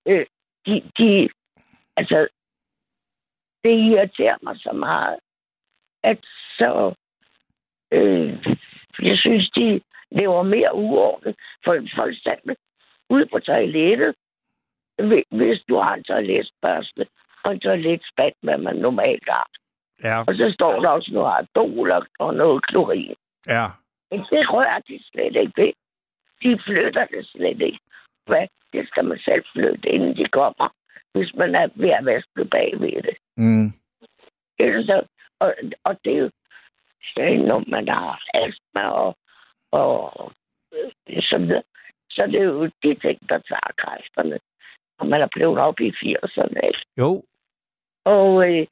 [0.07, 0.25] øh,
[0.65, 1.29] de, de,
[1.97, 2.27] altså,
[3.63, 5.19] det irriterer mig så meget,
[6.03, 6.19] at
[6.59, 6.93] så,
[7.91, 8.29] øh,
[9.01, 9.81] jeg synes, de
[10.11, 11.35] lever mere uordnet.
[11.65, 12.55] For, for eksempel,
[13.09, 14.15] ude på toilettet,
[15.01, 17.07] hvi- hvis du har en toiletbørste
[17.43, 19.47] og en toiletspand, hvad man normalt har,
[20.03, 23.15] Ja, og så står der også noget adol og- og noget klorin.
[23.47, 23.65] ja.
[24.11, 25.73] Men det rører de slet ikke ved.
[26.43, 27.79] De flytter det slet ikke.
[28.29, 28.47] Hvad?
[28.73, 30.67] Det skal man selv flytte, inden de kommer,
[31.13, 33.17] hvis man er ved at vaske bagved det.
[33.37, 33.67] Mm.
[34.59, 34.97] Ellers så,
[35.39, 35.49] og,
[35.83, 36.29] og det er jo,
[37.51, 39.17] når man har astma og,
[39.71, 40.31] og
[41.31, 41.63] så videre,
[42.09, 44.39] så det er jo de ting, der tager kræfterne,
[44.99, 46.59] når man er blevet op i 80'erne.
[46.67, 46.83] ikke?
[46.97, 47.23] Jo,
[48.05, 48.67] Og øh,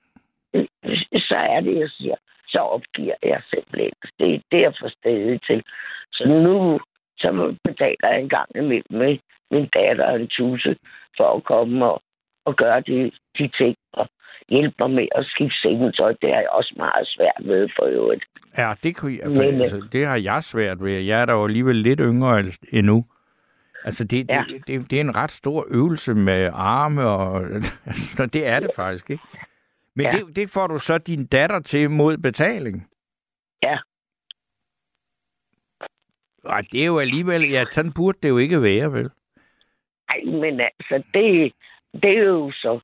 [1.29, 2.15] så er det, jeg siger,
[2.47, 3.91] så opgiver jeg simpelthen.
[4.19, 5.63] Det, er jeg for stedet til.
[6.11, 6.79] Så nu
[7.17, 9.17] så betaler jeg en gang imellem med
[9.51, 10.75] min datter en tusse
[11.17, 12.01] for at komme og,
[12.45, 14.09] og gøre de, de ting og
[14.49, 16.11] hjælpe mig med at skifte sengetøj.
[16.21, 18.23] Det er jeg også meget svært ved for øvrigt.
[18.57, 20.91] Ja, det, kunne jeg, Men, for, øh, altså, det har jeg svært ved.
[20.99, 23.05] Jeg er da alligevel lidt yngre endnu.
[23.85, 24.43] Altså, det, Ja.
[24.49, 27.03] det, det, det er en ret stor øvelse med arme,
[28.21, 29.23] og det er det faktisk, ikke?
[29.95, 30.11] Men Ja.
[30.11, 32.87] det, det får du så din datter til mod betaling.
[33.63, 33.77] Ja.
[36.49, 37.49] Ej, det er jo alligevel...
[37.49, 39.09] Ja, sådan burde det jo ikke være, vel?
[40.09, 41.53] Ej, men altså, det,
[42.03, 42.79] det er jo så...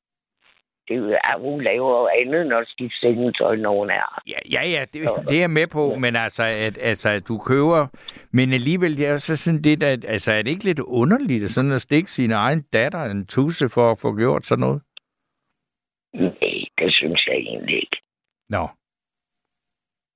[0.88, 4.22] Det er jo, at hun laver andet, end at skifte sengetøj, når hun er.
[4.26, 7.38] Ja, ja, ja det, det er jeg med på, men altså, at, altså, at du
[7.38, 7.86] køber...
[8.32, 11.50] Men alligevel, det er så sådan lidt, at, altså, er det ikke lidt underligt, at
[11.50, 14.82] sådan at stikke sin egen datter en tusse for at få gjort sådan noget?
[16.14, 17.98] Nej, det synes jeg egentlig ikke.
[18.48, 18.68] Nå.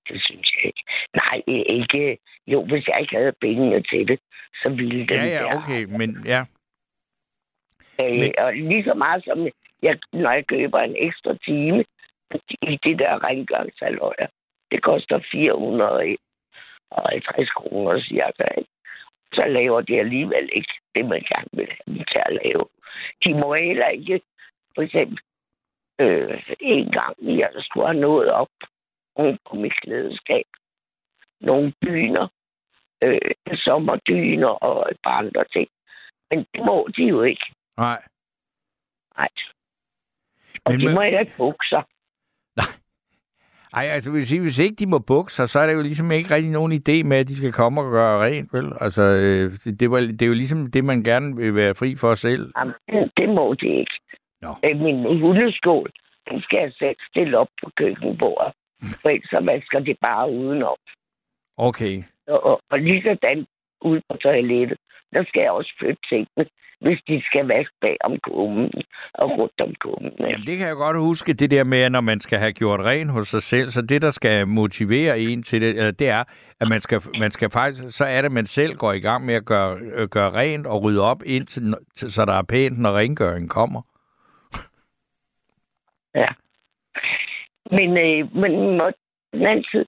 [0.08, 0.82] Det synes jeg ikke.
[1.22, 2.18] Nej, ikke.
[2.46, 4.20] Jo, hvis jeg ikke havde pengene til det,
[4.62, 6.44] så ville det Ja, ja, okay, men ja.
[8.02, 9.48] Øh, men- Og lige så meget som,
[9.82, 11.84] jeg, når jeg køber en ekstra time
[12.72, 14.26] i det der rengøringsaløjer,
[14.70, 18.44] det koster 450 kroner cirka.
[18.58, 18.70] ikke?
[19.32, 22.64] Så laver de alligevel ikke det, man gerne vil have dem til at lave.
[23.24, 24.20] De må heller ikke,
[24.74, 25.18] for eksempel,
[26.00, 28.48] øh, en gang jeg skulle have nået op
[29.18, 30.44] oven på mit klædeskab.
[31.40, 32.26] Nogle dyner,
[33.06, 33.30] øh,
[33.66, 35.68] sommerdyner og et par andre ting.
[36.30, 37.46] Men det må de jo ikke.
[37.76, 38.02] Nej.
[39.18, 39.28] Nej.
[40.64, 41.82] Og Men de må- heller ikke bukser.
[43.72, 46.34] Ej, altså hvis, hvis ikke de må bukke sig, så er det jo ligesom ikke
[46.34, 48.72] rigtig nogen idé med, at de skal komme og gøre rent, vel?
[48.80, 52.14] Altså, øh, det, var, det er jo ligesom det, man gerne vil være fri for
[52.14, 52.52] selv.
[52.58, 53.94] Jamen, det, det må de ikke.
[54.42, 54.54] Nå.
[54.74, 55.90] Min hundeskål,
[56.30, 58.52] den skal jeg selv stille op på køkkenbordet.
[59.02, 60.76] For ellers så vasker de bare udenom.
[61.56, 62.02] Okay.
[62.26, 63.46] Og, og, og lige sådan
[63.80, 64.78] ude på toilettet,
[65.12, 66.44] der skal jeg også flytte tingene,
[66.80, 68.70] hvis de skal vaske bag om kummen
[69.14, 70.12] og rundt om kummen.
[70.30, 73.10] Jamen, det kan jeg godt huske, det der med, når man skal have gjort rent
[73.10, 73.70] hos sig selv.
[73.70, 76.24] Så det, der skal motivere en til det, eller det er,
[76.60, 79.26] at man skal, man skal faktisk, så er det, at man selv går i gang
[79.26, 82.78] med at gøre, øh, gøre rent og rydde op, indtil, til, så der er pænt,
[82.78, 83.82] når rengøringen kommer.
[86.14, 86.26] Ja.
[87.76, 88.86] Men, øh, men må,
[89.32, 89.86] den anden side,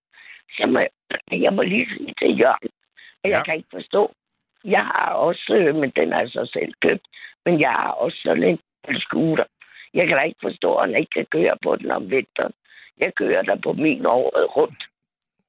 [0.57, 2.71] så må, jeg- jeg må lige sige til Jørgen,
[3.25, 3.45] at jeg Ja.
[3.45, 4.03] kan ikke forstå.
[4.65, 7.05] Jeg har også, øh, men den er altså selv købt,
[7.47, 8.43] men jeg har også sådan
[8.89, 9.45] en scooter.
[9.95, 12.53] Jeg kan da ikke forstå, at han ikke kan køre på den om vinteren.
[13.05, 14.83] Jeg kører der på min året rundt.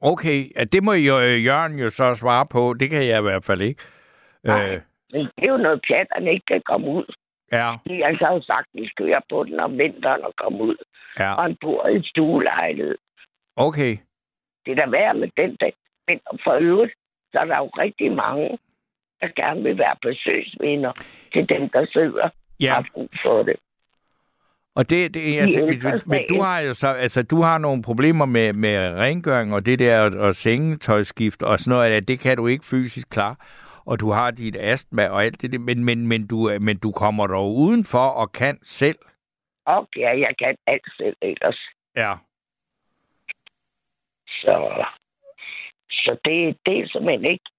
[0.02, 0.40] Okay,
[0.72, 2.74] det må jo, øh, Jørgen jo så svare på.
[2.80, 3.84] Det kan jeg i hvert fald ikke.
[4.44, 4.70] Nej.
[4.70, 4.82] Øh,
[5.14, 7.06] Men det er jo noget pjat, at han ikke kan komme ud.
[7.52, 7.70] ja,
[8.08, 10.76] han kan jo sagtens køre på den om vinteren og komme ud.
[11.20, 11.34] ja.
[11.34, 12.98] Og han bor i stuelejlighed.
[13.56, 13.98] Okay.
[14.66, 15.74] Det er da værd med den dag.
[16.08, 16.94] Men for øvrigt,
[17.32, 18.50] så er der jo rigtig mange,
[19.22, 20.94] der gerne vil være besøgsvenner
[21.34, 23.56] til dem, der sidder og Ja, har brug for det.
[24.76, 28.26] og det, det altså, men, men du har jo så, altså, du har nogle problemer
[28.26, 32.20] med, med rengøring og det der og, og sengetøjskift og sådan noget, af det, det
[32.20, 33.36] kan du ikke fysisk klare.
[33.86, 36.92] Og du har dit astma og alt det, der, men, men, men, du, men du
[36.92, 39.00] kommer dog udenfor og kan selv.
[39.66, 41.60] Og ja, jeg kan alt selv ellers.
[41.96, 42.14] Ja.
[44.28, 44.86] Så,
[45.92, 47.50] så det, det er simpelthen ikke.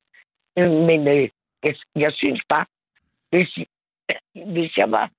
[0.57, 1.29] Men øh,
[1.65, 2.67] jeg, jeg synes bare,
[3.31, 3.59] hvis,
[4.53, 5.11] hvis jeg var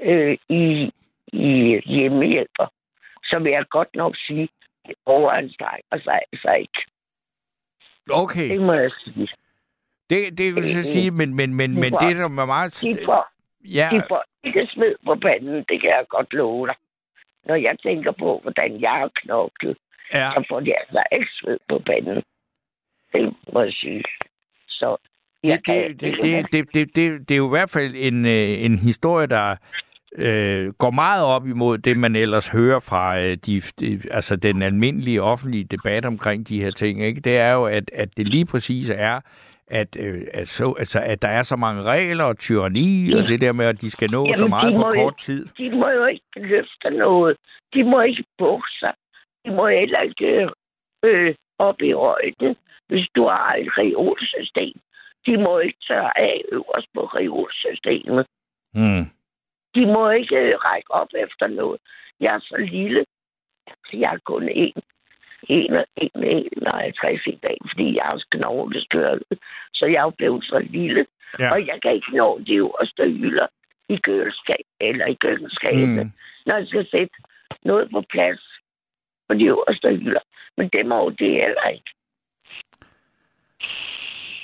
[0.00, 0.92] øh, i,
[1.32, 2.66] i hjemmehjælper,
[3.24, 4.48] så vil jeg godt nok sige,
[4.84, 6.80] at overanstrenger sig altså ikke.
[8.10, 9.28] Okay, Det må jeg sige.
[10.14, 12.80] Det, det vil jeg sige, men, men, men, men det, som er meget...
[12.82, 13.22] De får,
[13.64, 16.76] Ja, de får ikke sved på panden, det kan jeg godt love dig.
[17.46, 19.76] Når jeg tænker på, hvordan jeg har knoklet,
[20.14, 20.30] ja.
[20.30, 22.22] så får de altså ikke sved på panden.
[23.14, 24.02] Det må jeg sige.
[24.68, 24.96] Så
[25.44, 28.64] det, det, ikke- det, det, det, det, det er jo i hvert fald en, øh,
[28.64, 29.56] en historie, der
[30.18, 34.62] øh, går meget op imod det, man ellers hører fra øh, de, de, altså den
[34.62, 37.02] almindelige offentlige debat omkring de her ting.
[37.02, 37.20] Ikke?
[37.20, 39.20] Det er jo, at, at det lige præcis er,
[39.68, 43.40] at, øh, at, så, altså, at der er så mange regler og tyranni, og det
[43.40, 45.46] der med, at de skal nå Jamen, så meget på kort tid.
[45.58, 47.36] de må jo ikke løfte noget.
[47.74, 48.94] De må ikke bukke sig.
[49.44, 50.48] De må heller ikke
[51.04, 52.56] øh, op i højden,
[52.88, 54.74] hvis du har et reolsystem.
[55.26, 58.26] De må ikke tørre af øverst på reolsystemet.
[58.74, 59.04] Mm.
[59.74, 60.36] De må ikke
[60.66, 61.80] række op efter noget.
[62.20, 63.04] Jeg er så lille.
[63.92, 64.72] Jeg er kun en,
[65.48, 69.34] 51 i dag, fordi jeg har knogleskørelse.
[69.74, 71.06] Så jeg er blevet så lille.
[71.38, 71.52] Ja.
[71.52, 73.46] Og jeg kan ikke nå de øverste hylder
[73.88, 76.10] i køleskab eller i køkkenskabet, Mm.
[76.46, 77.14] når jeg skal sætte
[77.64, 78.42] noget på plads
[79.28, 80.24] på de øverste hylder.
[80.56, 81.90] Men det må det heller ikke.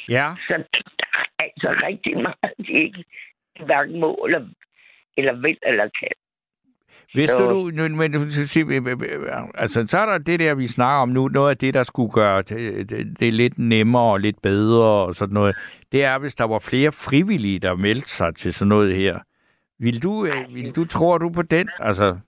[0.08, 0.54] Ja, Så
[1.00, 3.04] der er altså rigtig meget, de ikke
[3.64, 4.48] hverken må eller,
[5.16, 6.14] eller vil eller kan.
[7.14, 8.14] Så- du, nu, men,
[9.54, 12.12] altså, så er der det der, vi snakker om nu, noget af det, der skulle
[12.12, 15.56] gøre det, det, det lidt nemmere og lidt bedre og sådan noget,
[15.92, 19.18] det er, hvis der var flere frivillige, der meldte sig til sådan noget her.
[19.78, 21.68] Vil du, øh, vil du, tror du på den?
[21.78, 22.18] Altså,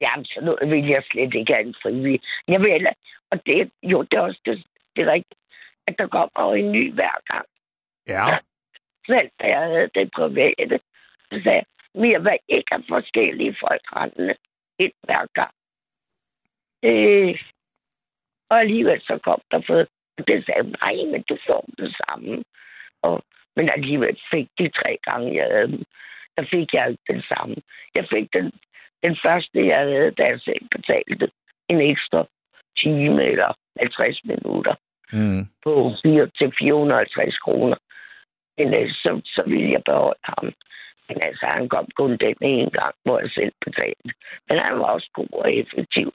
[0.00, 2.20] Jamen, så noget vil jeg slet ikke have en frivillig.
[2.48, 2.90] Jeg vil heller,
[3.30, 4.64] og det, jo, det er også det,
[4.96, 5.40] det er rigtigt,
[5.86, 7.46] at der kommer en ny hver gang.
[8.08, 8.38] ja.
[9.06, 10.80] Selv da jeg havde det private,
[11.30, 11.66] så sagde jeg,
[12.02, 14.34] vi vil ikke have forskellige folk rendende
[14.78, 15.54] et hver gang.
[16.90, 17.34] Øh,
[18.50, 19.76] og alligevel så kom der for,
[20.28, 22.44] det sagde nej, men du får det samme.
[23.02, 23.22] Og,
[23.56, 25.84] men alligevel fik de tre gange, jeg havde dem,
[26.36, 27.56] der fik jeg ikke den samme.
[27.96, 28.46] Jeg fik den,
[29.04, 31.30] den første, jeg havde, da jeg selv betalte
[31.68, 32.20] en ekstra
[32.82, 33.50] time eller
[33.82, 34.74] 50 minutter
[35.12, 35.46] Mm.
[35.64, 37.76] på 4 til 450 kroner.
[38.58, 40.52] Men øh, så, så ville jeg beholde ham.
[41.08, 44.10] Men altså, han kom kun den ene gang, hvor jeg selv betalte.
[44.48, 46.08] Men han var også god og effektiv.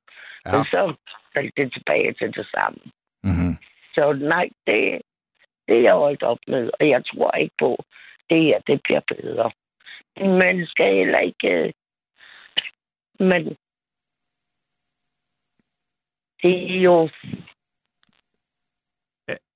[0.45, 0.51] Ja.
[0.51, 0.81] Men så
[1.35, 2.81] faldt det tilbage til det samme.
[3.23, 3.53] Mm-hmm.
[3.95, 5.01] Så nej, det,
[5.67, 6.69] det er jeg holdt op med.
[6.79, 7.83] Og jeg tror ikke på,
[8.29, 9.51] det her, det bliver bedre.
[10.43, 11.53] Man skal heller ikke...
[11.53, 11.71] øh,
[13.19, 13.43] Men
[16.43, 17.09] det er jo...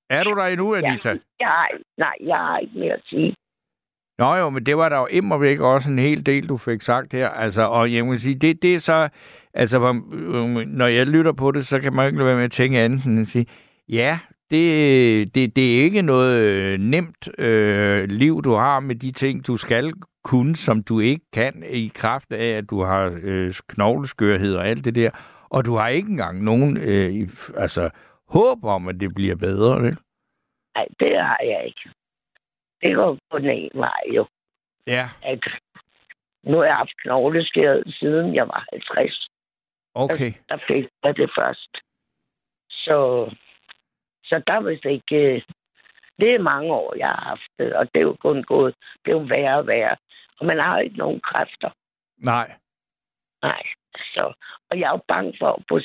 [0.10, 1.10] Er du der endnu, Anita?
[1.10, 1.18] Ja.
[1.40, 3.36] Jeg har, nej, jeg har ikke mere at sige.
[4.18, 6.82] Nå jo, men det var der jo immer væk også en hel del, du fik
[6.82, 7.30] sagt her.
[7.30, 9.10] Altså, og jeg må sige, det, det er så...
[9.54, 12.52] Altså, øh, når jeg lytter på det, så kan man ikke lade være med at
[12.52, 13.46] tænke andet end at sige,
[13.90, 14.20] ja,
[14.52, 19.48] det, det, det er ikke noget øh, nemt øh, liv, du har med de ting,
[19.48, 19.94] du skal
[20.24, 24.86] kunne, som du ikke kan i kraft af, at du har øh, knogleskørhed og alt
[24.86, 25.10] det der.
[25.50, 27.90] Og du har ikke engang nogen øh, altså,
[28.28, 29.98] håb om, at det bliver bedre, vel?
[30.76, 31.90] Nej, det har jeg ikke.
[32.84, 34.28] Det går på den ene vej jo.
[34.88, 35.44] Ja, At
[36.44, 39.28] nu har jeg haft knogleskade siden jeg var 50.
[39.94, 40.34] okay.
[40.50, 41.72] Der fik jeg det først.
[42.70, 42.98] Så,
[44.24, 45.16] så der er vist ikke...
[45.36, 45.42] øh,
[46.20, 48.76] Det er mange år, jeg har haft det, og det er jo kun gået,
[49.06, 49.96] det er jo værre og værre.
[50.40, 51.70] Og man har ikke nogen kræfter.
[52.18, 52.48] Nej.
[53.42, 53.64] Nej.
[54.14, 54.24] Så,
[54.72, 55.76] og jeg er jo bange for at få,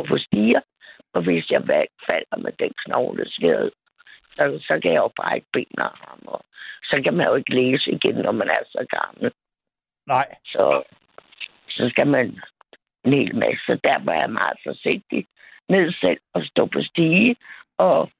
[0.00, 0.60] at få stiger,
[1.14, 1.62] og hvis jeg
[2.10, 3.70] falder med den knogleskade,
[4.40, 6.42] så, så kan jeg jo bare ikke ben og arme, og
[6.82, 9.32] så kan man jo ikke læse igen, når man er så gammel.
[10.06, 10.26] Nej.
[10.44, 10.82] Så,
[11.68, 12.40] så skal man
[13.04, 13.62] en hel masse.
[13.66, 15.26] Så derfor er jeg meget forsigtig
[15.68, 17.36] med selv at stå på stige,
[17.78, 18.10] og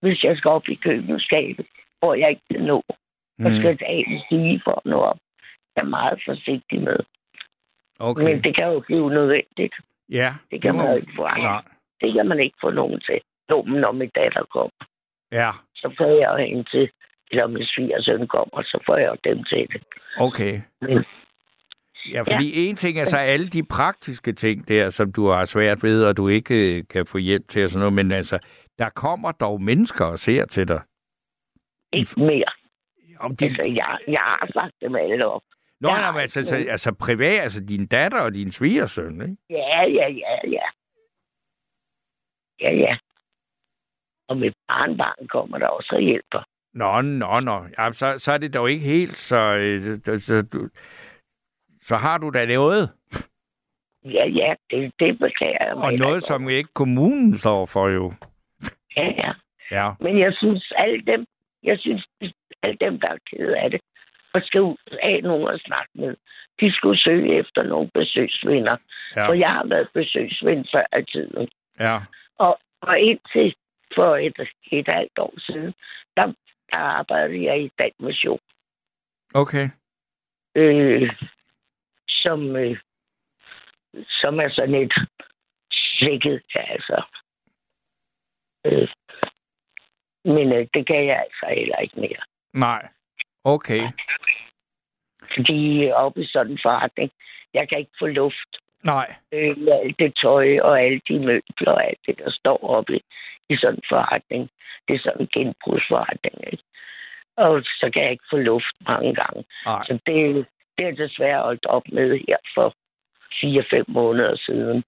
[0.00, 1.66] hvis jeg skal op i køkkenskabet,
[2.00, 2.82] hvor jeg ikke kan nå,
[3.44, 3.58] og Mm.
[3.58, 5.18] skal tage en stige for at nå op.
[5.76, 6.96] Jeg er meget forsigtig med.
[7.98, 8.24] Okay.
[8.24, 9.74] Men det kan jo blive nødvendigt.
[10.08, 10.34] Ja.
[10.50, 11.62] Det kan man jo ikke få Nej.
[12.00, 13.20] Det kan man ikke få nogen til.
[13.50, 14.82] Jo, når min datter kommer,
[15.32, 15.50] Ja.
[15.80, 16.90] Så får jeg hende til,
[17.30, 19.82] eller min svigersøn kommer, så får jeg dem til det.
[20.20, 20.60] Okay.
[20.80, 21.04] Men
[22.12, 22.68] Ja, fordi ja.
[22.68, 26.16] en ting er så alle de praktiske ting der, som du har svært ved, og
[26.16, 28.38] du ikke øh, kan få hjælp til og sådan noget, men altså,
[28.78, 30.80] der kommer dog mennesker og ser til dig.
[31.92, 32.50] ikke mere.
[33.20, 33.44] Om de...
[33.44, 35.42] Altså, jeg, jeg har sagt dem alle op.
[35.80, 36.70] Nå, nej, men altså, ikke så, nogen.
[36.70, 39.36] altså privat, altså din datter og din svigersøn, ikke?
[39.50, 40.66] Ja, ja, ja, ja.
[42.60, 42.96] Ja, ja.
[44.28, 46.42] Og mit barnbarn kommer der også og hjælper.
[46.74, 47.64] Nå, nå, nå.
[47.78, 50.68] Ja, så, så er det dog ikke helt, så, øh, så, så, du,
[51.82, 52.90] så har du da noget.
[54.04, 58.12] Ja, ja, det, det beklager jeg mig Og noget, som ikke kommunen står for jo.
[58.96, 59.32] Ja, ja.
[59.70, 59.90] Ja.
[60.00, 61.26] Men jeg synes, alle dem,
[61.62, 62.08] jeg synes,
[62.62, 63.80] alle dem, der er ked af det,
[64.34, 66.14] og skal ud af nogen at snakke med,
[66.60, 68.76] de skulle søge efter nogle besøgsvenner.
[69.16, 69.28] Ja.
[69.28, 71.48] For jeg har været besøgsven før i tiden.
[71.80, 71.98] ja.
[72.38, 73.54] Og, og indtil
[73.98, 74.38] for et,
[74.72, 75.72] et halvt år siden,
[76.16, 76.26] der,
[76.72, 77.70] der arbejdede jeg i
[78.00, 78.40] mission.
[79.34, 79.68] Okay.
[80.54, 81.10] øh,
[82.08, 82.76] som, øh,
[84.20, 84.94] som er sådan et
[85.72, 87.02] svækket, altså.
[88.66, 88.88] Øh,
[90.24, 92.22] men øh, det kan jeg altså heller ikke mere.
[92.54, 92.88] Nej.
[93.44, 93.82] Okay.
[95.36, 97.10] Fordi oppe i sådan en forretning,
[97.54, 98.52] jeg kan ikke få luft.
[98.84, 99.14] Nej.
[99.32, 103.00] Øh, med alt det tøj og alle de møbler og alt det, der står oppe
[103.48, 104.50] i, sådan en forretning.
[104.88, 106.64] Det er sådan en genbrugsforretning, ikke?
[107.36, 109.44] Og så kan jeg ikke få luft mange gange.
[109.66, 109.82] Nej.
[109.86, 110.46] Så det,
[110.76, 112.68] det er desværre holdt op med her for
[113.44, 114.84] 4-5 måneder siden.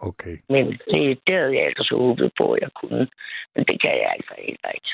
[0.00, 0.36] Okay.
[0.48, 3.08] Men det, det havde jeg ellers håbet på, at jeg kunne.
[3.54, 4.92] Men det kan jeg altså heller ikke.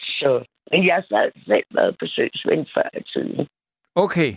[0.00, 3.48] Så, men jeg har selv været besøgsven før i tiden.
[3.94, 4.30] Okay.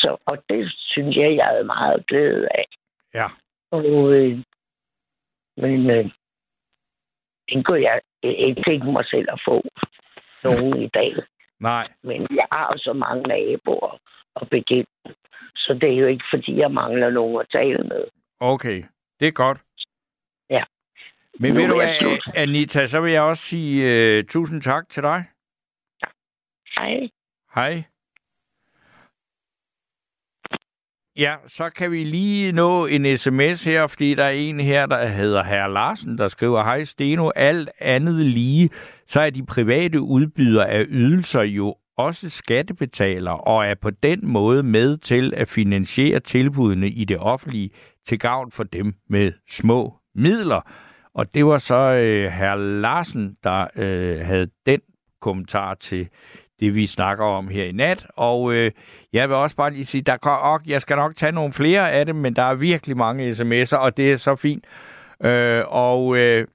[0.00, 2.66] Så, og det synes jeg, jeg havde meget glæde af.
[3.14, 3.26] Ja.
[3.70, 4.38] Og, øh,
[5.62, 6.04] men øh,
[7.48, 9.56] det kunne jeg ikke tænke mig selv at få
[10.44, 11.12] nogen i dag.
[11.60, 11.88] Nej.
[12.02, 13.98] Men jeg har jo så mange naboer
[14.34, 14.92] og bekendte.
[15.56, 18.04] Så det er jo ikke, fordi jeg mangler nogen at tale med.
[18.40, 18.84] Okay.
[19.20, 19.58] Det er godt.
[20.50, 20.62] Ja.
[21.40, 22.18] Men Nu ved du hvad.
[22.34, 23.74] Anita, så vil jeg også sige
[24.18, 25.24] uh, tusind tak til dig.
[26.78, 27.08] Hej.
[27.54, 27.84] Hej.
[31.18, 35.06] Ja, så kan vi lige nå en sms her, fordi der er en her, der
[35.06, 38.70] hedder Herr Larsen, der skriver, Hej Steno, alt andet lige,
[39.06, 44.62] så er de private udbydere af ydelser jo også skattebetalere og er på den måde
[44.62, 47.70] med til at finansiere tilbudene i det offentlige
[48.06, 50.60] til gavn for dem med små midler.
[51.14, 54.80] Og det var så øh, herr Larsen, der øh, havde den
[55.20, 56.08] kommentar til
[56.60, 58.06] det, vi snakker om her i nat.
[58.16, 58.70] Og øh,
[59.12, 61.92] jeg vil også bare lige sige, der kan, og jeg skal nok tage nogle flere
[61.92, 64.64] af dem, men der er virkelig mange sms'er, og det er så fint.
[65.22, 66.46] Øh, og øh,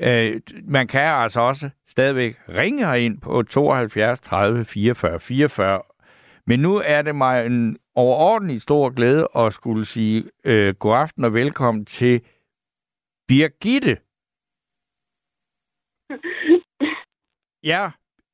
[0.00, 5.82] øh, man kan altså også stadigvæk ringe herind på 72 30 44 44.
[6.46, 11.24] Men nu er det mig en overordentlig stor glæde at skulle sige øh, god aften
[11.24, 12.20] og velkommen til
[13.28, 13.98] Birgitte.
[17.64, 17.90] Ja,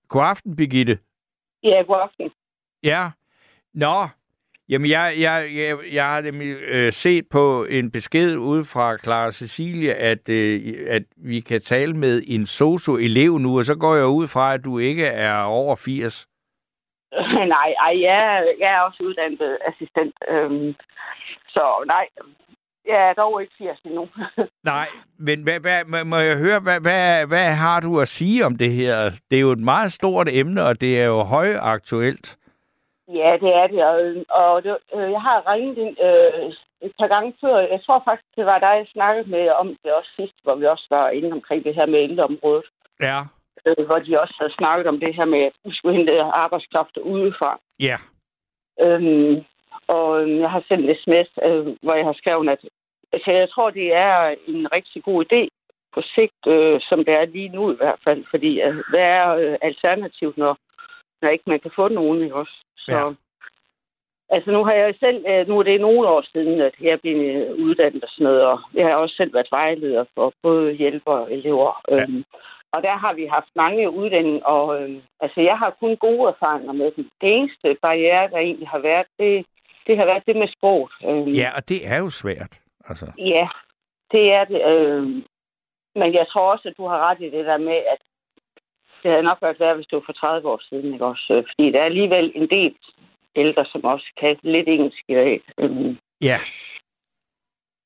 [0.08, 0.98] god aften, Birgitte.
[1.62, 2.30] Ja, god aften.
[2.82, 3.10] Ja.
[3.74, 4.06] Nå,
[4.68, 9.30] jamen jeg, jeg, jeg, jeg har nemlig øh, set på en besked ude fra Clara
[9.32, 14.06] Cecilie, at, øh, at vi kan tale med en sosu-elev nu, og så går jeg
[14.06, 16.26] ud fra, at du ikke er over 80.
[17.54, 20.14] nej, ej, jeg, er- jeg er også uddannet assistent.
[20.28, 20.74] Øhm,
[21.48, 22.06] så nej,
[22.88, 24.08] jeg er dog ikke 80 endnu.
[24.72, 24.88] Nej,
[25.18, 28.70] men hvad, hvad, må- jeg høre, hvad, hvad, hvad har du at sige om det
[28.72, 29.10] her?
[29.30, 32.36] Det er jo et meget stort emne, og det er jo højaktuelt.
[33.20, 33.80] ja, det er det.
[33.90, 33.96] Og,
[34.40, 36.52] og det, øh, jeg har ringet ind, øh,
[36.86, 37.56] et par gange før.
[37.74, 40.66] Jeg tror faktisk, det var dig, jeg snakkede med om det også sidst, hvor vi
[40.66, 42.66] også var inde omkring det her med ældreområdet.
[43.08, 43.18] Ja.
[43.66, 46.96] Øh, hvor de også havde snakket om det her med, at vi skulle hente arbejdskraft
[46.96, 47.58] udefra.
[47.88, 47.96] Ja.
[48.84, 49.34] Øhm,
[49.88, 52.60] og øhm, jeg har sendt en sms, øh, hvor jeg har skrevet, at
[53.12, 55.40] altså, jeg tror, det er en rigtig god idé
[55.94, 58.24] på sigt, øh, som det er lige nu i hvert fald.
[58.30, 60.58] Fordi øh, hvad er øh, alternativet, når,
[61.22, 62.56] når ikke man kan få nogen, ikke også?
[62.76, 63.12] Så, Ja.
[64.30, 67.16] Altså nu har jeg selv, øh, nu er det nogle år siden, at jeg blev
[67.64, 71.32] uddannet og sådan noget, og jeg har også selv været vejleder for både hjælper og
[71.32, 71.82] elever.
[71.90, 72.02] Ja.
[72.02, 72.24] Øhm,
[72.74, 76.72] og der har vi haft mange uddannelser, og øhm, altså jeg har kun gode erfaringer
[76.72, 77.04] med dem.
[77.20, 79.46] Det eneste barriere, der egentlig har været, det,
[79.88, 80.92] det har været det med sproget.
[81.08, 82.52] Øhm, Ja, og det er jo svært.
[82.88, 83.48] Altså, Ja,
[84.12, 84.60] det er det.
[84.72, 85.02] Øh,
[86.00, 88.00] men jeg tror også, at du har ret i det der med, at
[89.02, 90.92] det havde nok været værd, hvis det var for 30 år siden.
[90.92, 91.26] Ikke også?
[91.36, 92.74] Øh, Fordi der er alligevel en del
[93.36, 95.40] ældre, som også kan lidt engelsk i dag.
[95.58, 96.38] Øh, ja,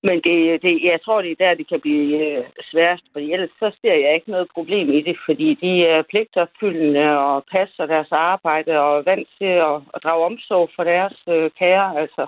[0.08, 3.50] men det, det, jeg tror, det er der, det kan blive øh, sværest, for ellers
[3.58, 8.12] så ser jeg ikke noget problem i det, fordi de er pligtopfyldende og passer deres
[8.12, 12.00] arbejde og er vant til at, at drage omsorg for deres øh, kære.
[12.00, 12.26] Altså.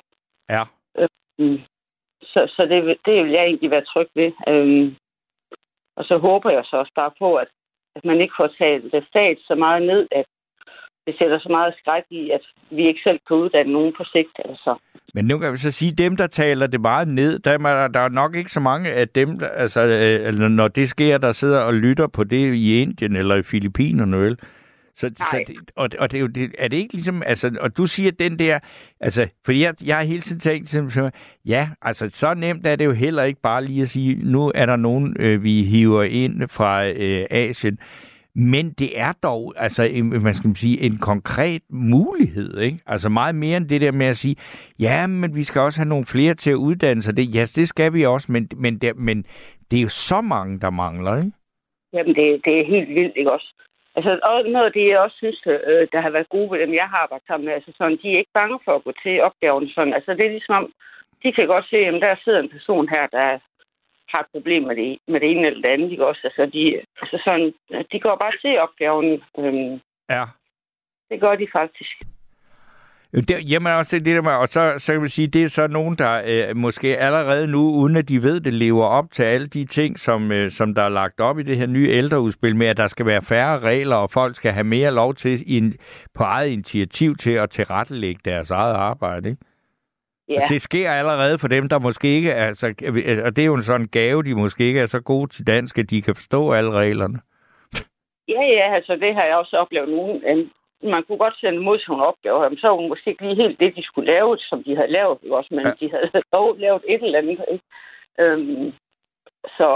[0.51, 0.63] ja.
[1.39, 1.61] Mm.
[2.23, 4.33] Så, så det, vil- det vil jeg egentlig være tryg ved.
[4.49, 4.97] Øhm,
[5.97, 7.49] og så håber jeg så også bare på, at,
[7.97, 10.27] at man ikke får talt det stat så meget ned, at
[11.07, 12.41] det sætter så meget skræk i, at
[12.71, 14.37] vi ikke selv kan uddanne nogen på sigt.
[14.45, 14.75] Altså.
[15.15, 17.89] Men nu kan vi så sige, at dem, der taler det meget ned, der er,
[17.89, 21.33] der- er nok ikke så mange af dem, der, altså, øh, når det sker, der
[21.33, 24.39] sidder og lytter på det i Indien eller i Filippinerne, vel?
[24.97, 27.77] Så, så det, og, og det er, jo det, er det ikke ligesom, altså, og
[27.77, 28.59] du siger den der,
[29.01, 31.11] altså, fordi jeg, jeg har hele tiden tænkt, som-
[31.47, 34.67] ja, altså, så nemt er det jo heller ikke bare lige at sige, nu er
[34.67, 37.79] der nogen, øh, vi hiver ind fra øh, Asien,
[38.35, 42.79] men det er dog, altså, en, man skal sige, en konkret mulighed, ikke?
[42.87, 44.37] Altså meget mere end det der med at sige,
[44.81, 47.17] ja, men vi skal også have nogle flere til at uddanne sig.
[47.17, 49.27] Det, ja, det skal vi også, men, men, det, men
[49.71, 51.33] det er jo så mange, der mangler, ikke?
[51.93, 53.55] Jamen, det, det er helt vildt, ikke også?
[53.97, 56.73] Altså, og noget af det, jeg også synes, øh, der har været gode ved dem,
[56.83, 59.23] jeg har arbejdet sammen med, altså sådan, de er ikke bange for at gå til
[59.29, 59.69] opgaven.
[59.69, 59.95] Sådan.
[59.99, 60.67] Altså, det er ligesom om,
[61.23, 63.39] de kan godt se, at der sidder en person her, der
[64.15, 65.91] har et problem med det, med det ene eller det andet.
[65.93, 66.21] Ikke også?
[66.25, 66.63] Altså, de,
[67.03, 67.49] altså sådan,
[67.93, 69.09] de går bare til opgaven.
[69.39, 69.81] Øhm,
[70.17, 70.25] Ja.
[71.11, 71.95] det gør de faktisk.
[73.29, 75.67] Det, jamen også det der med, og så, så kan vi sige, det er så
[75.67, 79.47] nogen, der øh, måske allerede nu, uden at de ved det, lever op til alle
[79.47, 82.67] de ting, som, øh, som der er lagt op i det her nye ældreudspil med,
[82.67, 85.73] at der skal være færre regler, og folk skal have mere lov til i en,
[86.15, 89.29] på eget initiativ til at tilrettelægge deres eget arbejde.
[89.29, 89.43] Ikke?
[90.29, 92.67] Ja, det sker allerede for dem, der måske ikke er, altså,
[93.25, 95.79] og det er jo en sådan gave, de måske ikke er så gode til dansk,
[95.79, 97.19] at de kan forstå alle reglerne.
[98.29, 100.51] ja, ja, altså det har jeg også oplevet nogen.
[100.83, 103.61] Man kunne godt sende mod nogle opgaver, men så var det måske ikke lige helt
[103.61, 105.55] det, de skulle lave, som de havde lavet, også?
[105.55, 105.69] men Ja.
[105.69, 105.75] ja.
[105.81, 107.45] de havde dog lavet et eller andet.
[107.53, 107.65] Ikke?
[108.21, 108.73] Øhm,
[109.59, 109.69] så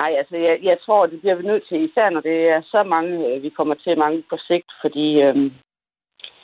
[0.00, 2.82] nej, altså jeg, jeg tror, det bliver vi nødt til, især når det er så
[2.82, 5.52] mange, øh, vi kommer til mange på sigt, fordi øhm,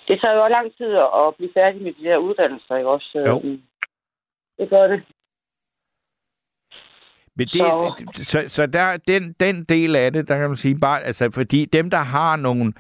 [0.09, 3.19] det tager jo lang tid at blive færdig med de der uddannelser, ikke også?
[3.27, 3.41] Jo.
[3.45, 3.63] Øhm,
[4.59, 5.03] Det gør det.
[7.39, 10.57] Men det, så, Så- så, så der, den, den del af det, der kan man
[10.57, 12.73] sige bare, altså fordi dem, der har nogle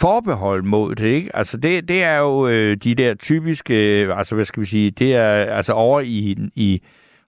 [0.00, 1.36] forbehold mod det, ikke?
[1.36, 4.90] Altså det, det er jo øh, de der typiske, øh, altså hvad skal vi sige,
[4.90, 6.82] det er altså over i, i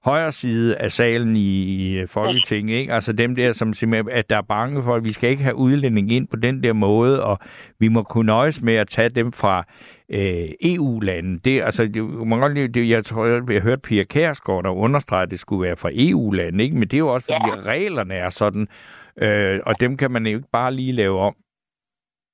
[0.05, 2.93] højre side af salen i, i Folketinget, ikke?
[2.93, 5.57] Altså dem der, som simpelthen, at der er bange for, at vi skal ikke have
[5.57, 7.39] udlænding ind på den der måde, og
[7.79, 9.65] vi må kunne nøjes med at tage dem fra
[10.09, 11.39] øh, EU-lande.
[11.39, 14.71] Det, altså, det, man godt lide, det, jeg tror, jeg, jeg hørte Pia Kærsgaard, der
[14.71, 16.77] understregede, at det skulle være fra EU-lande, ikke?
[16.77, 17.71] Men det er jo også, fordi ja.
[17.71, 18.69] reglerne er sådan,
[19.17, 21.35] øh, og dem kan man jo ikke bare lige lave om.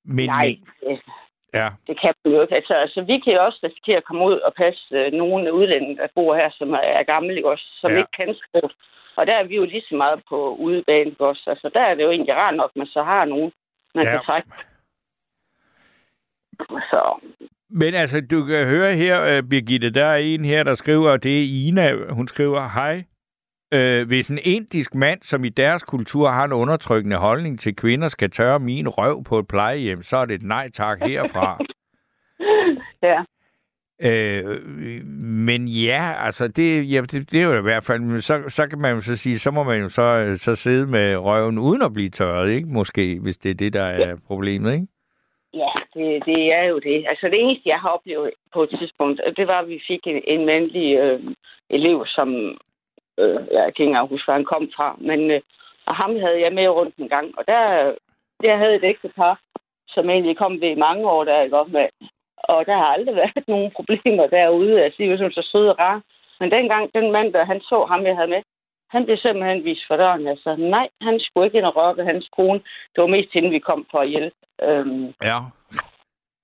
[0.05, 0.55] Men, Nej,
[0.89, 0.97] øh,
[1.53, 2.55] ja, det kan man jo ikke.
[2.55, 5.97] Altså, altså, vi kan jo også risikere at komme ud og passe øh, nogle udlændinge,
[5.97, 7.97] der bor her, som er, er gamle, ikke også, som Ja.
[7.97, 8.73] ikke kan sproget.
[9.17, 11.43] Og der er vi jo lige så meget på udebane, ikke også.
[11.47, 13.51] Altså, der er det jo egentlig rart nok, at man så har nogen,
[13.95, 14.11] man Ja.
[14.11, 14.17] ja.
[14.17, 14.49] kan trække.
[16.91, 17.01] Så,
[17.69, 21.23] Men altså, du kan høre her, øh, Birgitte, der er en her, der skriver, og
[21.23, 23.03] det er Ina, hun skriver, hej.
[23.73, 28.07] Øh, hvis en indisk mand, som i deres kultur har en undertrykkende holdning til kvinder,
[28.07, 31.59] skal tørre min røv på et plejehjem, så er det et nej tak herfra.
[33.03, 33.23] ja.
[34.09, 34.61] øh,
[35.17, 38.67] men ja, altså, det, ja, det, det er jo i hvert fald, men så, så
[38.67, 41.81] kan man jo så sige, så må man jo så, så sidde med røven uden
[41.81, 42.67] at blive tørret, ikke?
[42.67, 44.87] Måske, hvis det er det, der er problemet, ikke?
[45.53, 47.05] Ja, det, det er jo det.
[47.09, 50.21] Altså det eneste, jeg har oplevet på et tidspunkt, det var, at vi fik en,
[50.27, 51.19] en mandlig øh,
[51.69, 52.57] elev, som
[53.21, 55.41] øh, jeg kan ikke engang huske, hvor han kom fra, men øh,
[55.89, 57.61] og ham havde jeg med rundt en gang, og der,
[58.43, 59.39] der havde et ægte par,
[59.87, 61.87] som egentlig kom ved i mange år, der er godt med.
[62.37, 64.83] Og der har aldrig været nogen problemer derude.
[64.83, 66.01] Altså, de var sådan så søde og rare.
[66.39, 68.41] Men dengang, den mand, der han så ham, jeg havde med,
[68.89, 70.27] han blev simpelthen vist for døren.
[70.27, 72.59] Altså, nej, han skulle ikke ind og rokke hans kone.
[72.93, 74.35] Det var mest inden vi kom for at hjælpe.
[74.63, 75.37] Øhm, Ja.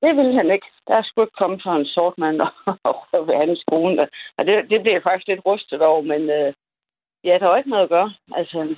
[0.04, 0.68] det ville han ikke.
[0.88, 2.42] Der skulle ikke komme sådan en sort mand
[2.90, 4.08] og røve hans kone.
[4.38, 6.54] Og det, det blev jeg faktisk lidt rustet over, men øh,
[7.24, 8.14] ja, der var ikke noget at gøre.
[8.36, 8.76] Altså,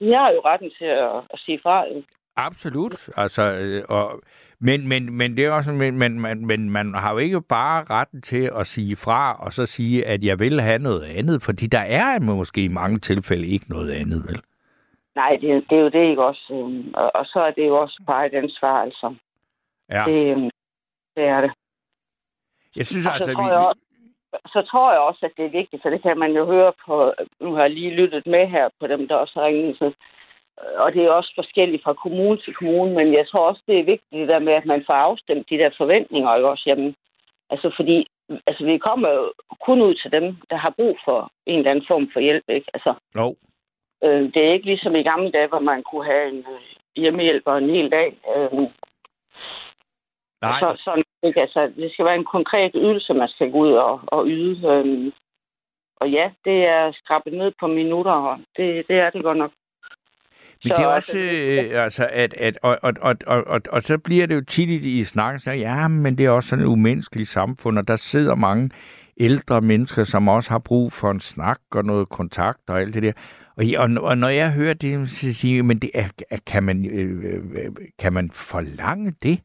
[0.00, 1.84] jeg har jo retten til at, at sige fra.
[1.88, 2.02] jo.
[2.36, 3.08] Absolut.
[3.16, 4.20] Altså, øh, og,
[4.60, 7.84] Men, men, men det er også, men, men, men, men man har jo ikke bare
[7.90, 11.66] retten til at sige fra, og så sige, at jeg vil have noget andet, fordi
[11.66, 14.40] der er måske i mange tilfælde ikke noget andet, vel?
[15.14, 16.46] Nej, det, det er jo det ikke også.
[16.52, 19.14] øhm, Og, og så er det jo også bare et ansvar, altså.
[19.90, 20.04] Ja.
[20.08, 20.50] Det, øhm,
[21.16, 21.52] det er det.
[22.76, 23.50] Jeg synes Og så altså, vi...
[23.50, 23.80] også-
[24.54, 27.12] så tror jeg også, at det er vigtigt, for det kan man jo høre på,
[27.40, 29.92] nu har jeg lige lyttet med her på dem, der også har ringet, så,
[30.84, 33.90] og det er også forskelligt fra kommune til kommune, men jeg tror også, det er
[33.92, 36.64] vigtigt det der med, at man får afstemt de der forventninger, ikke også?
[36.66, 36.94] Jamen,
[37.50, 38.06] altså fordi,
[38.46, 39.32] altså vi kommer jo
[39.66, 42.68] kun ud til dem, der har brug for en eller anden form for hjælp, ikke?
[42.74, 43.36] Altså, Jo.
[44.04, 46.60] øh, det er ikke ligesom i gamle dage, hvor man kunne have en øh,
[46.96, 48.08] hjemmehjælper en hel dag.
[48.36, 48.68] Øh,
[50.48, 51.40] Nej, så, sådan, ikke?
[51.40, 54.68] Altså, det skal være en konkret ydelse, man skal gå ud og, og yde.
[54.72, 55.12] Øhm,
[56.00, 59.52] og ja, det er skrabet ned på minutter, og det, det er det godt nok.
[60.64, 63.60] Men det er Så, også, altså, øh, altså, at, at og, og, og, og, og,
[63.70, 66.48] og så bliver det jo tit i, i snakken, så ja, men det er også
[66.48, 68.70] sådan et umenneskeligt samfund, og der sidder mange
[69.20, 73.02] ældre mennesker, som også har brug for en snak og noget kontakt og alt det
[73.02, 73.12] der.
[73.56, 76.86] Og, og, og når jeg hører det, så siger jeg, men det er, kan, man,
[76.86, 79.40] øh, øh, kan man forlange det?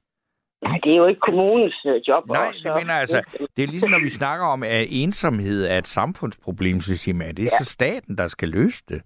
[0.61, 2.27] Nej, det er jo ikke kommunens øh, job.
[2.27, 3.23] Nej, at det mener altså,
[3.57, 3.63] det.
[3.63, 7.37] er ligesom når vi snakker om, at ensomhed er et samfundsproblem, så siger man, at
[7.37, 9.01] det er så staten, der skal løse det.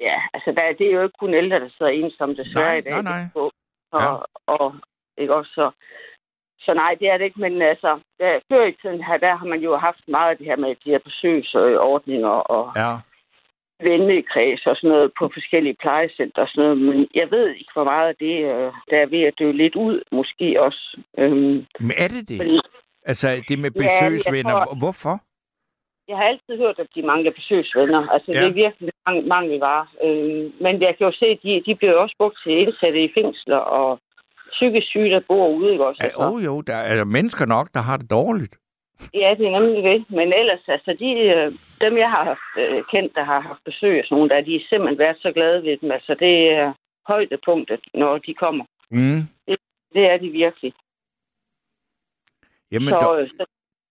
[0.00, 2.80] Ja, altså der, det er jo ikke kun ældre, der sidder ensomme desværre Nej, i
[2.80, 2.92] dag.
[2.92, 3.24] nej, nej.
[3.34, 3.52] Og,
[3.98, 4.06] Ja.
[4.06, 4.74] og, og,
[5.18, 5.70] ikke også så,
[6.64, 9.46] så nej, det er det ikke, men altså, der, før i tiden her, der har
[9.46, 12.92] man jo haft meget af det her med de her besøgsordninger og Ja.
[13.88, 17.84] Vennekreds og sådan noget på forskellige plejecenter og sådan noget, men jeg ved ikke, hvor
[17.92, 20.82] meget af det, øh, der er ved at dø lidt ud, måske også.
[21.18, 22.36] Øhm, Men er det det?
[22.42, 22.60] fordi
[23.10, 25.14] Altså, det med Ja, besøgsvenner, tror- hvorfor?
[26.08, 28.08] jeg har altid hørt, at de mangler besøgsvenner.
[28.14, 28.40] Altså, Ja.
[28.40, 29.86] det er virkelig mang- mangelvare.
[30.04, 33.10] Øhm, men jeg kan jo se, at de, de bliver også brugt til indsatte i
[33.18, 33.98] fængsler og
[34.56, 36.00] psykisk syge, der bor ude, ikke også?
[36.02, 38.54] Ja, Altså, jo, der er mennesker nok, der har det dårligt.
[39.14, 40.10] Ja, det er nemlig det.
[40.10, 41.52] Men ellers, altså, de, øh,
[41.84, 44.56] dem jeg har haft øh, kendt, der har haft besøg af sådan nogle, der, de
[44.56, 45.90] er simpelthen været så glade ved dem.
[45.90, 46.72] Altså, det er
[47.10, 48.64] højdepunktet, når de kommer.
[48.90, 49.20] Mm.
[49.94, 50.72] Det er de virkelig.
[52.72, 53.44] Jamen, så, øh, så,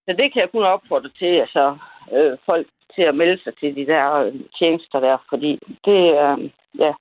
[0.06, 1.78] så det kan jeg kun opfordre til, altså,
[2.14, 6.32] øh, folk til at melde sig til de der øh, tjenester der, fordi det er,
[6.38, 6.50] øh,
[6.80, 6.94] ja,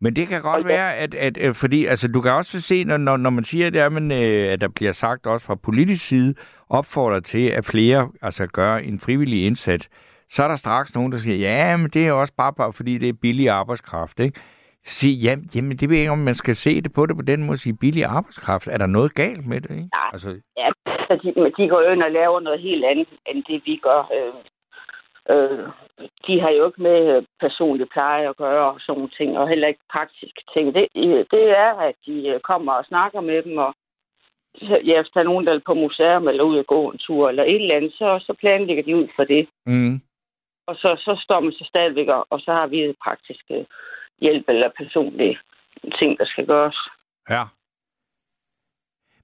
[0.00, 2.96] men det kan godt være, at, at, at fordi altså, du kan også se, når,
[2.96, 6.08] når, når man siger, det er, men, øh, at der bliver sagt også fra politisk
[6.08, 6.34] side,
[6.68, 9.90] opfordrer til, at flere altså, gør en frivillig indsats,
[10.28, 12.98] så er der straks nogen, der siger, ja, men det er også bare, bare fordi
[12.98, 14.40] det er billig arbejdskraft, ikke?
[14.84, 17.22] Sige, ja, jamen, det ved jeg ikke, om man skal se det på det på
[17.22, 18.68] den måde, sige billig arbejdskraft.
[18.68, 19.88] Er der noget galt med det, ikke?
[19.96, 20.10] Nej.
[20.12, 20.68] Altså, Ja,
[21.06, 24.00] så de, de går ind og laver noget helt andet, end det vi gør.
[24.16, 24.34] Øh,
[25.32, 25.66] øh,
[26.26, 29.48] de har jo ikke med øh, personlig pleje at gøre og sådan nogle ting, og
[29.48, 30.74] heller ikke praktiske ting.
[30.74, 30.86] Det,
[31.34, 33.74] det er, at de øh, kommer og snakker med dem, og
[34.88, 37.28] ja, hvis der er nogen, der er på museum eller ud og gå en tur
[37.28, 39.48] eller et eller andet, så, så planlægger de ud for det.
[39.66, 40.00] mm.
[40.66, 43.66] Og så, så står man så stadigvæk, og, og så har vi praktiske
[44.20, 45.38] hjælp eller personlige
[46.00, 46.78] ting, der skal gøres.
[47.30, 47.42] Ja.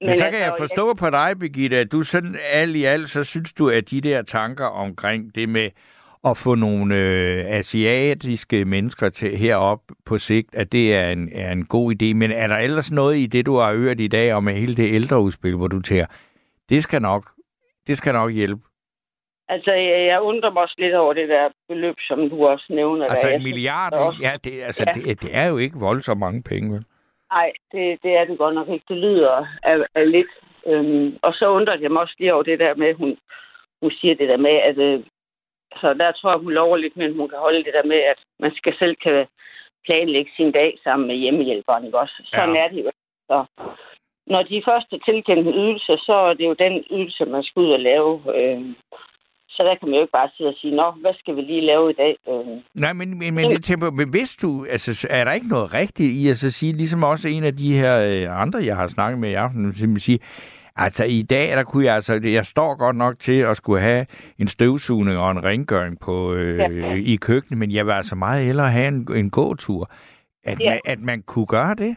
[0.01, 3.09] Men, Men så kan jeg forstå på dig, Birgitte, at du sådan alt i alt,
[3.09, 5.69] så synes du, at de der tanker omkring det med
[6.25, 11.51] at få nogle øh, asiatiske mennesker til herop på sigt, at det er en, er
[11.51, 12.13] en god idé.
[12.13, 14.93] Men er der ellers noget i det, du har hørt i dag om hele det
[14.93, 16.05] ældreudspil, hvor du tænker,
[16.69, 17.29] det skal nok,
[17.87, 18.61] det skal nok hjælpe?
[19.49, 23.05] Altså, jeg, jeg undrer mig også lidt over det der beløb, som du også nævner.
[23.05, 23.33] Altså der.
[23.33, 25.01] en milliard, også- ja, det, altså, Ja.
[25.01, 26.83] Det, det er jo ikke voldsomt mange penge, vel?
[27.31, 28.85] Nej, det, det er det godt nok ikke.
[28.89, 30.31] Det lyder af, af lidt.
[30.65, 33.17] Øhm, og så undrer jeg mig også lige over det der med, at hun,
[33.81, 35.03] hun siger det der med, at øh,
[35.81, 38.19] så der tror jeg, hun lover lidt, men hun kan holde det der med, at
[38.39, 39.27] man skal selv kan
[39.85, 42.15] planlægge sin dag sammen med hjemmehjælperen, ikke også?
[42.25, 42.63] Sådan Ja.
[42.63, 42.91] er det jo.
[43.29, 43.45] Så,
[44.27, 47.59] når de først er tilkendt en ydelse, så er det jo den ydelse, man skal
[47.59, 48.11] ud og lave.
[48.37, 48.75] Øhm,
[49.55, 51.65] så der kan man jo ikke bare sidde og sige, nå, hvad skal vi lige
[51.65, 52.15] lave i dag?
[52.29, 55.73] Øhm, Nej, men, men, men, jeg tænker, men hvis du, altså, er der ikke noget
[55.73, 58.87] rigtigt i at så sige, ligesom også en af de her øh, andre, jeg har
[58.87, 60.19] snakket med i aften, simpelthen sige,
[60.75, 64.05] altså i dag, der kunne jeg, altså, jeg står godt nok til at skulle have
[64.39, 66.93] en støvsugning og en rengøring på, øh, Ja.
[66.93, 69.91] i køkkenet, men jeg vil altså meget hellere have en, en gåtur.
[70.43, 70.69] At, Ja.
[70.69, 71.95] man, at man kunne gøre det?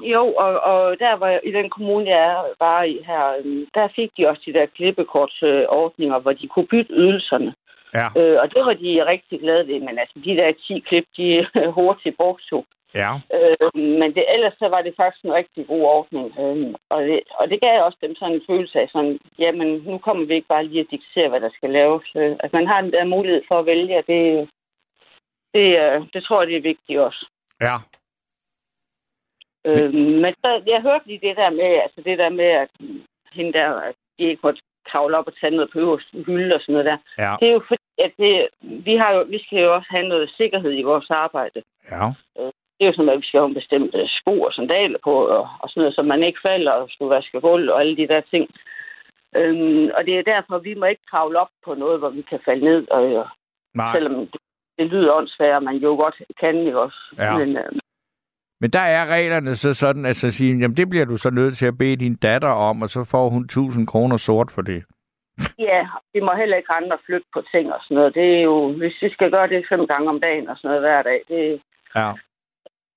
[0.00, 3.88] Jo, og, og der var i den kommune, jeg er bare i her, øhm, der
[3.96, 7.54] fik de også de der klippekortsordninger, hvor de kunne bytte ydelserne.
[7.94, 8.06] Ja.
[8.18, 11.46] Øh, og det var de rigtig glade ved, men altså de der 10 klip, de
[11.78, 12.64] hurtigt brugt jo.
[12.94, 13.12] Ja.
[13.36, 13.68] Øh,
[14.00, 16.26] men det, ellers så var det faktisk en rigtig god ordning.
[16.42, 19.98] Øh, og, det, og det gav også dem sådan en følelse af sådan, jamen nu
[19.98, 22.06] kommer vi ikke bare lige at diktere, hvad der skal laves.
[22.16, 24.48] Øh, at man har den der mulighed for at vælge, det,
[25.54, 27.26] det, øh, det tror jeg, det er vigtigt også.
[27.60, 27.76] Ja.
[29.68, 29.94] Øh,
[30.24, 32.70] men så, jeg hørte lige det der med, altså det der med, at
[33.32, 36.60] hende der, at de ikke måtte kravle op og tage noget på øverste hylde og
[36.60, 36.98] sådan noget der.
[37.24, 37.32] Ja.
[37.40, 38.32] Det er jo fordi, at det,
[38.86, 41.62] vi, har jo, vi skal jo også have noget sikkerhed i vores arbejde.
[41.90, 42.04] Ja.
[42.76, 45.14] Det er jo sådan, at vi skal have en bestemt øh, sko og sandaler på,
[45.36, 48.08] og, og sådan noget, så man ikke falder og skal vaske gulv og alle de
[48.12, 48.44] der ting.
[49.40, 52.40] Øhm, og det er derfor, vi må ikke kravle op på noget, hvor vi kan
[52.44, 53.26] falde ned, og,
[53.74, 53.94] Nej.
[53.94, 54.40] selvom det,
[54.78, 57.00] det lyder åndssvagt, og man jo godt kan jo også.
[57.18, 57.36] Ja.
[57.38, 57.72] Men, øh,
[58.62, 61.56] Men der er reglerne så sådan, at så sige, jamen det bliver du så nødt
[61.56, 64.80] til at bede din datter om, og så får hun 1000 kroner sort for det.
[65.68, 65.80] ja,
[66.14, 68.14] vi må heller ikke og flytte på ting og sådan noget.
[68.14, 70.82] Det er jo, hvis vi skal gøre det fem gange om dagen og sådan noget
[70.88, 71.60] hver dag, det,
[71.96, 72.12] Ja.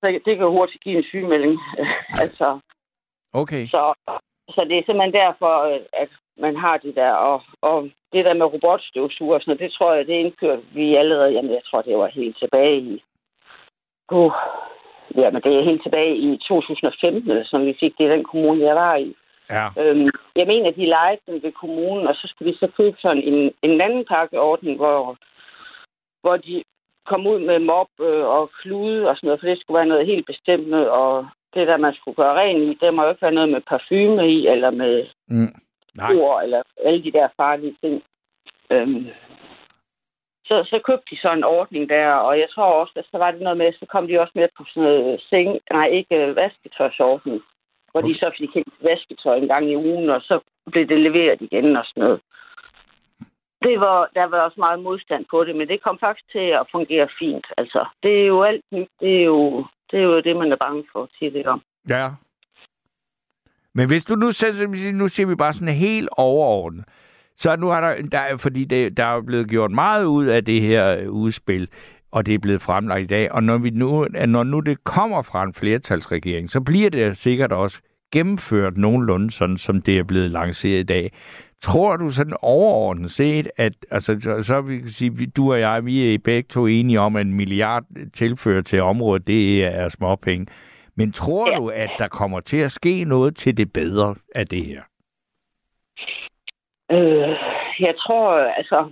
[0.00, 1.54] så det kan hurtigt give en sygemelding.
[2.24, 2.60] altså,
[3.42, 3.64] Okay.
[3.66, 3.82] Så,
[4.54, 5.54] så det er simpelthen derfor,
[6.02, 6.10] at
[6.44, 9.94] man har de der, og, og det der med robotstøvsuger og sådan noget, det tror
[9.94, 13.02] jeg, det indførte vi allerede, jamen jeg tror, det var helt tilbage i,
[15.16, 18.64] uh, jamen det er helt tilbage i 2015, som vi fik det i den kommune,
[18.64, 19.16] jeg var i.
[19.50, 19.66] Ja.
[19.80, 23.22] Øhm, jeg mener, de lejede den ved kommunen, og så skulle de så købe sådan
[23.30, 25.16] en, en anden pakkeordning, hvor,
[26.22, 26.62] hvor de
[27.10, 30.06] kom ud med mop øh, og klude og sådan noget, for det skulle være noget
[30.06, 33.38] helt bestemt, og det der, man skulle gøre ren i, det må jo ikke være
[33.38, 35.54] noget med parfume i, eller med Mm.
[35.96, 36.14] Nej.
[36.14, 38.02] ord, eller alle de der farlige ting.
[38.70, 39.06] Øhm,
[40.48, 43.30] så, så købte de så en ordning der, og jeg tror også, at så var
[43.30, 46.36] det noget med, så kom de også med på sådan noget seng, nej, ikke øh,
[46.40, 47.40] vasketøjsordning,
[47.90, 50.34] hvor de så fik helt vasketøj en gang i ugen, og så
[50.72, 52.20] blev det leveret igen og sådan noget.
[53.66, 56.68] Det var, der var også meget modstand på det, men det kom faktisk til at
[56.72, 57.46] fungere fint.
[57.56, 58.90] Altså, det er jo alt nyt.
[59.00, 61.60] Det er jo det, er jo det man er bange for tidligere.
[61.88, 62.10] Ja.
[63.74, 64.26] Men hvis du nu
[64.92, 66.84] nu siger vi bare sådan helt overordnet,
[67.38, 70.44] så nu er der, der er- fordi det, der er blevet gjort meget ud af
[70.44, 71.68] det her øh, udspil,
[72.12, 75.22] og det er blevet fremlagt i dag, og når, vi nu, når nu det kommer
[75.22, 77.80] fra en flertalsregering, så bliver det sikkert også
[78.12, 81.12] gennemført nogenlunde sådan, som det er blevet lanceret i dag.
[81.62, 85.84] Tror du sådan overordnet set, at altså, så- så vi kan sige, du og jeg,
[85.86, 87.84] vi er begge to enige om, at en milliard
[88.14, 90.46] tilført til området, det er småpenge.
[90.96, 91.56] Men tror Ja.
[91.58, 94.80] du, at der kommer til at ske noget til det bedre af det her?
[96.92, 97.34] Øh,
[97.86, 98.30] jeg tror,
[98.60, 98.90] altså...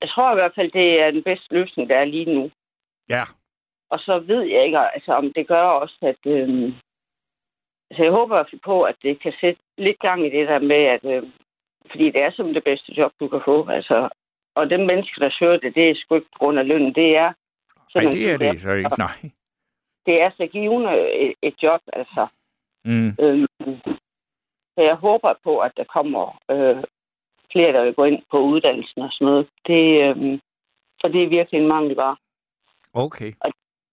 [0.00, 2.50] Jeg tror i hvert fald, det er den bedste løsning, der er lige nu.
[3.08, 3.22] Ja.
[3.90, 6.32] Og så ved jeg ikke, altså, om det gør også, at...
[6.32, 6.72] Øh,
[7.90, 10.48] altså, jeg håber i hvert fald på, at det kan sætte lidt gang i det
[10.48, 11.04] der med, at...
[11.04, 11.22] Øh,
[11.90, 13.68] fordi det er som det bedste job, du kan få.
[13.68, 14.08] Altså,
[14.54, 16.94] og dem mennesker, der søger det, det er sgu ikke på grund af lønnen.
[16.94, 17.32] Det er...
[17.94, 18.90] Nej, det er det så ikke.
[18.98, 19.16] Nej.
[20.06, 20.92] Det er så givende
[21.24, 22.26] et, et job, altså.
[22.84, 23.08] Mm.
[23.20, 23.46] Øhm,
[24.76, 26.84] så jeg håber på, at der kommer øh,
[27.52, 29.48] flere, der vil gå ind på uddannelsen og sådan noget.
[29.66, 30.40] Det, øhm,
[31.00, 32.16] for det er virkelig en mangel bare.
[32.94, 33.32] Okay.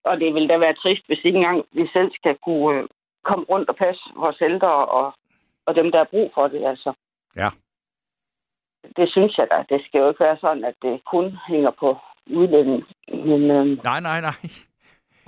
[0.03, 2.87] Og det vil da være trist, hvis ikke engang vi selv skal kunne øh,
[3.23, 5.13] komme rundt og passe vores ældre og,
[5.65, 6.65] og dem, der har brug for det.
[6.65, 6.93] Altså.
[7.35, 7.49] Ja.
[8.97, 9.75] Det synes jeg da.
[9.75, 11.97] Det skal jo ikke være sådan, at det kun hænger på
[12.39, 12.83] udlænding.
[13.07, 14.37] Men øhm, Nej, nej, nej.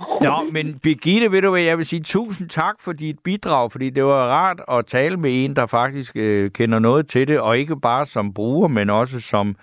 [0.00, 3.90] Nå, men Birgitte, ved du hvad, jeg vil sige tusind tak for dit bidrag, fordi
[3.90, 7.58] det var rart at tale med en, der faktisk øh, kender noget til det, og
[7.58, 9.56] ikke bare som bruger, men også som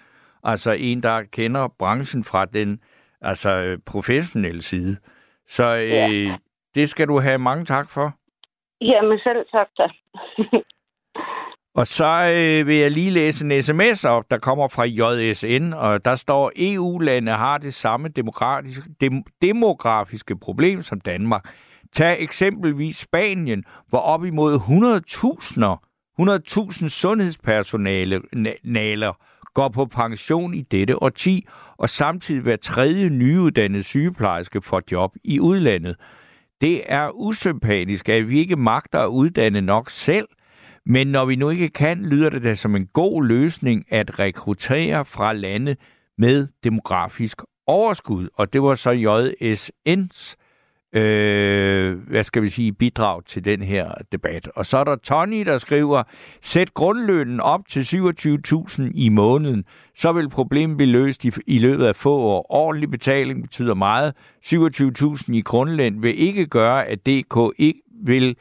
[0.43, 2.79] altså en, der kender branchen fra den
[3.21, 4.97] altså øh, professionelle side.
[5.47, 6.37] Så øh, Ja.
[6.75, 8.13] det skal du have mange tak for.
[8.81, 9.87] jamen selv tak da.
[11.75, 16.05] Og så øh, vil jeg lige læse en sms op, der kommer fra JSN, og
[16.05, 21.53] der står, EU-lande har det samme demokratiske, dem, demografiske problem som Danmark.
[21.93, 25.89] Tag eksempelvis Spanien, hvor op imod 100.000
[26.19, 28.21] 100.000 sundhedspersonale
[28.63, 29.13] naler
[29.53, 31.47] går på pension i dette årti,
[31.77, 35.95] og samtidig hver tredje nyuddannede sygeplejerske får job i udlandet.
[36.61, 40.27] Det er usympatisk, at vi ikke magter at uddanne nok selv,
[40.85, 45.05] men når vi nu ikke kan, lyder det da som en god løsning at rekruttere
[45.05, 45.75] fra lande
[46.17, 48.27] med demografisk overskud.
[48.33, 50.35] Og det var så JSN's
[50.93, 54.47] øh, hvad skal vi sige, bidrag til den her debat.
[54.55, 56.03] Og så er der Tony, der skriver,
[56.41, 59.63] sæt grundlønnen op til 27.000 i måneden,
[59.95, 62.45] så vil problemet blive løst i, i løbet af få år.
[62.49, 64.13] Ordentlig betaling betyder meget.
[64.45, 68.35] 27.000 i grundløn vil ikke gøre, at DK ikke vil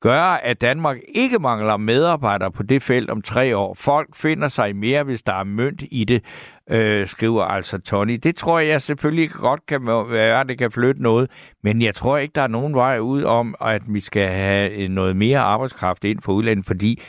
[0.00, 3.74] gøre, at Danmark ikke mangler medarbejdere på det felt om tre år.
[3.74, 6.24] Folk finder sig mere, hvis der er mønt i det,
[6.70, 8.18] øh, skriver altså Tony.
[8.22, 11.30] Det tror jeg selvfølgelig godt kan være, at det kan flytte noget,
[11.62, 14.88] men jeg tror ikke, der er nogen vej ud om, at vi skal have øh,
[14.88, 17.00] noget mere arbejdskraft ind for udlandet, fordi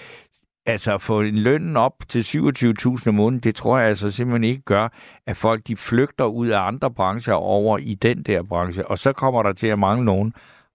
[0.65, 4.43] altså at få en lønnen op til 27.000 om måneden, det tror jeg altså simpelthen
[4.43, 4.87] ikke gør,
[5.27, 9.13] at folk de flygter ud af andre brancher over i den der branche, og så
[9.13, 10.33] kommer der til at mangle nogen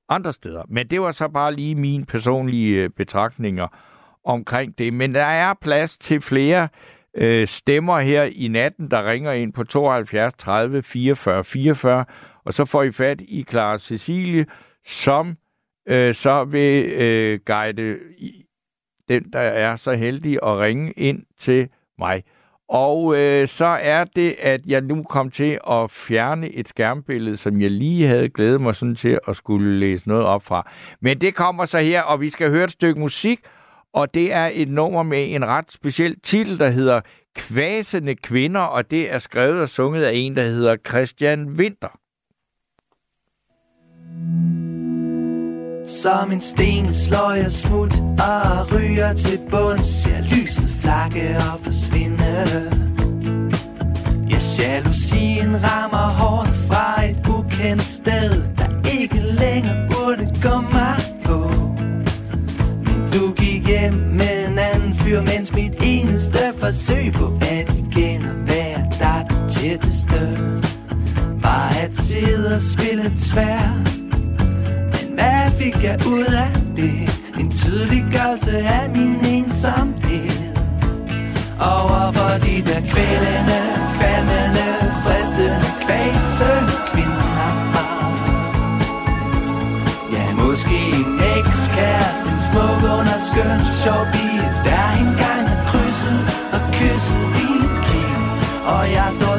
[0.09, 0.63] andre steder.
[0.69, 3.69] Men det var så bare lige mine personlige øh, betragtninger
[4.25, 4.93] omkring det.
[4.93, 6.69] Men der er plads til flere
[7.17, 12.05] øh, stemmer her i natten, der ringer ind på 72 30 44 44,
[12.45, 14.47] og så får I fat i Clara Cecilie,
[14.87, 15.37] som
[15.89, 17.99] øh, så vil øh, guide
[19.09, 21.69] den, der er så heldig at ringe ind til
[21.99, 22.23] mig.
[22.75, 27.61] Og øh, så er det, at jeg nu kom til at fjerne et skærmbillede, som
[27.61, 30.71] jeg lige havde glædet mig sådan til at skulle læse noget op fra.
[31.01, 33.41] Men det kommer så her, og vi skal høre et stykke musik,
[33.93, 37.01] og det er et nummer med en ret speciel titel, der hedder
[37.37, 41.99] Kvæsende Kvinder, og det er skrevet og sunget af en, der hedder Christian Winter.
[46.03, 52.35] Som en sten slår jeg smut og ryger til bund Ser lyset flakke og forsvinde.
[54.31, 61.39] Ja, jalousien rammer hårdt fra et ukendt sted Der ikke længere burde gå mig på.
[62.85, 68.23] Men du gik hjem med en anden fyr Mens mit eneste forsøg på at igen
[68.23, 70.39] at være dig det tætteste
[71.43, 73.94] Var at sidde og spille tvær
[75.15, 76.95] hvad fik jeg ud af det?
[77.41, 80.55] En tydeliggørelse af min ensomhed.
[81.61, 83.61] Overfor de der kvælende,
[83.97, 84.69] kvalmende,
[85.05, 87.25] fristende, kvæsende kvinder
[90.15, 91.07] Ja, måske en
[91.39, 96.21] ekskæreste, en smuk under skøn, sjov pige Der engang har krydset
[96.55, 98.23] og kysset dine kind
[98.75, 99.34] Og jeg står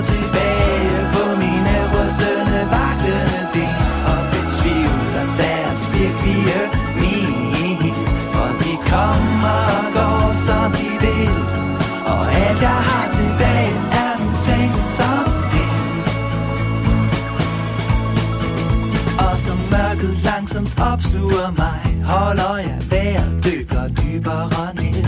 [20.78, 25.06] opsuger mig Holder jeg vejret, dykker dybere ned.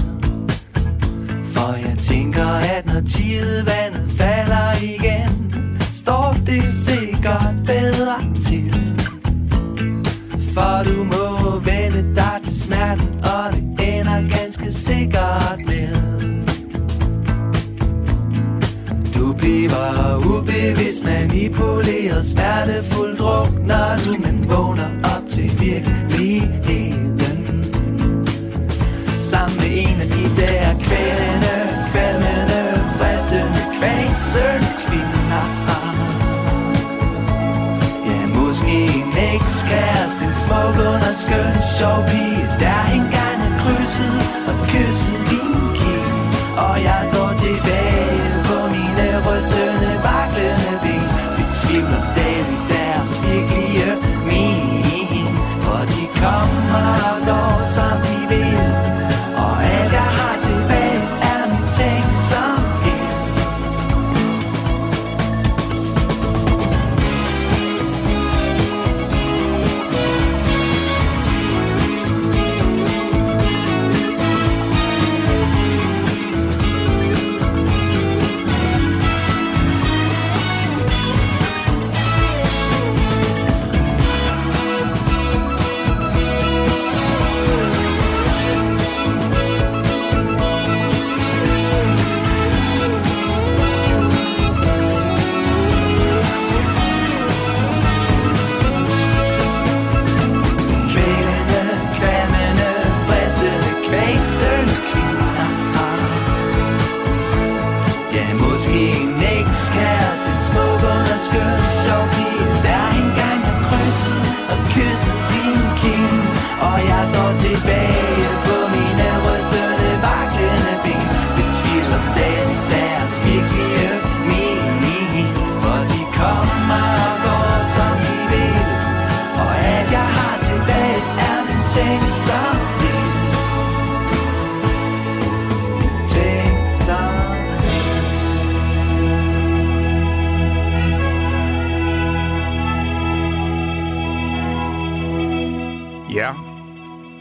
[1.45, 5.53] For jeg tænker, at når tidevandet falder igen
[5.91, 8.73] Står det sikkert bedre til.
[10.53, 15.97] For du må vende dig til smerten Og det ender ganske sikkert med.
[19.15, 24.96] Du bliver ubevidst manipuleret Smertefuldt drukner du, men vågner
[25.37, 27.39] til virkeligheden.
[29.17, 31.55] Sammen med en af de der kvælende,
[31.91, 32.61] kvælende,
[32.97, 34.45] fristende, kvæse
[34.83, 35.45] kvinder
[38.07, 42.36] Ja, måske en ekskæreste, en smuk under skøn, sjov pige.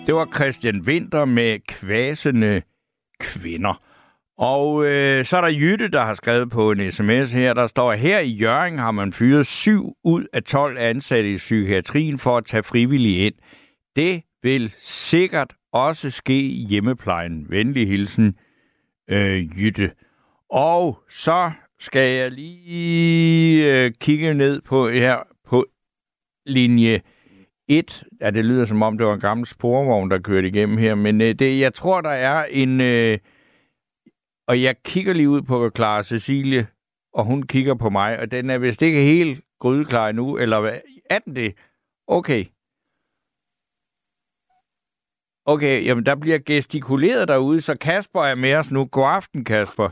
[0.07, 2.63] Det var Christian Winter med kvæsende
[3.21, 3.83] kvinder.
[4.39, 7.93] Og øh, så er der Jytte, der har skrevet på en sms her, der står,
[7.93, 12.47] her i Jørgen har man fyret 7 ud af 12 ansatte i psykiatrien for at
[12.47, 13.35] tage frivillige ind.
[13.97, 17.47] Det vil sikkert også ske i hjemmeplejen.
[17.49, 18.35] Venlig hilsen,
[19.11, 19.91] øh, Jytte.
[20.51, 25.67] Og så skal jeg lige øh, kigge ned på her på
[26.47, 27.01] linje
[27.69, 30.95] et, ja, det lyder som om, det var en gammel sporvogn, der kørte igennem her,
[30.95, 32.81] men øh, det, jeg tror, der er en...
[32.81, 33.19] Øh,
[34.49, 36.67] og jeg kigger lige ud på Clara Cecilie,
[37.13, 40.81] og hun kigger på mig, og den er vist ikke helt grydeklar endnu, eller hvad?
[41.11, 41.55] Er den det?
[42.07, 42.45] Okay.
[45.45, 48.85] Okay, jamen der bliver gestikuleret derude, så Kasper er med os nu.
[48.85, 49.91] God aften, Kasper.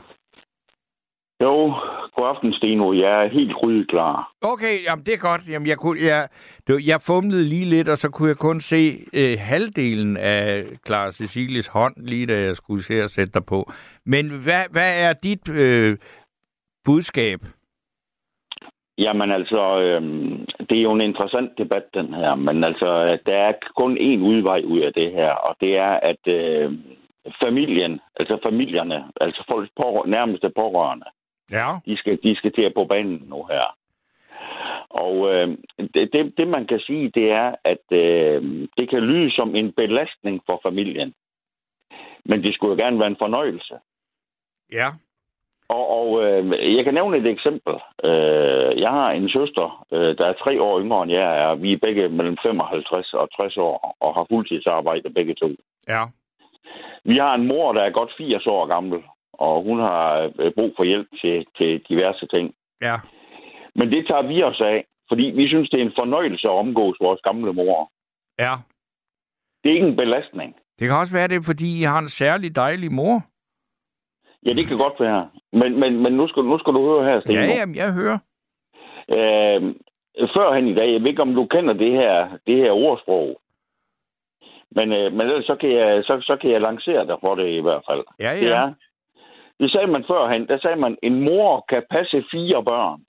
[1.43, 1.75] Jo,
[2.17, 2.93] god aften, Steno.
[2.93, 4.33] Jeg er helt grydeklar.
[4.43, 5.43] Okay, jamen det er godt.
[5.49, 6.29] Jamen, jeg, kunne, jeg,
[6.69, 8.83] jeg fumlede lige lidt, og så kunne jeg kun se
[9.13, 13.73] øh, halvdelen af Clara Cecilies hånd, lige da jeg skulle se at sætte dig på.
[14.07, 15.97] Men hvad, hvad er dit øh,
[16.85, 17.41] budskab?
[18.99, 22.35] Jamen altså, øhm, det er jo en interessant debat, den her.
[22.35, 26.23] Men altså, der er kun én udvej ud af det her, og det er, at
[26.35, 26.73] øh,
[27.45, 31.07] familien, altså familierne, altså folks på, nærmeste pårørende,
[31.59, 31.69] Ja.
[31.87, 33.67] de skal, de skal til at på banen nu her.
[35.05, 35.49] Og øh,
[35.95, 38.43] det, det, det, man kan sige, det er, at øh,
[38.79, 41.15] det kan lyde som en belastning for familien.
[42.25, 43.75] Men det skulle jo gerne være en fornøjelse.
[44.73, 44.89] Ja.
[45.69, 47.75] Og, og øh, jeg kan nævne et eksempel.
[48.05, 51.55] Øh, jeg har en søster, øh, der er tre år yngre end jeg er.
[51.55, 55.49] Vi er begge mellem 55 og 60 år og har fuldtidsarbejde begge to.
[55.89, 56.03] Ja.
[57.05, 59.03] Vi har en mor, der er godt 80 år gammel,
[59.39, 62.55] og hun har øh, brug for hjælp til, til diverse ting.
[62.83, 62.97] Ja.
[63.75, 66.97] Men det tager vi os af, fordi vi synes, det er en fornøjelse at omgås
[67.01, 67.91] vores gamle mor.
[68.39, 68.55] Ja.
[69.61, 70.55] Det er ikke en belastning.
[70.79, 73.23] Det kan også være, det er, fordi I har en særlig dejlig mor.
[74.47, 75.31] Ja, det kan godt være.
[75.53, 77.41] Men, men, men nu, skal, nu skal du høre her, Steno.
[77.41, 78.19] Ja, jamen, jeg hører.
[79.19, 79.61] Øh,
[80.35, 83.41] førhen i dag, jeg ved ikke, om du kender det her, det her ordsprog.
[84.77, 87.49] Men, øh, men ellers så kan, jeg, så, så kan jeg lancere dig for det
[87.49, 88.05] i hvert fald.
[88.21, 88.41] Ja, ja.
[88.41, 88.73] Det, er,
[89.61, 90.47] det sagde man førhen.
[90.49, 93.01] Der sagde man, en mor kan passe fire børn.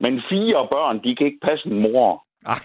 [0.00, 2.24] Men fire børn, de kan ikke passe en mor.
[2.46, 2.60] Ej,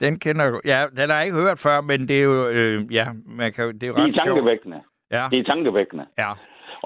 [0.00, 0.54] den kender jeg.
[0.72, 3.06] Ja, den har jeg ikke hørt før, men det er jo, øh, ja,
[3.40, 4.26] man kan, det er jo Det er ret sjovt.
[4.26, 4.80] tankevækkende.
[5.16, 5.24] Ja.
[5.32, 6.06] Det er tankevækkende.
[6.18, 6.30] Ja.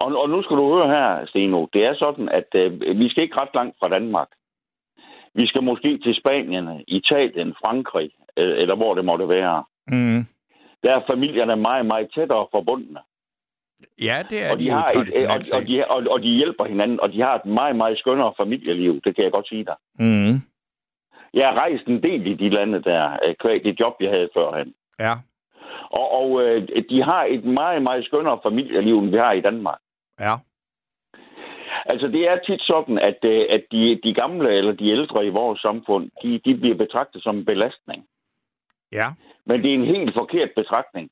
[0.03, 1.67] Og, og nu skal du høre her, Steno.
[1.73, 4.29] Det er sådan, at øh, vi skal ikke ret langt fra Danmark.
[5.35, 8.11] Vi skal måske til Spanien, Italien, Frankrig,
[8.41, 9.65] øh, eller hvor det måtte være.
[9.87, 10.21] Mm.
[10.83, 13.01] Der er familierne meget, meget tættere forbundne.
[14.03, 16.65] Ja, det er Og de, jo har et, og, og, de, og, og de hjælper
[16.65, 19.01] hinanden, og de har et meget, meget skønnere familieliv.
[19.05, 19.77] Det kan jeg godt sige dig.
[19.99, 20.35] Mm.
[21.35, 24.29] Jeg har rejst en del i de lande der, øh, kvæg det job, jeg havde
[24.37, 24.75] førhen.
[24.99, 25.15] Ja.
[25.91, 29.79] Og, og øh, de har et meget, meget skønnere familieliv, end vi har i Danmark.
[30.21, 30.35] Ja.
[31.87, 35.37] Altså, det er tit sådan, at, øh, at de, de gamle eller de ældre i
[35.41, 38.05] vores samfund, de, de bliver betragtet som en belastning.
[38.93, 39.09] Ja.
[39.47, 41.11] Men det er en helt forkert betragtning,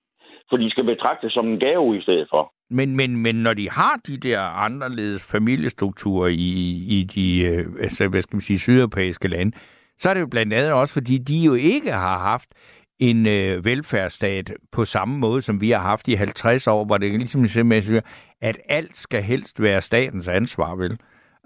[0.49, 2.53] for de skal betragtes som en gave i stedet for.
[2.70, 8.09] Men, men, men når de har de der anderledes familiestrukturer i, i de øh, altså,
[8.09, 9.57] hvad skal man sige, sydeuropæiske lande,
[9.99, 12.49] så er det jo blandt andet også, fordi de jo ikke har haft
[12.99, 17.12] en øh, velfærdsstat på samme måde, som vi har haft i 50 år, hvor det
[17.12, 18.01] ligesom simpelthen siger,
[18.40, 20.99] at alt skal helst være statens ansvar, vel?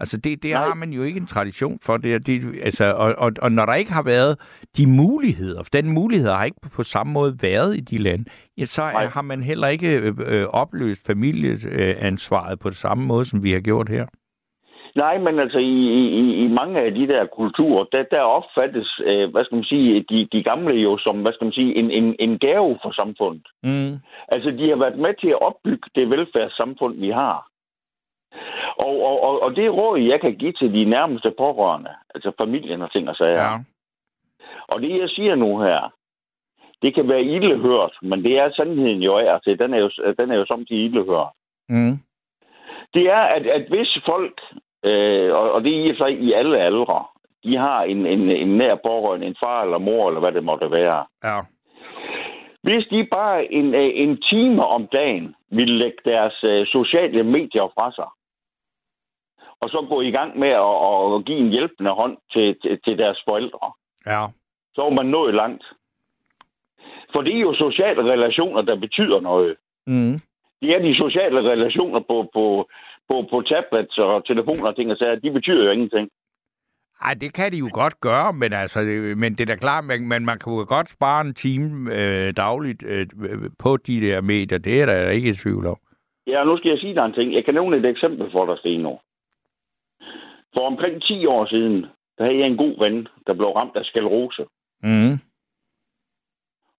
[0.02, 1.96] Altså, det, det har man jo ikke en tradition for.
[1.96, 4.38] Det, det, altså, og, og, og når der ikke har været
[4.76, 8.24] de muligheder, for den mulighed har ikke på samme måde været i de lande,
[8.58, 9.06] ja, så Nej.
[9.06, 13.88] har man heller ikke øh, øh, opløst familieansvaret på samme måde, som vi har gjort
[13.88, 14.06] her.
[14.96, 15.76] Nej, men altså i,
[16.22, 20.04] i, i mange af de der kulturer, der, der opfattes, øh, hvad skal man sige,
[20.10, 23.46] de, de gamle jo som, hvad skal man sige, en, en, en gave for samfundet.
[23.62, 23.92] Mm.
[24.34, 27.51] Altså, de har været med til at opbygge det velfærdssamfund, vi har.
[28.86, 32.82] Og, og, og, og det råd, jeg kan give til de nærmeste pårørende, altså familien
[32.82, 33.42] og ting og sager.
[33.42, 33.58] Ja.
[34.72, 35.92] Og det, jeg siger nu her,
[36.82, 39.60] det kan være ildehørt, men det er sandheden jo af til.
[39.60, 39.90] Den er jo,
[40.20, 41.32] den er jo samtidig ildehørt.
[41.68, 41.98] Mm.
[42.94, 44.40] Det er, at, at hvis folk,
[44.86, 47.04] øh, og, og det er i og for sig i alle aldre,
[47.44, 50.70] de har en, en, en nær pårørende, en far eller mor, eller hvad det måtte
[50.70, 51.04] være.
[51.24, 51.40] Ja.
[52.62, 57.66] Hvis de bare en, øh, en time om dagen vil lægge deres øh, sociale medier
[57.76, 58.10] fra sig,
[59.62, 60.74] og så gå i gang med at,
[61.16, 63.66] at give en hjælpende hånd til, til, til deres forældre,
[64.06, 64.22] Ja.
[64.74, 65.64] så er man nået langt.
[67.14, 69.56] For det er jo sociale relationer, der betyder noget.
[69.86, 70.14] Mm.
[70.62, 72.44] Det er de sociale relationer på, på,
[73.10, 75.14] på, på tablets og telefoner og ting og sager.
[75.24, 76.08] De betyder jo ingenting.
[77.04, 79.84] Ej, det kan de jo godt gøre, men, altså, det, men det er da klart,
[79.84, 83.06] men, men man kan jo godt spare en time øh, dagligt øh,
[83.58, 84.58] på de der medier.
[84.58, 85.76] Det er der ikke i tvivl om.
[86.26, 87.34] Ja, nu skal jeg sige dig en ting.
[87.34, 88.96] Jeg kan nævne et eksempel for dig, Steno.
[90.56, 91.86] For omkring 10 år siden,
[92.18, 94.44] der havde jeg en god ven, der blev ramt af skalrose.
[94.82, 95.12] Mm.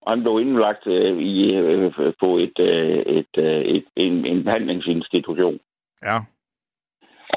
[0.02, 1.94] Og han blev indlagt øh, i, øh,
[2.24, 5.60] på et, øh, et, øh, et, en, en behandlingsinstitution.
[6.04, 6.18] Ja.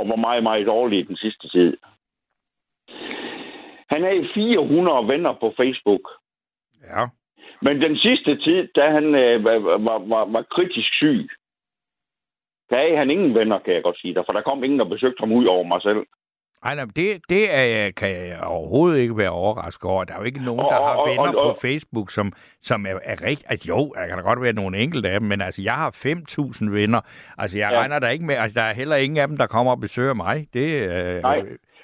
[0.01, 1.77] Og var meget, meget dårlig i den sidste tid.
[3.93, 6.05] Han havde 400 venner på Facebook,
[6.83, 7.03] Ja.
[7.63, 9.59] Men den sidste tid, da han øh, var,
[9.89, 11.29] var, var, var kritisk syg,
[12.71, 14.95] der havde han ingen venner, kan jeg godt sige dig, for der kom ingen, der
[14.95, 16.03] besøgte ham ud over mig selv.
[16.66, 20.05] Ej, nej, det, det er, jeg- kan jeg overhovedet ikke være overrasket over.
[20.05, 22.32] Der er jo ikke nogen, Og- der og- har og- venner og- på Facebook, som,
[22.62, 23.47] som er, er rigtigt.
[23.52, 25.90] Altså jo, der kan da godt være nogle enkelte af dem, men altså, jeg har
[25.90, 27.01] 5.000 venner.
[27.38, 27.78] Altså, jeg Ja.
[27.80, 30.14] regner der ikke med, altså, der er heller ingen af dem, der kommer og besøger
[30.14, 30.47] mig.
[30.55, 31.36] Det øh, Nej,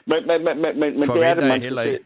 [0.07, 2.05] Men, men, men, men, men, det er det, man heller skal, ikke.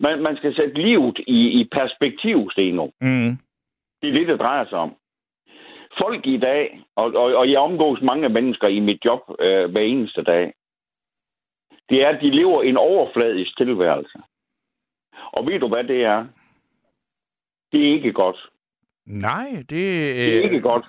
[0.00, 2.84] man, man skal sætte livet i, i perspektiv, Steno.
[3.00, 3.30] Mm.
[4.02, 4.92] Det er det, det drejer sig om.
[6.02, 9.82] Folk i dag, og, og, og jeg omgås mange mennesker i mit job øh, hver
[9.94, 10.52] eneste dag,
[11.90, 14.18] det er, at de lever en overfladisk tilværelse.
[15.32, 16.26] Og ved du, hvad det er?
[17.72, 18.50] Det er ikke godt.
[19.06, 20.86] Nej, det, Det er øh, ikke godt.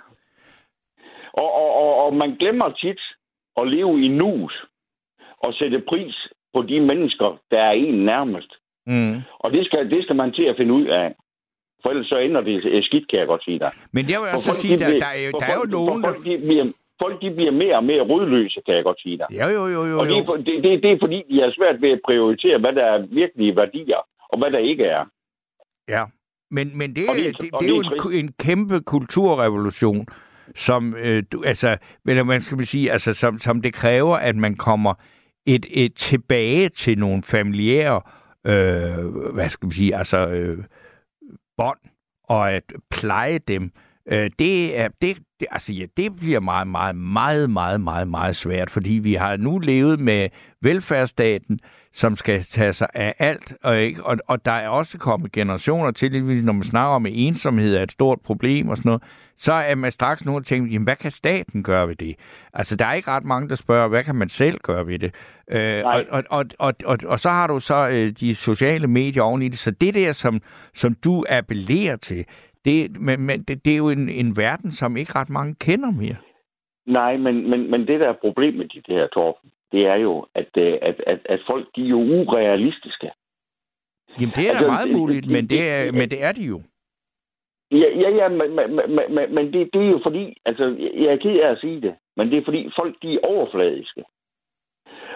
[1.33, 3.01] Og, og, og, og man glemmer tit
[3.61, 4.53] at leve i nuet
[5.45, 6.15] og sætte pris
[6.53, 8.51] på de mennesker, der er en nærmest.
[8.85, 9.15] Mm.
[9.39, 11.15] Og det skal, det skal man til at finde ud af.
[11.81, 13.71] For ellers så ender det øh, skidt, kan jeg godt sige dig.
[13.91, 15.67] Men jeg vil For også folk, sige, de der, der, er jo, der er jo
[15.77, 16.65] nogen, for folk, de bliver,
[17.03, 19.27] folk de bliver mere og mere rødløse, kan jeg godt sige dig.
[19.41, 19.99] Jo, jo, jo, jo.
[19.99, 20.25] Og det er, jo.
[20.25, 22.99] for- det, det, det er fordi, de har svært ved at prioritere, hvad der er
[23.21, 24.01] virkelige værdier,
[24.31, 25.03] og hvad der ikke er.
[25.89, 26.03] Ja,
[26.51, 30.07] men, men det, Og det er- det, det, det er jo en, en kæmpe kulturrevolution,
[30.55, 31.77] som, øh, du, altså,
[32.07, 34.93] eller man skal sige, altså, som, som det kræver, at man kommer
[35.45, 38.01] et, et tilbage til nogle familiære,
[38.47, 40.57] øh, hvad skal man sige, altså, øh,
[41.57, 41.79] bånd,
[42.23, 43.63] og at pleje dem.
[43.63, 43.69] Øh,
[44.39, 48.69] det, er, det, det, altså, ja, det bliver meget, meget, meget, meget, meget, meget svært,
[48.69, 50.29] fordi vi har nu levet med
[50.61, 51.59] velfærdsstaten,
[51.93, 54.05] som skal tage sig af alt, og, ikke?
[54.05, 57.83] og, og der er også kommet generationer til, når man snakker om, at ensomhed er
[57.83, 59.03] et stort problem og sådan noget,
[59.37, 62.15] så er man straks nogen, der tænker, jamen, hvad kan staten gøre ved det?
[62.53, 65.13] Altså, der er ikke ret mange, der spørger, hvad kan man selv gøre ved det?
[65.51, 69.23] Øh, og, og, og, og, og, og så har du så øh, de sociale medier
[69.23, 70.41] oveni det, så det der, som,
[70.73, 72.25] som du appellerer til,
[72.65, 75.91] det, men, men det, det er jo en, en verden, som ikke ret mange kender
[75.91, 76.15] mere.
[76.85, 80.25] Nej, men, men, men det, der er problemet i det her, Torben, det er jo,
[80.35, 83.11] at, øh, at, at, at folk de er jo urealistiske.
[84.19, 86.31] Jamen, det er Altså, da meget muligt, det- men det det- er, men det er
[86.31, 86.61] de jo.
[87.71, 90.63] Ja, ja, ja men, men, men, men, men det, det er jo fordi, altså,
[91.01, 94.03] jeg er ked af at sige det, men det er fordi, folk de er overfladiske.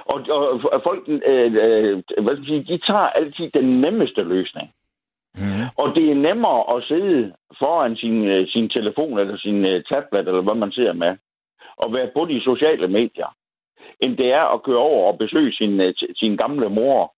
[0.05, 1.93] Og, og, og folk, øh, øh,
[2.23, 4.69] hvad skal man sige, de tager altid den nemmeste løsning.
[5.38, 5.65] Mm.
[5.81, 10.27] Og det er nemmere at sidde foran sin, øh, sin telefon eller sin øh, tablet,
[10.27, 11.14] eller hvad man ser med,
[11.77, 13.30] og være på de sociale medier,
[14.03, 17.14] end det er at køre over og besøge sin, øh, sin gamle mor,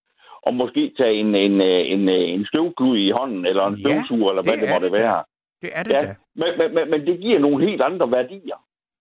[0.48, 1.62] og måske tage en, en,
[1.94, 4.94] en, en støvklud i hånden, eller en Ja, støvsuger, eller hvad det det, måtte det
[4.94, 5.00] da.
[5.04, 5.24] være.
[5.62, 6.16] Det er det Ja, da.
[6.36, 8.60] men, men, men, men det giver nogle helt andre værdier.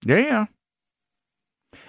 [0.09, 0.41] Ja, ja.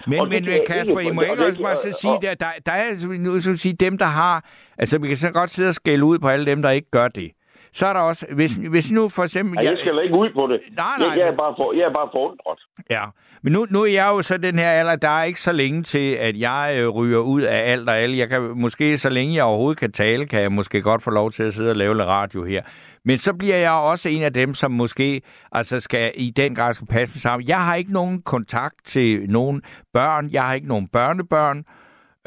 [0.08, 2.72] Men, Og men Kasper, I må ikke også bare så sige, og- der, der, der
[2.72, 4.46] er altså nu så sige, dem, der har...
[4.78, 7.08] Altså, vi kan så godt sidde og skælde ud på alle dem, der ikke gør
[7.08, 7.32] det.
[7.74, 8.26] Så er der også...
[8.32, 9.60] Hvis, hvis nu for eksempel...
[9.64, 10.60] Ja, jeg skal ikke ud på det.
[10.78, 12.60] Nej, nej, Jeg, jeg, er, bare for, jeg er bare forundret.
[12.90, 13.04] Ja,
[13.44, 15.84] men nu, nu er jeg jo så den her alder, der er ikke så længe
[15.84, 18.18] til, at jeg øh, ryger ud af alt og alle.
[18.18, 21.32] Jeg kan måske, så længe jeg overhovedet kan tale, kan jeg måske godt få lov
[21.32, 22.62] til at sidde og lave lidt radio her.
[23.06, 25.22] Men så bliver jeg også en af dem, som måske
[25.52, 27.48] altså skal i den grad skal passe mig sammen.
[27.48, 29.62] Jeg har ikke nogen kontakt til nogen
[29.94, 30.30] børn.
[30.32, 31.64] Jeg har ikke nogen børnebørn.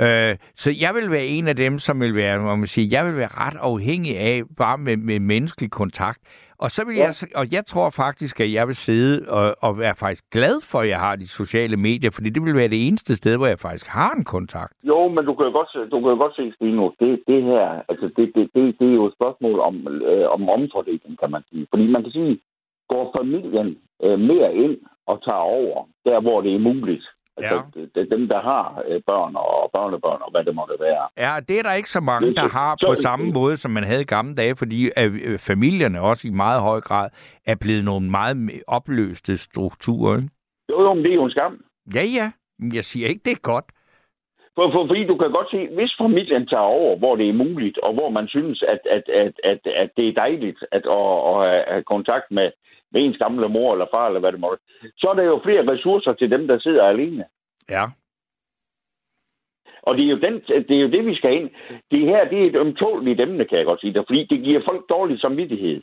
[0.00, 3.06] Øh, så jeg vil være en af dem, som vil være, må man sige, jeg
[3.06, 6.18] vil være ret afhængig af bare med, med menneskelig kontakt.
[6.64, 7.04] Og så vil Ja.
[7.04, 10.78] jeg, og jeg tror faktisk, at jeg vil sidde og, og være faktisk glad for,
[10.80, 13.58] at jeg har de sociale medier, fordi det vil være det eneste sted, hvor jeg
[13.58, 14.72] faktisk har en kontakt.
[14.90, 17.82] Jo, men du kan jo godt du kan jo godt se Stino, det, det her,
[17.90, 19.74] altså det, det, det, det er jo et spørgsmål om,
[20.10, 21.66] øh, om omfordeling, kan man sige.
[21.72, 22.40] Fordi man kan sige,
[22.92, 23.68] går familien
[24.04, 24.76] øh, mere ind
[25.06, 25.76] og tager over,
[26.06, 27.06] der hvor det er muligt.
[27.38, 27.80] Altså, Ja.
[27.80, 31.04] det, det, er dem, der har øh, børn og børnebørn og hvad det måtte være.
[31.24, 34.00] Ja, det er der ikke så mange, der har på samme måde, som man havde
[34.00, 37.08] i gamle dage, fordi at øh, familierne også i meget høj grad
[37.46, 40.16] er blevet nogle meget me- opløste strukturer.
[40.16, 40.28] Ikke?
[40.70, 41.54] Jo, jo, men det er jo en skam.
[41.94, 42.26] Ja, ja.
[42.76, 43.64] Jeg siger ikke, det er godt.
[44.56, 47.78] For, for, fordi du kan godt se, hvis familien tager over, hvor det er muligt,
[47.86, 51.04] og hvor man synes, at, at, at, at, at det er dejligt at, at,
[51.42, 52.48] at have kontakt med,
[52.92, 54.62] med ens gamle mor eller far, eller hvad det måtte,
[54.96, 57.24] så er der jo flere ressourcer til dem, der sidder alene.
[57.70, 57.84] Ja.
[59.82, 60.34] Og det er, jo den,
[60.68, 61.50] det er jo det, vi skal ind.
[61.90, 64.60] Det her, det er et ømtåligt emne, kan jeg godt sige dig, fordi det giver
[64.70, 65.82] folk dårlig samvittighed.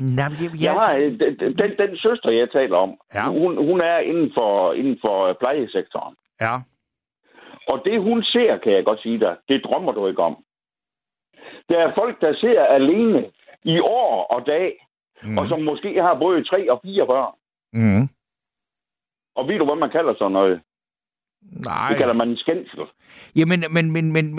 [0.00, 3.24] Nej, men jeg, Jeg har, øh, den, den, den søster, jeg taler om, Ja.
[3.28, 6.16] hun, hun er inden for, inden for plejesektoren.
[6.40, 6.54] Ja.
[7.72, 10.36] Og det, hun ser, kan jeg godt sige dig, det drømmer du ikke om.
[11.70, 13.30] Der er folk, der sidder alene
[13.64, 14.86] i år og dag,
[15.22, 15.38] Mm.
[15.38, 17.34] og som måske har både tre og fire børn.
[17.72, 18.08] Mm.
[19.36, 20.60] Og ved du, hvad man kalder sådan noget?
[21.42, 21.88] Nej.
[21.88, 22.80] Det kalder man en skændsel.
[23.36, 24.38] Jamen, men, men, men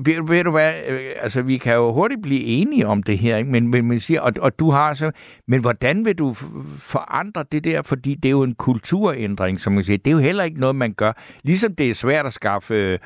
[0.00, 3.36] ved, ved du hvad, øh, altså vi kan jo hurtigt blive enige om det her,
[3.36, 3.50] ikke?
[3.50, 5.10] Men, men, men siger, og, og du har så,
[5.46, 6.34] men hvordan vil du
[6.78, 10.22] forandre det der, fordi det er jo en kulturændring, som man siger, det er jo
[10.22, 11.12] heller ikke noget, man gør.
[11.42, 12.98] Ligesom det er svært at skaffe øh,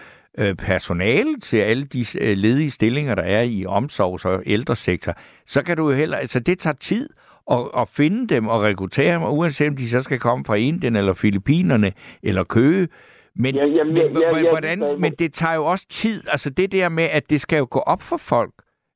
[0.59, 5.13] personale til alle de øh, ledige stillinger, der er i omsorgs- og ældresektor,
[5.47, 7.09] så kan du jo heller, altså det tager tid
[7.51, 10.55] at, at finde dem og rekruttere dem, og uanset om de så skal komme fra
[10.55, 11.93] Indien eller Filippinerne
[12.23, 12.89] eller Køge,
[13.37, 16.23] men, Ja, jamen, ja, men, ja, ja, hvordan, det- men det tager jo også tid.
[16.29, 18.53] Altså det der med, at det skal jo gå op for folk,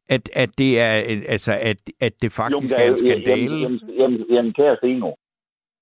[0.09, 0.93] at, at det er
[1.29, 3.57] altså at, at det faktisk der er en jo- skandale.
[3.61, 5.11] Jamen, jamen, jamen, jamen kære Steno,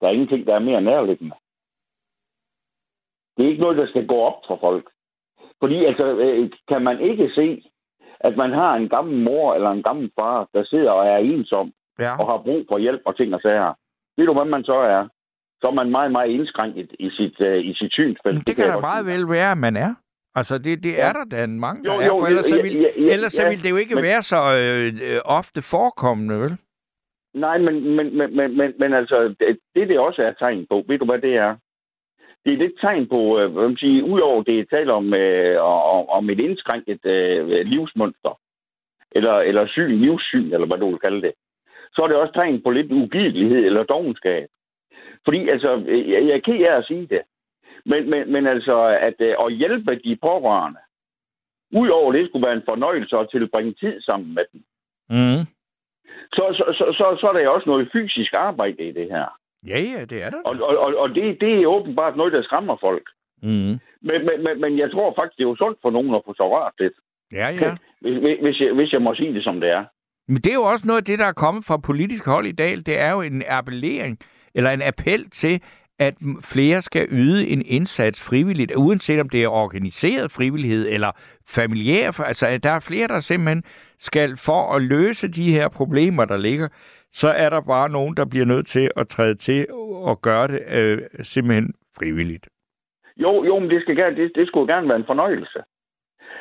[0.01, 1.35] der er ingenting, der er mere nærliggende.
[3.37, 4.87] Det er ikke noget, der skal gå op for folk.
[5.65, 7.47] Fordi altså, øh, kan man ikke se,
[8.21, 11.73] at man har en gammel mor eller en gammel far, der sidder og er ensom
[12.01, 12.13] ja.
[12.21, 13.73] og har brug for hjælp og ting og sager.
[14.17, 15.03] Ved du, hvad man så er?
[15.61, 18.35] Så er man meget, meget indskrænket i sit, uh, i sit synsfelt.
[18.35, 19.95] Men det kan da meget vel være, at man er.
[20.35, 22.63] Altså, det, det er der da mange, der Jo, er, jo, for ellers, så ja,
[22.63, 25.21] vil, ja, ja, ellers så ja, vil det jo ikke men- være så øh, øh,
[25.25, 26.57] ofte forekommende, vel?
[27.35, 30.77] Nej, men, men, men, men, men, men altså, det, det det også er tegn på,
[30.89, 31.57] ved du hvad det er?
[32.45, 35.57] Det er lidt tegn på, øh, hvad man siger, udover det er tale om, øh,
[35.97, 38.41] om, om et indskrænket øh, livsmønster,
[39.13, 41.33] eller, eller syg livssyn, eller hvad du vil kalde det,
[41.95, 44.49] så er det også tegn på lidt ugidelighed eller dogenskab.
[45.25, 47.23] Fordi, altså, øh, jeg, jeg er ked af at sige det,
[47.85, 48.77] men, men, men altså,
[49.09, 50.81] at, øh, at hjælpe de pårørende,
[51.81, 54.63] udover det skulle være en fornøjelse at tilbringe tid sammen med dem,
[55.11, 55.43] Mm.
[56.37, 59.29] så, så, så, så, så er der også noget fysisk arbejde i det her.
[59.71, 60.41] Ja, ja, det er der.
[60.45, 63.07] Og, og, og, og det, det er åbenbart noget, der skræmmer folk.
[63.43, 63.75] Mm.
[64.09, 66.35] Men, men, men, men jeg tror faktisk, det er jo sundt for nogen at få
[66.35, 66.97] sig rørt lidt.
[67.33, 67.77] Ja, ja.
[68.01, 69.85] Hvis, hvis, jeg, hvis jeg må sige det, som det er.
[70.29, 72.53] Men det er jo også noget af det, der er kommet fra politisk hold i
[72.53, 72.77] dag.
[72.77, 74.19] Det er jo en appellering,
[74.55, 75.63] eller en appel til,
[75.99, 81.11] at flere skal yde en indsats frivilligt, uanset om det er organiseret frivillighed eller
[81.49, 82.21] familiær.
[82.21, 83.63] Altså, der er flere, der simpelthen
[83.99, 86.69] skal, for at løse de her problemer, der ligger,
[87.21, 89.61] så er der bare nogen, der bliver nødt til at træde til
[90.11, 92.47] og gøre det øh, simpelthen frivilligt.
[93.17, 95.61] Jo, jo, men det, skal gerne, det, det skulle gerne være en fornøjelse.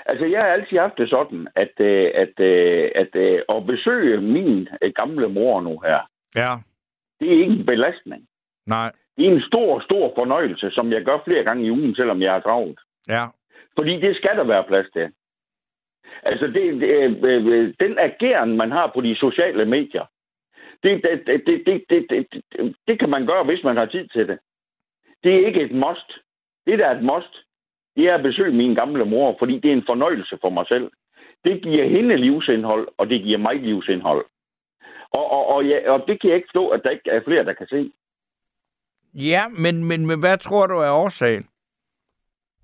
[0.05, 4.21] Altså, jeg har altid haft det sådan, at, øh, at, øh, at, øh, at besøge
[4.21, 5.99] min øh, gamle mor nu her,
[6.35, 6.51] Ja,
[7.19, 8.21] det er ikke en belastning.
[8.67, 12.21] nej, Det er en stor, stor fornøjelse, som jeg gør flere gange i ugen, selvom
[12.21, 12.79] jeg er travlt.
[13.07, 13.25] ja.
[13.79, 15.07] Fordi det skal der være plads til.
[16.23, 20.05] Altså, det, det, øh, øh, den ageren, man har på de sociale medier,
[20.83, 24.07] det, det, det, det, det, det, det, det kan man gøre, hvis man har tid
[24.07, 24.39] til det.
[25.23, 26.09] Det er ikke et must.
[26.65, 27.33] Det, der er et must,
[27.95, 30.91] det er at besøge min gamle mor, fordi det er en fornøjelse for mig selv.
[31.45, 34.25] Det giver hende livsindhold, og det giver mig livsindhold.
[35.11, 37.45] Og, og, og, ja, og det kan jeg ikke forstå, at der ikke er flere,
[37.45, 37.91] der kan se.
[39.13, 41.47] Ja, men, men, men hvad tror du er årsagen?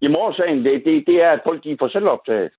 [0.02, 2.52] Jamen årsagen, det, det, det er, at folk de er for selvoptaget.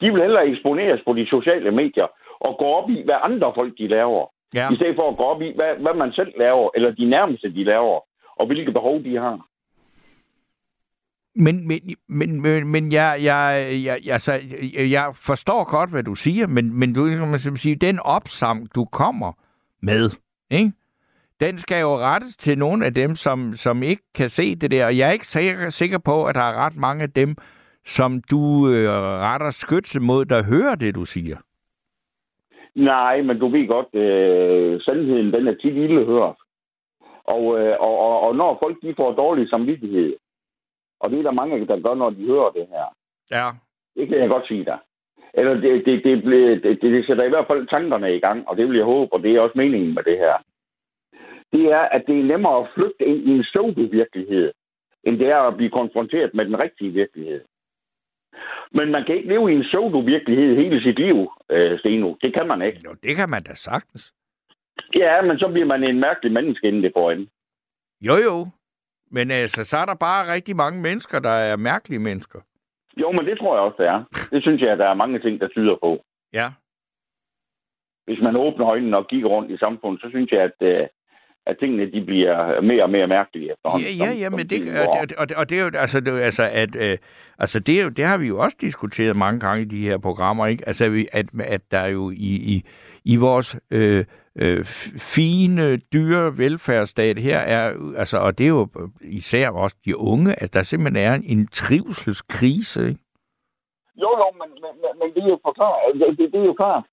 [0.00, 2.08] De vil hellere eksponeres på de sociale medier
[2.40, 4.26] og gå op i, hvad andre folk de laver.
[4.54, 4.70] Ja.
[4.72, 7.54] I stedet for at gå op i, hvad, hvad man selv laver, eller de nærmeste
[7.54, 8.00] de laver,
[8.36, 9.46] og hvilke behov de har.
[11.34, 14.40] Men, men, men, men, men jeg, jeg, jeg, altså,
[14.74, 18.84] jeg, forstår godt, hvad du siger, men, men du kan man sige, den opsam, du
[18.84, 19.32] kommer
[19.82, 20.10] med,
[20.50, 20.72] ikke?
[21.40, 24.86] den skal jo rettes til nogle af dem, som, som ikke kan se det der.
[24.86, 27.36] Og jeg er ikke sikker, sikker på, at der er ret mange af dem,
[27.84, 31.36] som du øh, retter skytse mod, der hører det, du siger.
[32.84, 36.38] Nej, men du ved godt, øh, sandheden den er tit ilde hørt.
[37.34, 40.16] Og, øh, og, og, og når folk de får dårlig samvittighed,
[41.00, 42.86] og det er der mange, der gør, når de hører det her,
[43.30, 43.46] Ja.
[43.96, 44.78] det kan jeg godt sige dig.
[45.34, 48.56] Eller det, det, det, det, det, det sætter i hvert fald tankerne i gang, og
[48.56, 50.36] det vil jeg håbe, og det er også meningen med det her.
[51.52, 54.52] Det er, at det er nemmere at flygte ind i en pseudo-virkelighed,
[55.04, 57.40] end det er at blive konfronteret med den rigtige virkelighed.
[58.72, 61.16] Men man kan ikke leve i en pseudo-virkelighed hele sit liv,
[61.50, 62.14] øh, Steno.
[62.24, 62.80] Det kan man ikke.
[62.84, 64.14] Jo, det kan man da sagtens.
[64.98, 67.28] Ja, men så bliver man en mærkelig menneske inden det enden.
[68.00, 68.48] Jo, jo.
[69.10, 72.40] Men altså, så er der bare rigtig mange mennesker, der er mærkelige mennesker.
[72.96, 74.04] Jo, men det tror jeg også, det er.
[74.32, 76.04] Det synes jeg, at der er mange ting, der tyder på.
[76.32, 76.48] Ja.
[78.06, 80.86] Hvis man åbner øjnene og kigger rundt i samfundet, så synes jeg, at, øh,
[81.50, 83.86] at tingene de bliver mere og mere mærkelige efterhånden.
[83.88, 84.86] Ja, ja, som- ja, som men det, tiden og,
[85.18, 86.98] og, og, det er jo, altså, det, altså, at, øh,
[87.38, 89.98] altså det, er jo, det har vi jo også diskuteret mange gange i de her
[89.98, 90.62] programmer, ikke?
[90.66, 92.64] Altså, vi- at, at der jo i, i,
[93.04, 94.04] i vores øh,
[94.38, 94.64] øh,
[95.14, 98.68] fine, dyre velfærdsstat her er, altså, og det er jo
[99.02, 103.00] især også de unge, at der simpelthen er en trivselskrise, ikke?
[104.02, 105.76] Jo, jo, men, men, men, men det er jo forklart.
[105.94, 106.84] Det, det, det er jo klart.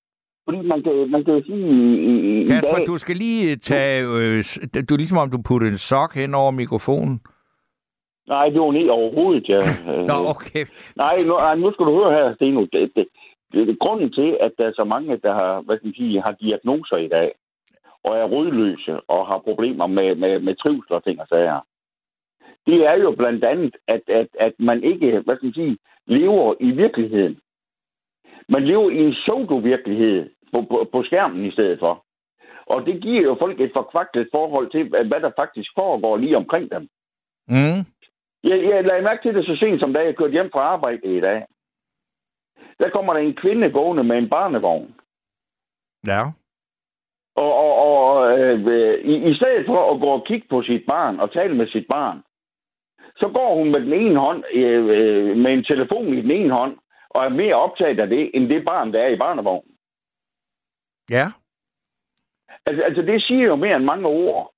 [0.47, 2.87] Fordi man kan, man kan jo sige i, i, i Kasper, dag...
[2.87, 4.43] du skal lige tage, øh,
[4.89, 7.21] du er ligesom om du putter en sok hen over mikrofonen.
[8.27, 9.61] Nej, det var ned overhovedet, ja.
[10.11, 10.65] Nå, okay.
[10.95, 11.33] Nej, nu,
[11.63, 12.61] nu skal du høre her, Steno.
[12.73, 13.05] Det, det,
[13.51, 16.21] det, det, grunden til, at der er så mange, der har, hvad skal man sige,
[16.25, 17.29] har diagnoser i dag,
[18.05, 21.59] og er rødløse og har problemer med, med, med trivsel og ting og sager,
[22.67, 26.53] det er jo blandt andet, at, at, at man ikke, hvad skal man sige, lever
[26.59, 27.37] i virkeligheden.
[28.49, 32.03] Man lever i en pseudo-virkelighed på, på, på skærmen i stedet for.
[32.73, 36.71] Og det giver jo folk et forkvaklet forhold til, hvad der faktisk foregår lige omkring
[36.71, 36.83] dem.
[37.47, 37.79] Mm.
[38.49, 41.17] Jeg, jeg lagde mærke til det så sent som da jeg kørte hjem fra arbejde
[41.17, 41.45] i dag.
[42.81, 44.95] Der kommer der en kvinde gående med en barnevogn.
[46.07, 46.21] Ja.
[47.35, 48.59] Og, og, og øh,
[49.11, 51.85] i, i stedet for at gå og kigge på sit barn og tale med sit
[51.89, 52.23] barn,
[53.15, 56.53] så går hun med den ene hånd, øh, øh, med en telefon i den ene
[56.53, 56.77] hånd,
[57.09, 59.76] og er mere optaget af det, end det barn, der er i barnevognen.
[61.09, 61.31] Ja.
[62.65, 64.53] Altså, altså det siger jo mere end mange ord.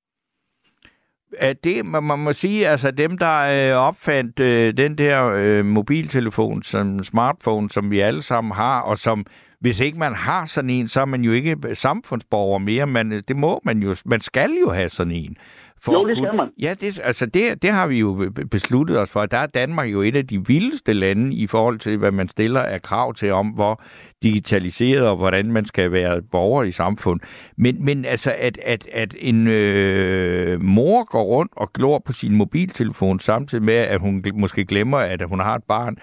[1.38, 3.36] At det, man, man må sige, altså dem, der
[3.72, 8.98] øh, opfandt øh, den der øh, mobiltelefon, som smartphone, som vi alle sammen har, og
[8.98, 9.26] som,
[9.60, 13.24] hvis ikke man har sådan en, så er man jo ikke samfundsborger mere, men øh,
[13.28, 15.38] det må man jo, man skal jo have sådan en.
[15.84, 16.50] For jo, det skal man.
[16.62, 19.26] Ja, det, altså det, det har vi jo be- besluttet os for.
[19.26, 22.60] Der er Danmark jo et af de vildeste lande i forhold til, hvad man stiller
[22.62, 23.82] af krav til om, hvor
[24.24, 27.20] digitaliseret og hvordan man skal være borger i samfund.
[27.58, 32.36] Men, men altså, at, at, at en øh, mor går rundt og glor på sin
[32.36, 35.98] mobiltelefon, samtidig med, at hun måske glemmer, at hun har et barn,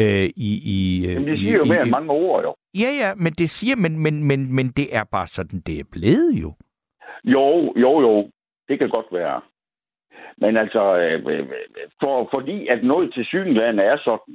[0.00, 0.60] øh, i...
[0.64, 2.54] i øh, Men det i- siger jo i- mere i- end mange ord, jo.
[2.80, 5.84] Ja, ja, men det siger, men, men, men, men det er bare sådan, det er
[5.92, 6.52] blevet jo.
[7.24, 8.28] Jo, jo, jo.
[8.72, 9.40] Det kan godt være.
[10.42, 11.46] Men altså, øh, øh,
[12.02, 14.34] for, fordi at noget til synligheden er sådan,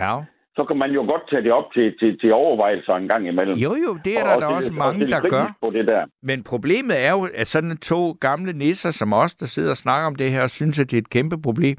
[0.00, 0.14] Ja.
[0.56, 3.56] så kan man jo godt tage det op til, til, til overvejelser en gang imellem.
[3.58, 5.56] Jo, jo, det er Og- der og til- også og mange, der gør.
[5.62, 6.06] På det der.
[6.22, 10.06] Men problemet er jo, at sådan to gamle nisser som os, der sidder og snakker
[10.06, 11.76] om det her, synes, at det er et kæmpe problem.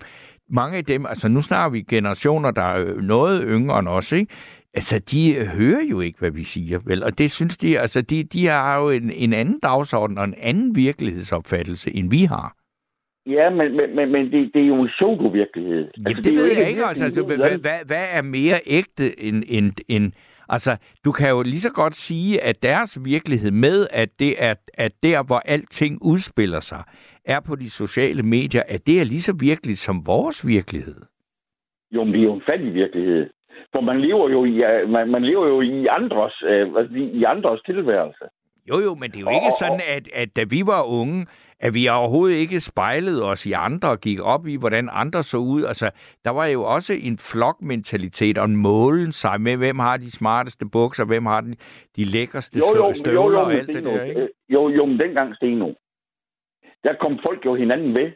[0.49, 4.11] Mange af dem, altså nu snakker vi generationer, der er øh, noget yngre end os,
[4.11, 4.33] ikke?
[4.73, 7.03] Altså, de øh, hører jo ikke, hvad vi siger, vel?
[7.03, 10.35] Og det synes de, altså, de, de har jo en, en anden dagsorden og en
[10.37, 12.55] anden virkelighedsopfattelse, end vi har.
[13.25, 15.89] Ja, men, men, men, men det, det er jo en pseudo-virkelighed.
[15.97, 17.03] Jamen, det, er jo ved jeg ikke, altså.
[17.03, 20.11] Altså, hvad, hvad, hvad er mere ægte end, end, end...
[20.49, 24.55] Altså, du kan jo lige så godt sige, at deres virkelighed med, at det er
[24.73, 26.83] at der, hvor alting udspiller sig,
[27.25, 30.95] er på de sociale medier, at det er lige så virkeligt som vores virkelighed.
[31.91, 33.29] Jo, men det er jo en fattig virkelighed.
[33.75, 36.67] For man lever jo i, øh, man, man lever jo i andres, øh,
[37.19, 38.25] i andres tilværelse.
[38.69, 41.25] Jo, jo, men det er jo ikke sådan, at, at da vi var unge,
[41.59, 45.37] at vi overhovedet ikke spejlede os i andre og gik op i, hvordan andre så
[45.37, 45.63] ud.
[45.63, 45.91] Altså,
[46.25, 50.65] der var jo også en flokmentalitet og en målen sig med, hvem har de smarteste
[50.65, 51.55] bukser, hvem har de,
[51.95, 54.21] de lækreste Jo, jo, støvler jo, jo, og alt det der, ikke?
[54.21, 55.67] øh, Jo, jo, men dengang, Steno,
[56.83, 58.11] der kom folk jo hinanden ved.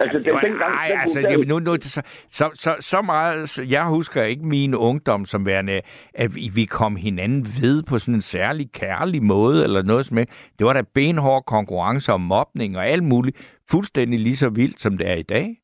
[0.00, 3.84] Altså, den, dengang, ej, der altså, nu, nu, så, så, så, så meget, så jeg
[3.88, 5.80] husker ikke min ungdom som værende,
[6.14, 10.16] at vi, vi kom hinanden ved på sådan en særlig kærlig måde, eller noget som
[10.16, 10.52] helst.
[10.58, 13.36] Det var da benhård konkurrence og mobning og alt muligt,
[13.70, 15.56] fuldstændig lige så vildt, som det er i dag.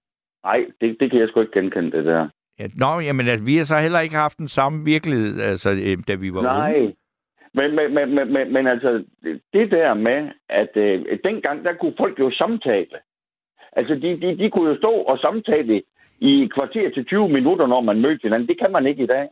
[0.44, 2.28] Nej, det, det kan jeg sgu ikke genkende, det der.
[2.58, 5.98] Ja, nå, jamen, altså, vi har så heller ikke haft den samme virkelighed, altså, øh,
[6.08, 6.74] da vi var Nej.
[6.76, 6.94] unge.
[7.58, 9.04] Men, men, men, men, men, men altså,
[9.52, 12.98] det der med, at øh, dengang, der kunne folk jo samtale.
[13.76, 15.82] Altså, de, de, de kunne jo stå og samtale
[16.20, 18.48] i kvarter til 20 minutter, når man mødte hinanden.
[18.48, 19.28] Det kan man ikke i dag.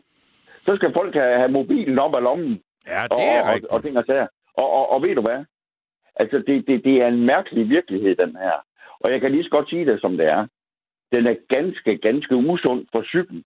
[0.67, 2.61] Så skal folk have, have mobilen op af lommen.
[2.89, 3.73] Ja, og, det er og, rigtigt.
[3.73, 4.27] og, ting og, sager.
[4.55, 5.45] og, og, og ved du hvad?
[6.17, 8.57] Altså, det, det, det er en mærkelig virkelighed, den her.
[9.01, 10.47] Og jeg kan lige så godt sige det, som det er.
[11.13, 13.45] Den er ganske, ganske usund for psyken.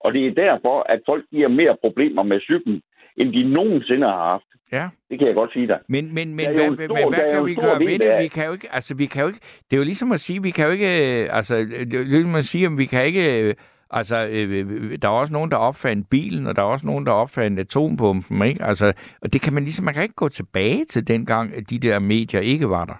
[0.00, 2.82] Og det er derfor, at folk giver mere problemer med psyken,
[3.20, 4.44] end de nogensinde har haft.
[4.72, 4.88] Ja.
[5.10, 5.78] Det kan jeg godt sige dig.
[5.88, 8.22] Men, men, men hvad, stor- men hvad kan vi gøre ved det?
[8.22, 9.40] Vi kan jo ikke, altså, vi kan jo ikke,
[9.70, 12.04] det er jo ligesom at sige, vi kan jo ikke, øh, altså, det er jo
[12.04, 13.54] ligesom at sige, at vi kan ikke, øh,
[13.90, 17.12] altså, øh, der er også nogen, der opfandt bilen, og der er også nogen, der
[17.12, 18.64] opfandt atompumpen, ikke?
[18.64, 18.92] Altså,
[19.22, 21.98] og det kan man ligesom, man kan ikke gå tilbage til dengang, at de der
[21.98, 22.98] medier ikke var der.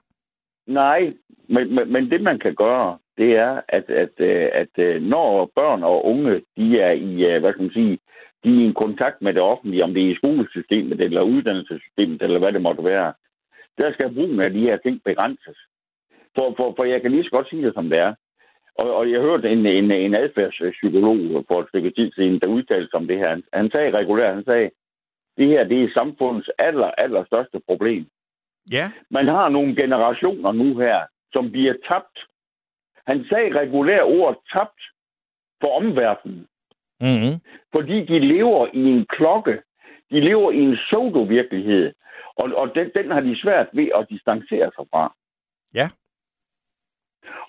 [0.67, 1.01] Nej,
[1.49, 4.25] men, men, men det man kan gøre, det er, at, at,
[4.63, 7.99] at øh, når børn og unge, de er i, hvad skal man sige,
[8.45, 12.23] de er i en kontakt med det offentlige, om det er i skolesystemet eller uddannelsessystemet,
[12.23, 13.13] eller hvad det måtte være,
[13.81, 15.59] der skal brugen af de her ting begrænses.
[16.37, 18.15] For, for, for jeg kan lige så godt sige det, som det er.
[18.75, 22.95] Og, og jeg hørte en, en, en adfærdspsykolog for et stykke tid siden, der udtalte
[22.95, 23.29] om det her.
[23.29, 24.71] Han, han sagde regulært, han sagde,
[25.39, 28.07] det her det er samfundets aller, aller største problem.
[28.73, 28.91] Ja.
[29.11, 30.99] Man har nogle generationer nu her,
[31.35, 32.19] som bliver tabt.
[33.07, 34.81] Han sagde regulært ordet tabt
[35.61, 36.47] for omverdenen.
[37.01, 37.35] Mm-hmm.
[37.75, 39.63] Fordi de lever i en klokke.
[40.11, 41.93] De lever i en pseudo-virkelighed.
[42.37, 45.15] Og, og den, den har de svært ved at distancere sig fra.
[45.75, 45.89] Ja.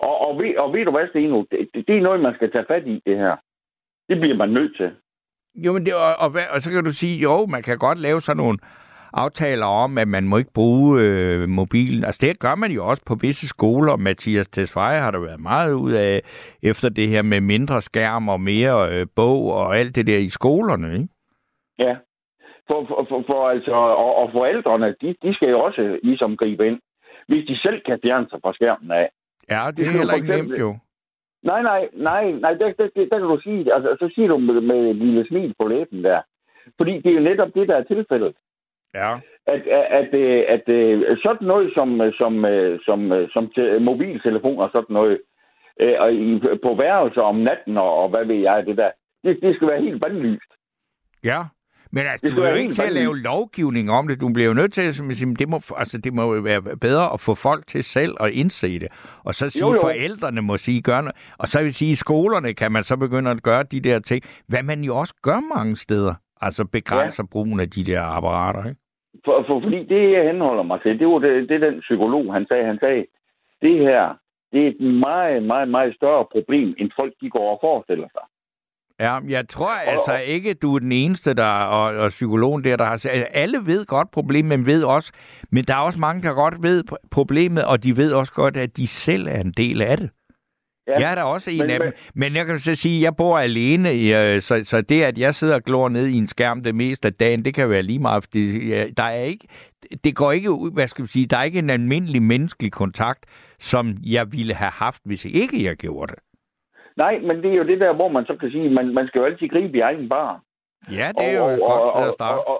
[0.00, 1.44] Og, og, ved, og ved du hvad, Steno?
[1.50, 3.36] Det, det, det er noget, man skal tage fat i, det her.
[4.08, 4.90] Det bliver man nødt til.
[5.54, 7.98] Jo, men det, og, og, hvad- og så kan du sige, jo, man kan godt
[7.98, 8.58] lave sådan nogle
[9.12, 12.04] aftaler om, at man må ikke bruge øh, mobilen.
[12.04, 13.96] Altså det gør man jo også på visse skoler.
[13.96, 16.20] Mathias Tesfaye har der været meget ud af
[16.62, 20.28] efter det her med mindre skærm og mere øh, bog og alt det der i
[20.28, 21.08] skolerne, ikke?
[21.78, 21.94] Ja.
[22.70, 26.66] For, for, for, for altså, og, og forældrene, de, de skal jo også ligesom gribe
[26.66, 26.78] ind.
[27.28, 29.08] Hvis de selv kan fjerne sig fra skærmen af.
[29.50, 30.76] Ja, det Det er heller ikke eksempel- nemt jo.
[31.50, 34.38] Nej, nej, nej, nej, der, der, der, der kan du sige, altså, så siger du
[34.38, 36.20] med, med lille smil på læben der.
[36.78, 38.34] Fordi det er jo netop det, der er tilfældet.
[38.94, 39.12] Ja.
[39.46, 40.14] At, at, at,
[40.54, 40.68] at,
[41.10, 41.88] at sådan noget som,
[42.20, 42.32] som,
[42.88, 42.98] som,
[43.34, 45.18] som te- mobiltelefoner og sådan noget,
[45.82, 48.90] øh, og i, på værelser om natten og, og hvad ved jeg, det der,
[49.24, 50.50] det, det skal være helt bandlyst.
[51.24, 51.42] Ja.
[51.92, 54.20] Men altså, Det du er jo ikke til at lave lovgivning om det.
[54.20, 56.62] Du bliver jo nødt til, som jeg siger, det må, altså, det må jo være
[56.62, 58.88] bedre at få folk til selv at indse det.
[59.24, 59.80] Og så sige, Jo, jo.
[59.80, 61.16] forældrene må sige, gør noget.
[61.38, 64.24] Og så vil sige, i skolerne kan man så begynde at gøre de der ting,
[64.48, 66.14] hvad man jo også gør mange steder.
[66.40, 67.26] Altså begrænser ja.
[67.32, 68.79] brugen af de der apparater, ikke?
[69.24, 72.46] For, for, fordi det, jeg henholder mig til, det var det, det den psykolog, han
[72.50, 72.66] sagde.
[72.66, 73.06] Han sagde,
[73.62, 74.04] det her,
[74.52, 78.22] det er et meget, meget, meget større problem, end folk de går og forestiller sig.
[79.00, 82.84] Ja, jeg tror altså ikke, du er den eneste, der og, og psykologen der, der
[82.84, 85.12] har sagt, alle ved godt problemet, men ved også,
[85.50, 88.56] men der er også mange, der godt ved pr- problemet, og de ved også godt,
[88.56, 90.10] at de selv er en del af det.
[90.90, 91.92] Ja, jeg er da også en men- men, af dem.
[92.14, 95.34] Men jeg kan så sige, at jeg bor alene, øh, så, så det, at jeg
[95.34, 97.98] sidder og glor ned i en skærm det meste af dagen, det kan være lige
[97.98, 99.48] meget, fordi der er ikke,
[100.04, 103.26] det går ikke ud, hvad skal vi sige, der er ikke en almindelig menneskelig kontakt,
[103.58, 106.22] som jeg ville have haft, hvis ikke jeg gjorde det.
[106.96, 109.18] Nej, men det er jo det der, hvor man så kan sige, man, man skal
[109.20, 110.38] jo altid gribe i egen barn.
[110.98, 112.38] Ja, det er jo et godt sted at starte.
[112.38, 112.58] Og, og,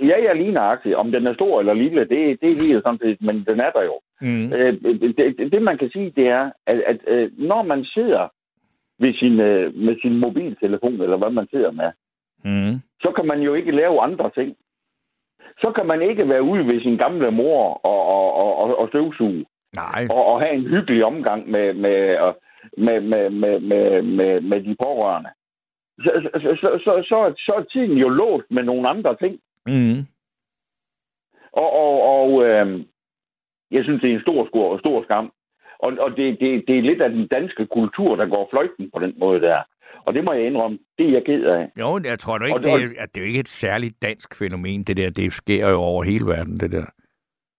[0.00, 0.96] ja, jeg er lige nøjagtig.
[0.96, 3.70] Om den er stor eller lille, det, det er lige sådan set, men den er
[3.76, 3.96] der jo.
[4.20, 4.52] Mm.
[4.52, 8.28] Øh, det, det, det, man kan sige, det er, at, at øh, når man sidder
[8.98, 11.90] ved sin, øh, med sin mobiltelefon, eller hvad man sidder med,
[12.44, 12.74] Mm.
[13.02, 14.56] så kan man jo ikke lave andre ting.
[15.62, 18.88] Så kan man ikke være ude ved sin gamle mor og, og, og, og, og
[18.88, 19.44] støvsuge.
[19.76, 20.06] Nej.
[20.10, 22.16] Og, og have en hyggelig omgang med, med,
[22.76, 25.30] med, med, med, med, med, med de pårørende.
[26.00, 29.40] Så, så, så, så, så, så er tiden jo låst med nogle andre ting.
[29.66, 30.06] Mm.
[31.52, 32.80] Og, og, og øh,
[33.70, 35.32] jeg synes, det er en stor, stor, stor skam.
[35.78, 38.98] Og, og det, det, det er lidt af den danske kultur, der går fløjten på
[39.04, 39.60] den måde der.
[40.06, 41.68] Og det må jeg indrømme, det er jeg ked af.
[41.80, 44.36] Jo, jeg tror du Og- ikke, det er, at det er ikke et særligt dansk
[44.38, 45.10] fænomen, det der.
[45.10, 46.86] Det sker jo over hele verden, det der.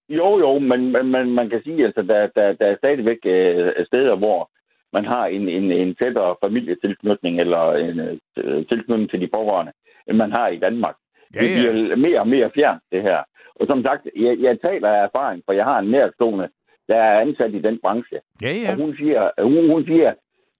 [0.09, 3.17] Jo, jo, men, men, men man kan sige, at altså, der, der, der er stadigvæk
[3.25, 4.49] øh, steder, hvor
[4.93, 9.71] man har en, en, en tættere familietilknytning eller en øh, tilknytning til de pårørende,
[10.07, 10.95] end man har i Danmark.
[11.35, 11.71] Ja, det ja.
[11.71, 13.19] bliver mere og mere fjernt, det her.
[13.59, 16.47] Og som sagt, jeg, jeg taler af erfaring, for jeg har en nærstående,
[16.89, 18.19] der er ansat i den branche.
[18.41, 18.71] Ja, ja.
[18.71, 20.13] Og hun siger, hun, hun siger,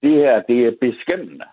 [0.03, 1.45] det her, det er beskæmmende.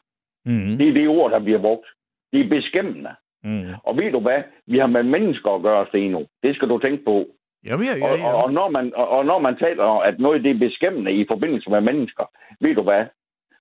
[0.45, 0.79] Mm.
[0.79, 1.89] Det er det ord, der bliver brugt.
[2.33, 3.13] Det er beskæmmende.
[3.45, 3.73] Mm.
[3.89, 4.41] Og ved du hvad?
[4.67, 6.21] Vi har med mennesker at gøre, Steno.
[6.43, 7.27] Det skal du tænke på.
[7.67, 8.29] Jamen, ja, ja, ja.
[8.29, 11.13] og, og, når man, og, og når man taler om, at noget det er beskæmmende
[11.13, 12.25] i forbindelse med mennesker,
[12.61, 13.05] ved du hvad?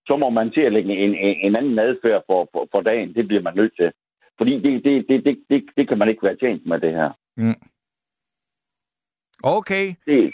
[0.07, 3.13] Så må man til at lægge en, en, en anden adfærd for, for, for dagen.
[3.13, 3.91] Det bliver man nødt til.
[4.37, 7.09] Fordi det, det, det, det, det, det kan man ikke være tjent med, det her.
[7.37, 7.59] Mm.
[9.45, 9.85] Okay.
[10.05, 10.33] Det,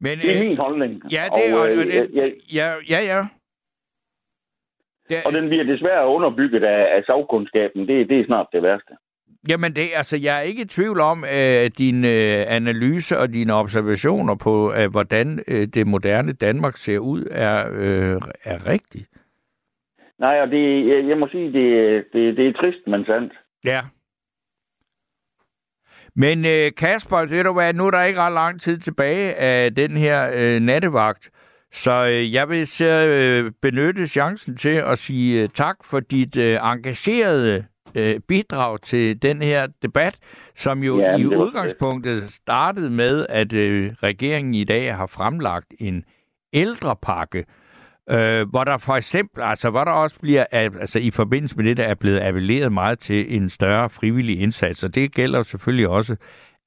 [0.00, 1.12] Men, det er øh, min holdning.
[1.12, 3.20] Ja, det, og, og, øh, og det, jeg- ja, ja, ja.
[5.08, 7.88] Det, og den bliver desværre underbygget af, af sagkundskaben.
[7.88, 8.92] Det, det er snart det værste.
[9.48, 13.54] Jamen, det, altså, jeg er ikke i tvivl om, at din øh, analyse og dine
[13.54, 19.08] observationer på, øh, hvordan øh, det moderne Danmark ser ud, er, øh, er rigtigt.
[20.18, 23.32] Nej, og det, jeg, jeg må sige, det, det, det er trist, men sandt.
[23.64, 23.80] Ja.
[26.20, 29.74] Men øh, Kasper, ved du hvad, nu er der ikke ret lang tid tilbage af
[29.74, 31.30] den her øh, nattevagt,
[31.72, 36.36] så øh, jeg vil så, øh, benytte chancen til at sige øh, tak for dit
[36.36, 37.64] øh, engagerede
[37.94, 40.14] øh, bidrag til den her debat,
[40.56, 45.06] som jo Ja, i men det udgangspunktet startede med, at øh, regeringen i dag har
[45.06, 46.04] fremlagt en
[46.52, 47.44] ældrepakke,
[48.10, 51.76] Øh, hvor der for eksempel, altså hvor der også bliver, altså i forbindelse med det,
[51.76, 56.16] der er blevet appelleret meget til en større frivillig indsats, og det gælder selvfølgelig også,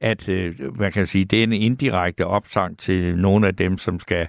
[0.02, 4.00] at øh, man kan sige, det er en indirekte opsang til nogle af dem, som
[4.00, 4.28] skal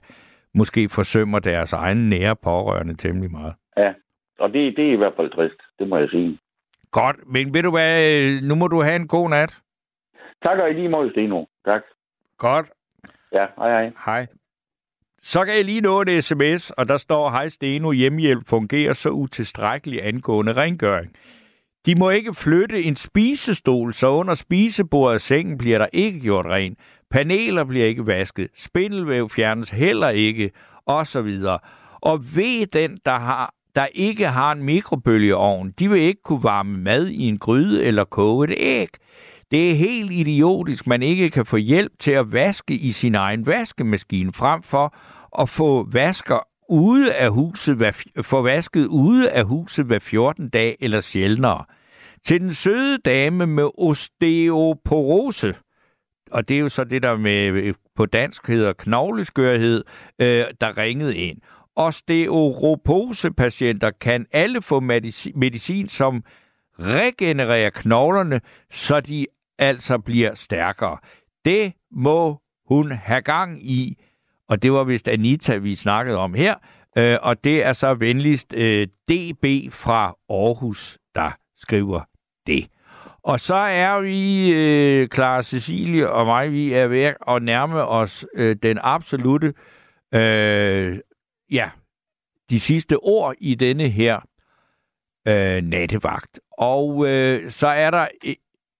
[0.55, 3.55] måske forsømmer deres egen nære pårørende temmelig meget.
[3.79, 3.93] Ja,
[4.39, 6.39] og det, det er i hvert fald trist, det må jeg sige.
[6.91, 9.61] Godt, men ved du hvad, øh, nu må du have en god nat.
[10.45, 11.45] Tak og i lige måde, Steno.
[11.65, 11.83] Tak.
[12.39, 12.67] Godt.
[13.39, 13.93] Ja, hej hej.
[14.07, 14.27] Hej.
[15.23, 19.11] Så kan jeg lige nå en sms, og der står, hej Steno, hjemmehjælp fungerer så
[19.11, 21.13] utilstrækkeligt angående rengøring.
[21.87, 26.47] De må ikke flytte en spisestol, så under spisebordet og sengen bliver der ikke gjort
[26.47, 26.77] ren.
[27.11, 28.49] Paneler bliver ikke vasket.
[28.57, 30.51] Spindelvæv fjernes heller ikke.
[30.87, 31.59] og så videre.
[32.01, 36.79] Og ved den, der, har, der ikke har en mikrobølgeovn, de vil ikke kunne varme
[36.79, 38.89] mad i en gryde eller koge et æg.
[39.53, 43.47] Det er helt idiotisk, man ikke kan få hjælp til at vaske i sin egen
[43.47, 44.95] vaskemaskine, frem for
[45.43, 46.39] at få vasker
[46.69, 51.65] ude af huset, hver, få vasket ude af huset hver 14 dag eller sjældnere.
[52.25, 55.55] Til den søde dame med osteoporose,
[56.31, 59.85] og det er jo så det, der med øh, på dansk hedder knogleskørhed,
[60.19, 61.39] øh, der ringede ind.
[61.77, 64.81] Osteoporose-patienter kan alle få
[65.35, 66.25] medicin, som
[66.81, 69.27] regenererer knoglerne, så de
[69.59, 70.99] altså bliver stærkere.
[71.45, 74.03] Det må hun have gang i,
[74.49, 76.55] og det var vist Anita, vi snakkede om her,
[76.99, 82.01] øh, og det er så venligst øh, DB fra Aarhus, der skriver
[82.47, 82.69] det.
[83.23, 88.27] Og så er vi, øh, Clara Cecilie og mig, vi er ved at nærme os
[88.35, 89.55] øh, den absolute,
[90.15, 90.99] øh,
[91.51, 91.71] ja,
[92.51, 94.21] de sidste ord i denne her
[95.29, 96.41] øh, nattevagt.
[96.59, 98.35] Og øh, så er der øh,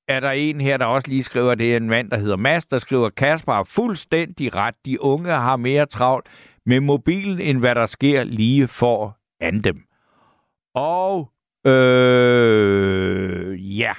[0.09, 2.65] er der en her, der også lige skriver, det er en mand, der hedder Mads,
[2.65, 4.75] der skriver, Kasper har fuldstændig ret.
[4.87, 6.27] De unge har mere travlt
[6.67, 9.83] med mobilen, end hvad der sker lige for an dem.
[10.75, 11.33] Og
[11.67, 12.99] øh,
[13.79, 13.93] ja.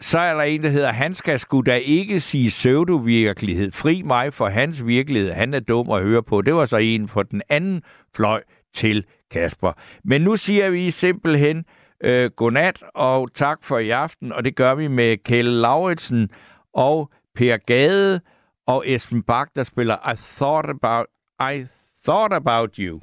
[0.00, 3.72] Så er der en, der hedder, han skal sgu da ikke sige pseudo-virkelighed.
[3.72, 5.32] Fri mig for hans virkelighed.
[5.32, 6.42] Han er dum at høre på.
[6.42, 7.82] Det var så en for den anden
[8.14, 8.42] fløj
[8.74, 9.72] til Kasper.
[10.04, 11.64] Men nu siger vi simpelthen,
[12.00, 16.30] øh, godnat og tak for i aften, og det gør vi med Kjell Lauritsen
[16.72, 18.20] og Per Gade
[18.66, 21.06] og Esben Bak, der spiller I Thought About,
[21.54, 21.66] I
[22.04, 23.00] thought about You.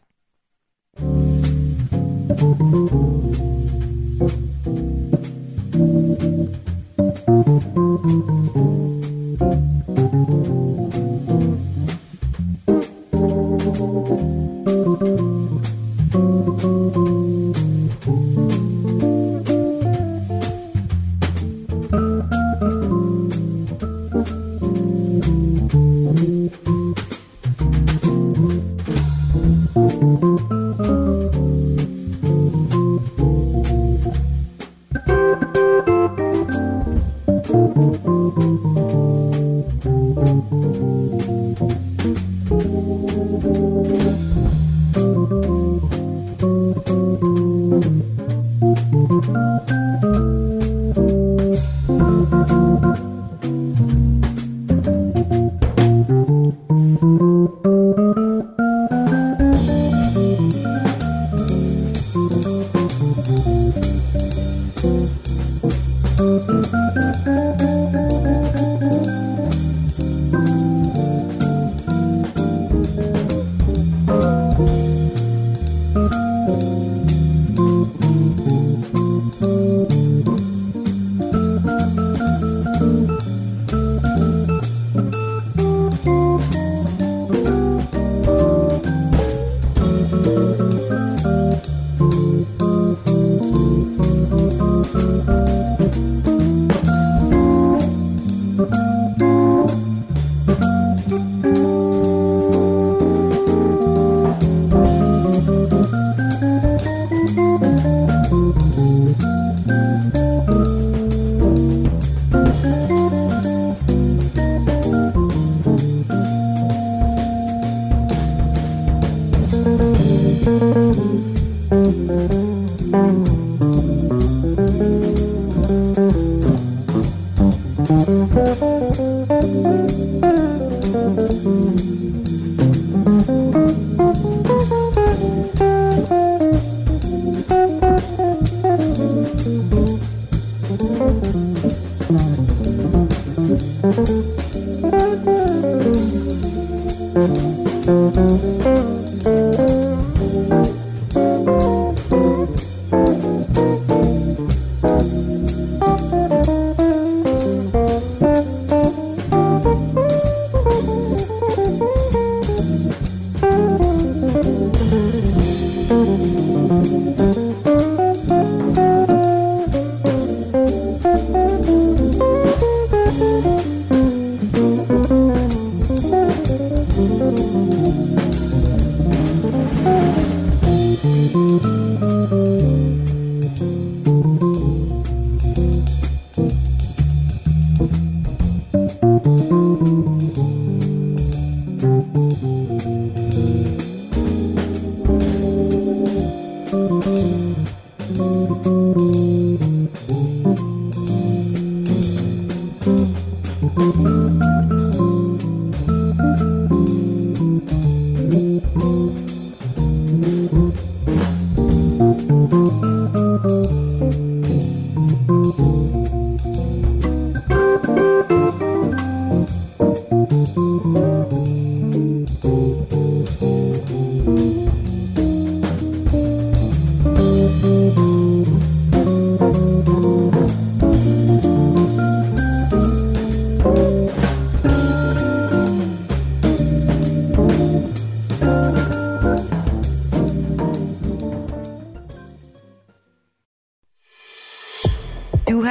[2.30, 3.03] Du